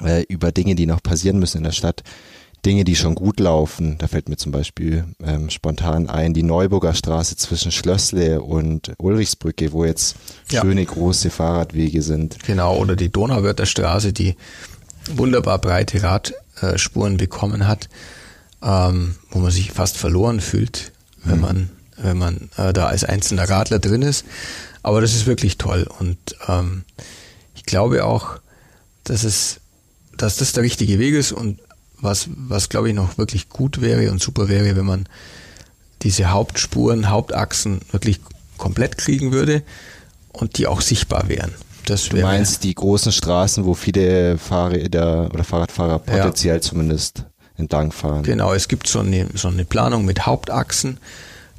äh, 0.00 0.22
über 0.28 0.52
Dinge, 0.52 0.76
die 0.76 0.86
noch 0.86 1.02
passieren 1.02 1.38
müssen 1.40 1.58
in 1.58 1.64
der 1.64 1.72
Stadt. 1.72 2.04
Dinge, 2.66 2.84
die 2.84 2.96
schon 2.96 3.14
gut 3.14 3.40
laufen. 3.40 3.96
Da 3.98 4.08
fällt 4.08 4.28
mir 4.28 4.36
zum 4.36 4.52
Beispiel 4.52 5.04
ähm, 5.24 5.50
spontan 5.50 6.08
ein 6.08 6.34
die 6.34 6.42
Neuburger 6.42 6.94
Straße 6.94 7.36
zwischen 7.36 7.72
Schlössle 7.72 8.42
und 8.42 8.92
Ulrichsbrücke, 8.98 9.72
wo 9.72 9.84
jetzt 9.84 10.16
ja. 10.50 10.62
schöne 10.62 10.84
große 10.84 11.30
Fahrradwege 11.30 12.02
sind. 12.02 12.38
Genau, 12.44 12.76
oder 12.76 12.96
die 12.96 13.10
Donauwörther 13.10 13.66
Straße, 13.66 14.12
die 14.12 14.36
wunderbar 15.10 15.58
breite 15.58 16.02
Rad, 16.02 16.34
äh, 16.60 16.76
bekommen 17.16 17.66
hat, 17.66 17.88
ähm, 18.62 19.16
wo 19.30 19.38
man 19.38 19.50
sich 19.50 19.72
fast 19.72 19.96
verloren 19.96 20.40
fühlt, 20.40 20.92
wenn 21.24 21.36
mhm. 21.36 21.40
man, 21.40 21.70
wenn 21.96 22.18
man 22.18 22.50
äh, 22.56 22.72
da 22.72 22.86
als 22.86 23.04
einzelner 23.04 23.48
Radler 23.48 23.78
drin 23.78 24.02
ist. 24.02 24.24
Aber 24.82 25.00
das 25.00 25.14
ist 25.14 25.26
wirklich 25.26 25.58
toll 25.58 25.88
und 25.98 26.18
ähm, 26.48 26.84
ich 27.54 27.64
glaube 27.64 28.04
auch, 28.04 28.38
dass 29.04 29.24
es, 29.24 29.60
dass 30.16 30.36
das 30.36 30.52
der 30.52 30.62
richtige 30.62 30.98
Weg 30.98 31.14
ist 31.14 31.32
und 31.32 31.60
was, 32.00 32.28
was 32.36 32.68
glaube 32.68 32.88
ich 32.88 32.94
noch 32.94 33.18
wirklich 33.18 33.48
gut 33.48 33.80
wäre 33.80 34.10
und 34.10 34.20
super 34.20 34.48
wäre, 34.48 34.76
wenn 34.76 34.86
man 34.86 35.08
diese 36.02 36.30
Hauptspuren, 36.30 37.10
Hauptachsen 37.10 37.80
wirklich 37.90 38.20
komplett 38.56 38.98
kriegen 38.98 39.32
würde 39.32 39.62
und 40.32 40.58
die 40.58 40.66
auch 40.66 40.80
sichtbar 40.80 41.28
wären. 41.28 41.52
Das 41.86 42.08
du 42.08 42.18
meinst 42.18 42.64
die 42.64 42.74
großen 42.74 43.12
Straßen, 43.12 43.64
wo 43.64 43.74
viele 43.74 44.36
Fahrräder 44.36 45.30
oder 45.32 45.42
Fahrradfahrer 45.42 45.98
potenziell 46.00 46.56
ja. 46.56 46.60
zumindest 46.60 47.24
entlangfahren. 47.56 48.22
Genau, 48.22 48.52
es 48.52 48.68
gibt 48.68 48.86
so 48.86 49.00
eine, 49.00 49.26
so 49.34 49.48
eine 49.48 49.64
Planung 49.64 50.04
mit 50.04 50.26
Hauptachsen 50.26 50.98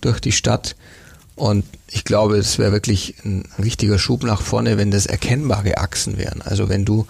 durch 0.02 0.20
die 0.20 0.32
Stadt 0.32 0.76
und 1.36 1.66
ich 1.88 2.04
glaube, 2.04 2.38
es 2.38 2.60
wäre 2.60 2.72
wirklich 2.72 3.16
ein 3.24 3.46
richtiger 3.62 3.98
Schub 3.98 4.24
nach 4.24 4.42
vorne, 4.42 4.78
wenn 4.78 4.92
das 4.92 5.06
erkennbare 5.06 5.78
Achsen 5.78 6.18
wären. 6.18 6.42
Also 6.42 6.70
wenn 6.70 6.86
du 6.86 7.08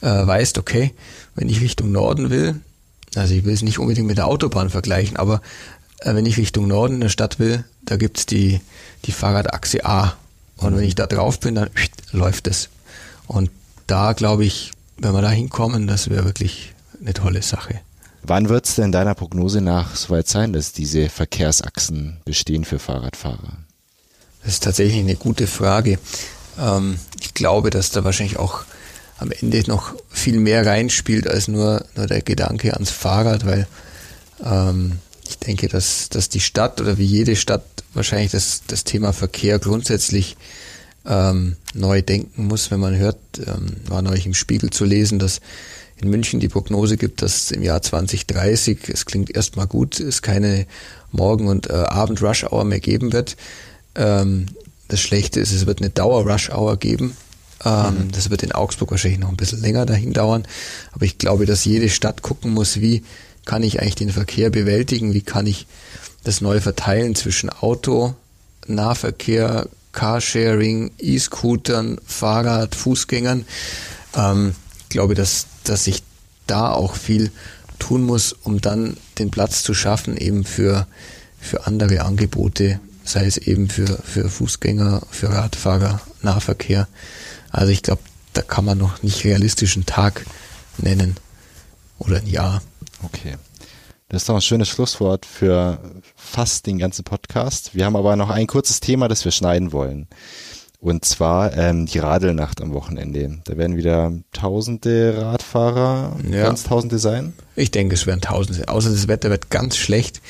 äh, 0.00 0.26
weißt, 0.26 0.58
okay, 0.58 0.92
wenn 1.34 1.48
ich 1.48 1.60
Richtung 1.60 1.92
Norden 1.92 2.30
will, 2.30 2.60
also 3.14 3.34
ich 3.34 3.44
will 3.44 3.54
es 3.54 3.62
nicht 3.62 3.78
unbedingt 3.78 4.06
mit 4.06 4.18
der 4.18 4.26
Autobahn 4.26 4.70
vergleichen, 4.70 5.16
aber 5.16 5.40
äh, 6.00 6.14
wenn 6.14 6.26
ich 6.26 6.36
Richtung 6.36 6.68
Norden 6.68 6.94
in 6.94 7.00
der 7.00 7.08
Stadt 7.08 7.38
will, 7.38 7.64
da 7.84 7.96
gibt's 7.96 8.26
die, 8.26 8.60
die 9.04 9.12
Fahrradachse 9.12 9.84
A 9.84 10.16
und 10.56 10.76
wenn 10.76 10.84
ich 10.84 10.94
da 10.94 11.06
drauf 11.06 11.40
bin, 11.40 11.54
dann 11.54 11.70
läuft 12.12 12.46
es. 12.46 12.68
Und 13.26 13.50
da 13.86 14.12
glaube 14.12 14.44
ich, 14.44 14.72
wenn 14.98 15.12
wir 15.12 15.22
da 15.22 15.30
hinkommen, 15.30 15.86
das 15.86 16.10
wäre 16.10 16.24
wirklich 16.24 16.74
eine 17.00 17.14
tolle 17.14 17.42
Sache. 17.42 17.80
Wann 18.22 18.48
wird 18.48 18.66
es 18.66 18.74
denn 18.74 18.90
deiner 18.90 19.14
Prognose 19.14 19.60
nach 19.60 19.94
soweit 19.94 20.26
sein, 20.26 20.52
dass 20.52 20.72
diese 20.72 21.08
Verkehrsachsen 21.08 22.16
bestehen 22.24 22.64
für 22.64 22.78
Fahrradfahrer? 22.78 23.58
Das 24.42 24.54
ist 24.54 24.64
tatsächlich 24.64 24.98
eine 24.98 25.14
gute 25.14 25.46
Frage. 25.46 25.98
Ähm, 26.58 26.98
ich 27.20 27.34
glaube, 27.34 27.70
dass 27.70 27.90
da 27.90 28.02
wahrscheinlich 28.04 28.38
auch 28.38 28.64
am 29.18 29.30
Ende 29.30 29.62
noch 29.66 29.94
viel 30.10 30.38
mehr 30.38 30.66
reinspielt 30.66 31.26
als 31.26 31.48
nur, 31.48 31.84
nur 31.96 32.06
der 32.06 32.22
Gedanke 32.22 32.74
ans 32.74 32.90
Fahrrad, 32.90 33.46
weil 33.46 33.66
ähm, 34.44 34.98
ich 35.28 35.38
denke, 35.38 35.68
dass, 35.68 36.08
dass 36.08 36.28
die 36.28 36.40
Stadt 36.40 36.80
oder 36.80 36.98
wie 36.98 37.04
jede 37.04 37.36
Stadt 37.36 37.64
wahrscheinlich 37.94 38.32
das, 38.32 38.62
das 38.66 38.84
Thema 38.84 39.12
Verkehr 39.12 39.58
grundsätzlich 39.58 40.36
ähm, 41.06 41.56
neu 41.74 42.02
denken 42.02 42.46
muss. 42.46 42.70
Wenn 42.70 42.80
man 42.80 42.96
hört, 42.96 43.18
ähm, 43.38 43.76
war 43.88 44.02
neulich 44.02 44.26
im 44.26 44.34
Spiegel 44.34 44.70
zu 44.70 44.84
lesen, 44.84 45.18
dass 45.18 45.40
in 45.96 46.10
München 46.10 46.40
die 46.40 46.48
Prognose 46.48 46.96
gibt, 46.96 47.22
dass 47.22 47.50
im 47.50 47.62
Jahr 47.62 47.80
2030, 47.80 48.88
es 48.88 49.06
klingt 49.06 49.34
erstmal 49.34 49.66
gut, 49.66 49.98
es 49.98 50.20
keine 50.20 50.66
Morgen- 51.10 51.48
und 51.48 51.70
äh, 51.70 51.72
Abend-Rush-Hour 51.72 52.64
mehr 52.64 52.80
geben 52.80 53.12
wird. 53.12 53.36
Ähm, 53.94 54.46
das 54.88 55.00
Schlechte 55.00 55.40
ist, 55.40 55.52
es 55.52 55.66
wird 55.66 55.80
eine 55.80 55.90
Dauer-Rush-Hour 55.90 56.76
geben. 56.76 57.16
Ähm, 57.64 58.06
mhm. 58.06 58.12
Das 58.12 58.30
wird 58.30 58.42
in 58.42 58.52
Augsburg 58.52 58.90
wahrscheinlich 58.90 59.20
noch 59.20 59.30
ein 59.30 59.36
bisschen 59.36 59.60
länger 59.60 59.86
dahin 59.86 60.12
dauern. 60.12 60.46
Aber 60.92 61.04
ich 61.04 61.18
glaube, 61.18 61.46
dass 61.46 61.64
jede 61.64 61.88
Stadt 61.88 62.22
gucken 62.22 62.52
muss, 62.52 62.80
wie 62.80 63.02
kann 63.44 63.62
ich 63.62 63.80
eigentlich 63.80 63.94
den 63.94 64.10
Verkehr 64.10 64.50
bewältigen, 64.50 65.14
wie 65.14 65.22
kann 65.22 65.46
ich 65.46 65.66
das 66.24 66.40
neu 66.40 66.60
verteilen 66.60 67.14
zwischen 67.14 67.48
Auto, 67.48 68.14
Nahverkehr, 68.66 69.68
Carsharing, 69.92 70.90
E-Scootern, 70.98 71.98
Fahrrad, 72.04 72.74
Fußgängern. 72.74 73.46
Ähm, 74.14 74.54
ich 74.82 74.88
glaube, 74.90 75.14
dass, 75.14 75.46
dass 75.64 75.84
sich 75.84 76.02
da 76.46 76.70
auch 76.70 76.96
viel 76.96 77.30
tun 77.78 78.02
muss, 78.02 78.32
um 78.32 78.60
dann 78.60 78.96
den 79.18 79.30
Platz 79.30 79.62
zu 79.62 79.74
schaffen, 79.74 80.16
eben 80.16 80.44
für, 80.44 80.86
für 81.40 81.66
andere 81.66 82.02
Angebote, 82.02 82.80
sei 83.04 83.26
es 83.26 83.36
eben 83.38 83.68
für, 83.68 83.86
für 83.86 84.28
Fußgänger, 84.28 85.02
für 85.10 85.30
Radfahrer, 85.30 86.00
Nahverkehr. 86.22 86.88
Also 87.56 87.72
ich 87.72 87.82
glaube, 87.82 88.02
da 88.34 88.42
kann 88.42 88.66
man 88.66 88.76
noch 88.76 89.02
nicht 89.02 89.24
realistischen 89.24 89.86
Tag 89.86 90.26
nennen 90.76 91.16
oder 91.98 92.18
ein 92.18 92.26
Jahr. 92.26 92.60
Okay. 93.02 93.36
Das 94.10 94.22
ist 94.22 94.28
doch 94.28 94.34
ein 94.34 94.42
schönes 94.42 94.68
Schlusswort 94.68 95.24
für 95.24 95.78
fast 96.14 96.66
den 96.66 96.78
ganzen 96.78 97.02
Podcast. 97.02 97.74
Wir 97.74 97.86
haben 97.86 97.96
aber 97.96 98.14
noch 98.14 98.28
ein 98.28 98.46
kurzes 98.46 98.80
Thema, 98.80 99.08
das 99.08 99.24
wir 99.24 99.32
schneiden 99.32 99.72
wollen. 99.72 100.06
Und 100.80 101.06
zwar 101.06 101.56
ähm, 101.56 101.86
die 101.86 101.98
Radelnacht 101.98 102.60
am 102.60 102.74
Wochenende. 102.74 103.38
Da 103.44 103.56
werden 103.56 103.78
wieder 103.78 104.12
tausende 104.32 105.16
Radfahrer, 105.16 106.14
ja. 106.30 106.42
ganz 106.42 106.64
tausende 106.64 106.98
sein. 106.98 107.32
Ich 107.56 107.70
denke, 107.70 107.94
es 107.94 108.06
werden 108.06 108.20
tausende. 108.20 108.68
Außer 108.68 108.90
das 108.90 109.08
Wetter 109.08 109.30
wird 109.30 109.48
ganz 109.48 109.78
schlecht. 109.78 110.20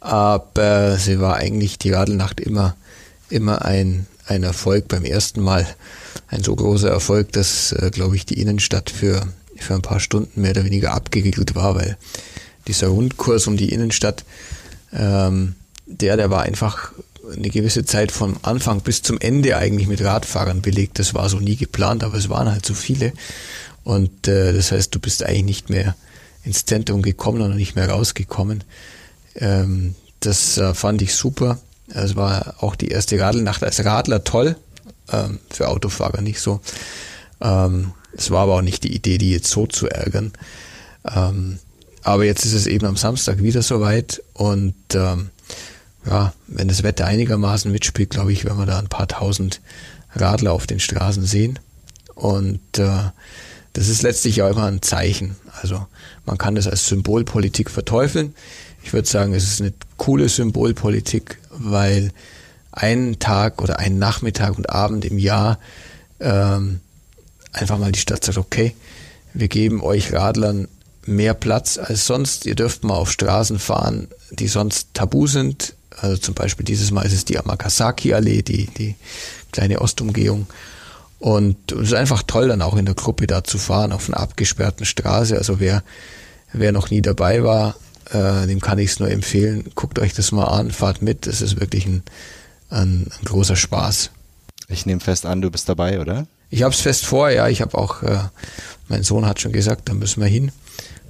Aber 0.00 0.96
sie 0.96 1.20
war 1.20 1.36
eigentlich 1.36 1.78
die 1.78 1.92
Radelnacht 1.92 2.40
immer, 2.40 2.74
immer 3.30 3.64
ein, 3.64 4.08
ein 4.26 4.42
Erfolg 4.42 4.88
beim 4.88 5.04
ersten 5.04 5.40
Mal. 5.40 5.66
Ein 6.28 6.42
so 6.42 6.54
großer 6.56 6.90
Erfolg, 6.90 7.32
dass, 7.32 7.72
äh, 7.72 7.90
glaube 7.92 8.16
ich, 8.16 8.26
die 8.26 8.40
Innenstadt 8.40 8.90
für 8.90 9.26
für 9.62 9.74
ein 9.74 9.82
paar 9.82 10.00
Stunden 10.00 10.40
mehr 10.40 10.52
oder 10.52 10.64
weniger 10.64 10.92
abgeriegelt 10.92 11.54
war, 11.54 11.74
weil 11.74 11.96
dieser 12.66 12.88
Rundkurs 12.88 13.46
um 13.46 13.56
die 13.56 13.72
Innenstadt, 13.72 14.24
ähm, 14.92 15.54
der, 15.86 16.16
der 16.16 16.30
war 16.30 16.42
einfach 16.42 16.92
eine 17.32 17.48
gewisse 17.48 17.84
Zeit 17.84 18.12
vom 18.12 18.36
Anfang 18.42 18.80
bis 18.80 19.02
zum 19.02 19.18
Ende 19.20 19.56
eigentlich 19.56 19.88
mit 19.88 20.02
Radfahrern 20.02 20.62
belegt. 20.62 20.98
Das 20.98 21.14
war 21.14 21.28
so 21.28 21.38
nie 21.38 21.56
geplant, 21.56 22.04
aber 22.04 22.16
es 22.16 22.28
waren 22.28 22.50
halt 22.50 22.64
so 22.64 22.74
viele. 22.74 23.12
Und 23.84 24.28
äh, 24.28 24.52
das 24.52 24.72
heißt, 24.72 24.94
du 24.94 24.98
bist 24.98 25.22
eigentlich 25.24 25.44
nicht 25.44 25.70
mehr 25.70 25.96
ins 26.44 26.64
Zentrum 26.64 27.02
gekommen 27.02 27.40
und 27.42 27.56
nicht 27.56 27.76
mehr 27.76 27.90
rausgekommen. 27.90 28.64
Ähm, 29.34 29.94
das 30.20 30.58
äh, 30.58 30.74
fand 30.74 31.02
ich 31.02 31.14
super. 31.14 31.58
Es 31.88 32.16
war 32.16 32.54
auch 32.60 32.74
die 32.74 32.88
erste 32.88 33.18
Radlnacht 33.20 33.62
als 33.62 33.84
Radler 33.84 34.24
toll, 34.24 34.56
ähm, 35.12 35.38
für 35.50 35.68
Autofahrer 35.68 36.20
nicht 36.20 36.40
so. 36.40 36.60
Ähm, 37.40 37.92
es 38.16 38.30
war 38.30 38.42
aber 38.42 38.54
auch 38.54 38.62
nicht 38.62 38.84
die 38.84 38.94
Idee, 38.94 39.18
die 39.18 39.30
jetzt 39.30 39.50
so 39.50 39.66
zu 39.66 39.88
ärgern. 39.88 40.32
Ähm, 41.04 41.58
aber 42.02 42.24
jetzt 42.24 42.44
ist 42.44 42.54
es 42.54 42.66
eben 42.66 42.86
am 42.86 42.96
Samstag 42.96 43.42
wieder 43.42 43.62
soweit 43.62 44.22
und 44.32 44.74
ähm, 44.94 45.30
ja, 46.06 46.32
wenn 46.46 46.68
das 46.68 46.82
Wetter 46.82 47.04
einigermaßen 47.04 47.70
mitspielt, 47.70 48.10
glaube 48.10 48.32
ich, 48.32 48.44
werden 48.44 48.58
wir 48.58 48.66
da 48.66 48.78
ein 48.78 48.88
paar 48.88 49.08
tausend 49.08 49.60
Radler 50.14 50.52
auf 50.52 50.66
den 50.66 50.80
Straßen 50.80 51.24
sehen. 51.24 51.58
Und 52.14 52.78
äh, 52.78 53.10
das 53.72 53.88
ist 53.88 54.02
letztlich 54.02 54.36
ja 54.36 54.48
immer 54.48 54.66
ein 54.66 54.82
Zeichen. 54.82 55.36
Also 55.60 55.86
man 56.24 56.38
kann 56.38 56.54
das 56.54 56.66
als 56.66 56.86
Symbolpolitik 56.86 57.70
verteufeln. 57.70 58.34
Ich 58.82 58.92
würde 58.92 59.08
sagen, 59.08 59.34
es 59.34 59.44
ist 59.44 59.60
eine 59.60 59.72
coole 59.96 60.28
Symbolpolitik, 60.28 61.38
weil 61.58 62.12
ein 62.72 63.18
Tag 63.18 63.62
oder 63.62 63.78
ein 63.78 63.98
Nachmittag 63.98 64.56
und 64.56 64.70
Abend 64.70 65.04
im 65.04 65.18
Jahr 65.18 65.58
ähm, 66.20 66.80
einfach 67.52 67.78
mal 67.78 67.92
die 67.92 67.98
Stadt 67.98 68.24
sagt, 68.24 68.38
okay, 68.38 68.74
wir 69.32 69.48
geben 69.48 69.82
euch 69.82 70.12
Radlern 70.12 70.68
mehr 71.06 71.34
Platz 71.34 71.78
als 71.78 72.06
sonst. 72.06 72.46
Ihr 72.46 72.54
dürft 72.54 72.84
mal 72.84 72.94
auf 72.94 73.10
Straßen 73.10 73.58
fahren, 73.58 74.08
die 74.30 74.48
sonst 74.48 74.88
tabu 74.94 75.26
sind. 75.26 75.74
Also 75.98 76.16
zum 76.18 76.34
Beispiel 76.34 76.64
dieses 76.64 76.90
Mal 76.90 77.06
ist 77.06 77.12
es 77.12 77.24
die 77.24 77.38
Amakasaki-Allee, 77.38 78.42
die, 78.42 78.66
die 78.66 78.96
kleine 79.52 79.80
Ostumgehung. 79.80 80.46
Und 81.18 81.72
es 81.72 81.88
ist 81.88 81.94
einfach 81.94 82.22
toll, 82.22 82.48
dann 82.48 82.60
auch 82.60 82.76
in 82.76 82.84
der 82.84 82.94
Gruppe 82.94 83.26
da 83.26 83.42
zu 83.42 83.56
fahren, 83.56 83.92
auf 83.92 84.08
einer 84.08 84.20
abgesperrten 84.20 84.84
Straße. 84.84 85.36
Also 85.36 85.60
wer, 85.60 85.82
wer 86.52 86.72
noch 86.72 86.90
nie 86.90 87.00
dabei 87.00 87.42
war, 87.42 87.76
äh, 88.10 88.46
dem 88.46 88.60
kann 88.60 88.78
ich 88.78 88.90
es 88.90 89.00
nur 89.00 89.10
empfehlen. 89.10 89.70
Guckt 89.74 89.98
euch 89.98 90.14
das 90.14 90.32
mal 90.32 90.44
an, 90.44 90.70
fahrt 90.70 91.02
mit. 91.02 91.26
Es 91.26 91.40
ist 91.40 91.60
wirklich 91.60 91.86
ein, 91.86 92.02
ein, 92.70 93.10
ein 93.10 93.24
großer 93.24 93.56
Spaß. 93.56 94.10
Ich 94.68 94.86
nehme 94.86 95.00
fest 95.00 95.26
an, 95.26 95.40
du 95.40 95.50
bist 95.50 95.68
dabei, 95.68 96.00
oder? 96.00 96.26
Ich 96.50 96.62
habe 96.62 96.74
es 96.74 96.80
fest 96.80 97.04
vor, 97.04 97.30
ja. 97.30 97.48
Ich 97.48 97.60
habe 97.60 97.76
auch, 97.76 98.02
äh, 98.02 98.18
mein 98.88 99.02
Sohn 99.02 99.26
hat 99.26 99.40
schon 99.40 99.52
gesagt, 99.52 99.88
da 99.88 99.94
müssen 99.94 100.20
wir 100.20 100.28
hin. 100.28 100.52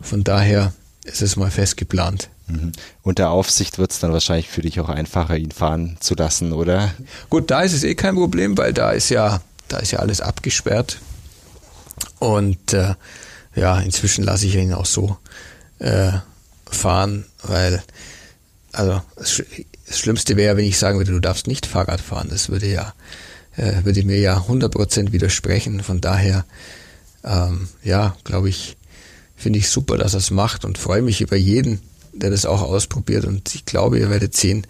Von 0.01 0.25
daher 0.25 0.73
ist 1.05 1.23
es 1.23 1.37
mal 1.37 1.51
fest 1.51 1.77
geplant. 1.77 2.31
Mhm. 2.49 2.73
Unter 3.03 3.31
Aufsicht 3.31 3.79
wird 3.79 3.93
es 3.93 3.99
dann 3.99 4.13
wahrscheinlich 4.13 4.49
für 4.49 4.63
dich 4.63 4.81
auch 4.81 4.89
einfacher, 4.89 5.37
ihn 5.37 5.51
fahren 5.51 5.97
zu 6.01 6.15
lassen, 6.15 6.53
oder? 6.53 6.93
Gut, 7.31 7.51
da 7.51 7.63
ist 7.63 7.73
es 7.73 7.85
eh 7.85 7.95
kein 7.95 8.15
Problem, 8.15 8.57
weil 8.57 8.73
da 8.73 8.91
ist 8.91 9.09
ja, 9.09 9.41
da 9.69 9.79
ist 9.79 9.93
ja 9.93 9.99
alles 10.01 10.21
abgesperrt. 10.21 10.99
Und 12.19 12.73
äh, 12.73 12.95
ja, 13.55 13.81
inzwischen 13.81 14.25
lasse 14.25 14.47
ich 14.47 14.55
ihn 14.55 14.73
auch 14.73 14.87
so 14.87 15.17
äh, 15.79 16.13
fahren, 16.71 17.25
weil 17.43 17.83
also 18.73 19.01
das 19.17 19.43
Schlimmste 19.99 20.37
wäre, 20.37 20.57
wenn 20.57 20.65
ich 20.65 20.79
sagen 20.79 20.99
würde, 20.99 21.13
du 21.13 21.21
darfst 21.21 21.47
nicht 21.47 21.67
Fahrrad 21.67 22.01
fahren. 22.01 22.29
Das 22.31 22.51
würde 22.51 22.67
ja 22.67 22.93
äh, 23.57 23.85
würde 23.85 24.05
mir 24.05 24.19
ja 24.19 24.39
100% 24.39 25.13
widersprechen. 25.13 25.83
Von 25.83 26.01
daher, 26.01 26.45
ähm, 27.25 27.69
ja, 27.83 28.17
glaube 28.25 28.49
ich, 28.49 28.77
finde 29.35 29.59
ich 29.59 29.69
super, 29.69 29.99
dass 29.99 30.15
er 30.15 30.19
es 30.19 30.31
macht 30.31 30.65
und 30.65 30.79
freue 30.79 31.03
mich 31.03 31.21
über 31.21 31.37
jeden, 31.37 31.81
der 32.13 32.31
das 32.31 32.47
auch 32.47 32.63
ausprobiert. 32.63 33.25
Und 33.25 33.55
ich 33.55 33.65
glaube, 33.65 33.99
ihr 33.99 34.11
werdet 34.11 34.37
sehen, 34.37 34.67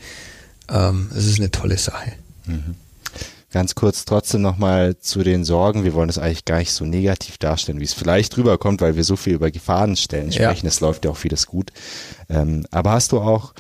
ähm, 0.69 1.11
es 1.17 1.27
ist 1.27 1.39
eine 1.39 1.51
tolle 1.51 1.79
Sache. 1.79 2.13
Mhm. 2.47 2.77
Ganz 3.53 3.75
kurz 3.75 4.05
trotzdem 4.05 4.43
nochmal 4.43 4.99
zu 4.99 5.23
den 5.23 5.45
Sorgen. 5.45 5.85
Wir 5.85 5.95
wollen 5.95 6.09
das 6.09 6.19
eigentlich 6.19 6.45
gar 6.45 6.59
nicht 6.59 6.73
so 6.73 6.85
negativ 6.85 7.39
darstellen, 7.39 7.81
wie 7.81 7.85
es 7.85 7.95
vielleicht 7.95 8.37
rüberkommt, 8.37 8.81
weil 8.81 8.97
wir 8.97 9.05
so 9.05 9.17
viel 9.17 9.35
über 9.35 9.51
Gefahrenstellen 9.51 10.33
sprechen. 10.33 10.67
Es 10.67 10.81
läuft 10.81 11.05
ja 11.05 11.13
auch 11.13 11.17
vieles 11.17 11.47
gut. 11.47 11.71
Ähm, 12.29 12.67
aber 12.71 12.91
hast 12.91 13.13
du 13.13 13.21
auch 13.21 13.55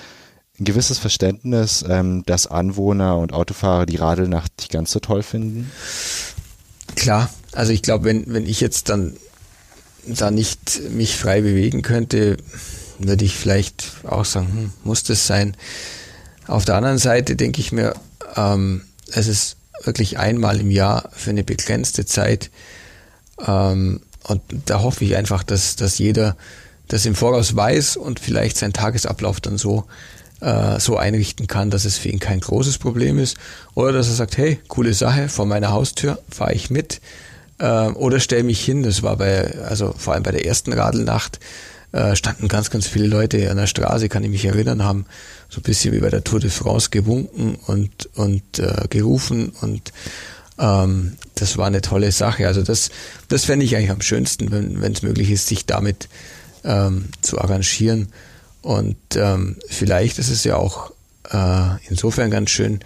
ein 0.58 0.64
gewisses 0.64 0.98
Verständnis, 0.98 1.84
ähm, 1.88 2.24
dass 2.26 2.46
Anwohner 2.46 3.16
und 3.18 3.32
Autofahrer 3.32 3.86
die 3.86 3.96
Radelnacht 3.96 4.52
nicht 4.58 4.72
ganz 4.72 4.90
so 4.90 5.00
toll 5.00 5.22
finden? 5.22 5.70
Klar, 6.96 7.30
Also 7.52 7.72
ich 7.72 7.82
glaube, 7.82 8.04
wenn, 8.04 8.24
wenn 8.32 8.46
ich 8.46 8.60
jetzt 8.60 8.88
dann 8.88 9.16
da 10.06 10.30
nicht 10.30 10.80
mich 10.90 11.16
frei 11.16 11.40
bewegen 11.40 11.82
könnte, 11.82 12.36
würde 12.98 13.24
ich 13.24 13.36
vielleicht 13.36 13.92
auch 14.04 14.24
sagen, 14.24 14.48
hm, 14.52 14.72
muss 14.84 15.02
das 15.02 15.26
sein. 15.26 15.56
Auf 16.46 16.64
der 16.64 16.76
anderen 16.76 16.98
Seite 16.98 17.36
denke 17.36 17.60
ich 17.60 17.72
mir, 17.72 17.94
ähm, 18.36 18.82
es 19.12 19.26
ist 19.26 19.56
wirklich 19.82 20.18
einmal 20.18 20.60
im 20.60 20.70
Jahr 20.70 21.10
für 21.12 21.30
eine 21.30 21.44
begrenzte 21.44 22.06
Zeit. 22.06 22.50
Ähm, 23.46 24.00
und 24.24 24.42
da 24.66 24.82
hoffe 24.82 25.04
ich 25.04 25.16
einfach, 25.16 25.42
dass, 25.42 25.76
dass 25.76 25.98
jeder 25.98 26.36
das 26.88 27.06
im 27.06 27.14
Voraus 27.14 27.54
weiß 27.54 27.96
und 27.96 28.20
vielleicht 28.20 28.56
seinen 28.56 28.72
Tagesablauf 28.72 29.40
dann 29.40 29.58
so, 29.58 29.84
äh, 30.40 30.78
so 30.78 30.96
einrichten 30.96 31.46
kann, 31.46 31.70
dass 31.70 31.84
es 31.84 31.98
für 31.98 32.08
ihn 32.08 32.20
kein 32.20 32.40
großes 32.40 32.78
Problem 32.78 33.18
ist. 33.18 33.36
Oder 33.74 33.92
dass 33.92 34.08
er 34.08 34.14
sagt, 34.14 34.36
hey, 34.36 34.58
coole 34.68 34.94
Sache, 34.94 35.28
vor 35.28 35.46
meiner 35.46 35.70
Haustür 35.70 36.18
fahre 36.28 36.54
ich 36.54 36.70
mit. 36.70 37.00
Äh, 37.58 37.88
oder 37.88 38.20
stelle 38.20 38.44
mich 38.44 38.64
hin, 38.64 38.82
das 38.82 39.02
war 39.02 39.16
bei, 39.16 39.58
also 39.62 39.94
vor 39.96 40.14
allem 40.14 40.22
bei 40.22 40.32
der 40.32 40.46
ersten 40.46 40.72
Radelnacht, 40.72 41.40
äh, 41.92 42.16
standen 42.16 42.48
ganz, 42.48 42.70
ganz 42.70 42.86
viele 42.86 43.06
Leute 43.06 43.50
an 43.50 43.56
der 43.56 43.66
Straße, 43.66 44.08
kann 44.08 44.24
ich 44.24 44.30
mich 44.30 44.44
erinnern, 44.44 44.84
haben 44.84 45.06
so 45.48 45.60
ein 45.60 45.62
bisschen 45.62 45.94
wie 45.94 46.00
bei 46.00 46.10
der 46.10 46.24
Tour 46.24 46.40
de 46.40 46.50
France 46.50 46.90
gewunken 46.90 47.56
und, 47.66 48.08
und 48.14 48.58
äh, 48.58 48.86
gerufen 48.88 49.52
und 49.60 49.92
ähm, 50.58 51.12
das 51.34 51.58
war 51.58 51.66
eine 51.66 51.82
tolle 51.82 52.12
Sache. 52.12 52.46
Also 52.46 52.62
das, 52.62 52.90
das 53.28 53.44
fände 53.44 53.64
ich 53.64 53.76
eigentlich 53.76 53.90
am 53.90 54.00
schönsten, 54.00 54.50
wenn 54.50 54.92
es 54.92 55.02
möglich 55.02 55.30
ist, 55.30 55.46
sich 55.46 55.66
damit 55.66 56.08
ähm, 56.64 57.08
zu 57.20 57.38
arrangieren. 57.38 58.08
Und 58.62 58.96
ähm, 59.14 59.56
vielleicht 59.68 60.18
ist 60.18 60.30
es 60.30 60.44
ja 60.44 60.56
auch 60.56 60.92
äh, 61.30 61.76
insofern 61.88 62.30
ganz 62.30 62.50
schön, 62.50 62.80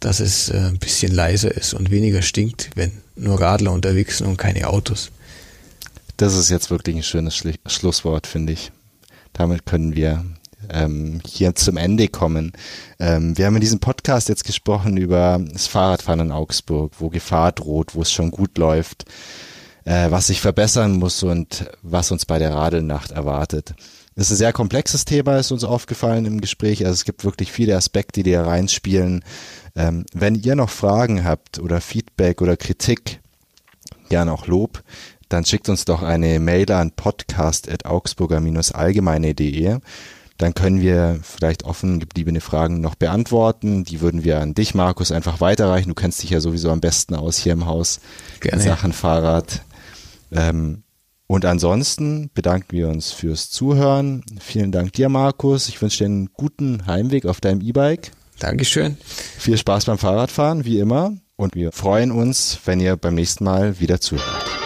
dass 0.00 0.20
es 0.20 0.50
äh, 0.50 0.56
ein 0.56 0.78
bisschen 0.78 1.12
leiser 1.12 1.50
ist 1.50 1.74
und 1.74 1.90
weniger 1.90 2.22
stinkt, 2.22 2.70
wenn 2.74 2.92
nur 3.16 3.40
Radler 3.40 3.72
unterwegs 3.72 4.18
sind 4.18 4.26
und 4.26 4.36
keine 4.36 4.68
Autos. 4.68 5.10
Das 6.16 6.34
ist 6.34 6.48
jetzt 6.48 6.70
wirklich 6.70 6.96
ein 6.96 7.02
schönes 7.02 7.36
Schli 7.36 7.56
Schlusswort, 7.66 8.26
finde 8.26 8.54
ich. 8.54 8.72
Damit 9.34 9.66
können 9.66 9.94
wir 9.94 10.24
ähm, 10.70 11.20
hier 11.26 11.54
zum 11.54 11.76
Ende 11.76 12.08
kommen. 12.08 12.52
Ähm, 12.98 13.36
wir 13.36 13.44
haben 13.44 13.56
in 13.56 13.60
diesem 13.60 13.80
Podcast 13.80 14.30
jetzt 14.30 14.44
gesprochen 14.44 14.96
über 14.96 15.38
das 15.52 15.66
Fahrradfahren 15.66 16.20
in 16.20 16.32
Augsburg, 16.32 16.94
wo 16.98 17.10
Gefahr 17.10 17.52
droht, 17.52 17.94
wo 17.94 18.00
es 18.00 18.10
schon 18.10 18.30
gut 18.30 18.56
läuft, 18.56 19.04
äh, 19.84 20.10
was 20.10 20.28
sich 20.28 20.40
verbessern 20.40 20.92
muss 20.92 21.22
und 21.22 21.70
was 21.82 22.10
uns 22.10 22.24
bei 22.24 22.38
der 22.38 22.54
Radelnacht 22.54 23.10
erwartet. 23.10 23.74
Das 24.14 24.28
ist 24.28 24.32
ein 24.32 24.36
sehr 24.38 24.52
komplexes 24.54 25.04
Thema, 25.04 25.36
ist 25.36 25.52
uns 25.52 25.64
aufgefallen 25.64 26.24
im 26.24 26.40
Gespräch. 26.40 26.86
Also 26.86 26.94
es 26.94 27.04
gibt 27.04 27.24
wirklich 27.24 27.52
viele 27.52 27.76
Aspekte, 27.76 28.22
die 28.22 28.32
da 28.32 28.44
reinspielen. 28.44 29.22
Ähm, 29.74 30.06
wenn 30.14 30.34
ihr 30.34 30.56
noch 30.56 30.70
Fragen 30.70 31.24
habt 31.24 31.58
oder 31.58 31.82
Feedback 31.82 32.40
oder 32.40 32.56
Kritik, 32.56 33.20
gerne 34.08 34.32
auch 34.32 34.46
Lob, 34.46 34.82
dann 35.28 35.44
schickt 35.44 35.68
uns 35.68 35.84
doch 35.84 36.02
eine 36.02 36.40
Mail 36.40 36.72
an 36.72 36.92
podcast.augsburger-allgemeine.de. 36.92 39.80
Dann 40.38 40.54
können 40.54 40.80
wir 40.80 41.18
vielleicht 41.22 41.64
offen 41.64 41.98
gebliebene 41.98 42.40
Fragen 42.40 42.80
noch 42.80 42.94
beantworten. 42.94 43.82
Die 43.84 44.00
würden 44.02 44.22
wir 44.22 44.38
an 44.40 44.54
dich, 44.54 44.74
Markus, 44.74 45.10
einfach 45.10 45.40
weiterreichen. 45.40 45.88
Du 45.88 45.94
kennst 45.94 46.22
dich 46.22 46.30
ja 46.30 46.40
sowieso 46.40 46.70
am 46.70 46.80
besten 46.80 47.14
aus 47.14 47.38
hier 47.38 47.54
im 47.54 47.66
Haus 47.66 48.00
Gerne. 48.40 48.62
in 48.62 48.68
Sachen 48.68 48.92
Fahrrad. 48.92 49.62
Ähm, 50.30 50.82
und 51.26 51.44
ansonsten 51.44 52.30
bedanken 52.34 52.68
wir 52.70 52.88
uns 52.88 53.12
fürs 53.12 53.50
Zuhören. 53.50 54.22
Vielen 54.38 54.70
Dank 54.72 54.92
dir, 54.92 55.08
Markus. 55.08 55.68
Ich 55.68 55.80
wünsche 55.82 55.98
dir 55.98 56.06
einen 56.06 56.30
guten 56.32 56.86
Heimweg 56.86 57.26
auf 57.26 57.40
deinem 57.40 57.62
E-Bike. 57.62 58.12
Dankeschön. 58.38 58.96
Viel 59.38 59.56
Spaß 59.56 59.86
beim 59.86 59.98
Fahrradfahren, 59.98 60.64
wie 60.64 60.78
immer. 60.78 61.14
Und 61.36 61.54
wir 61.54 61.72
freuen 61.72 62.12
uns, 62.12 62.58
wenn 62.66 62.80
ihr 62.80 62.96
beim 62.96 63.14
nächsten 63.14 63.44
Mal 63.44 63.80
wieder 63.80 64.00
zuhört. 64.00 64.65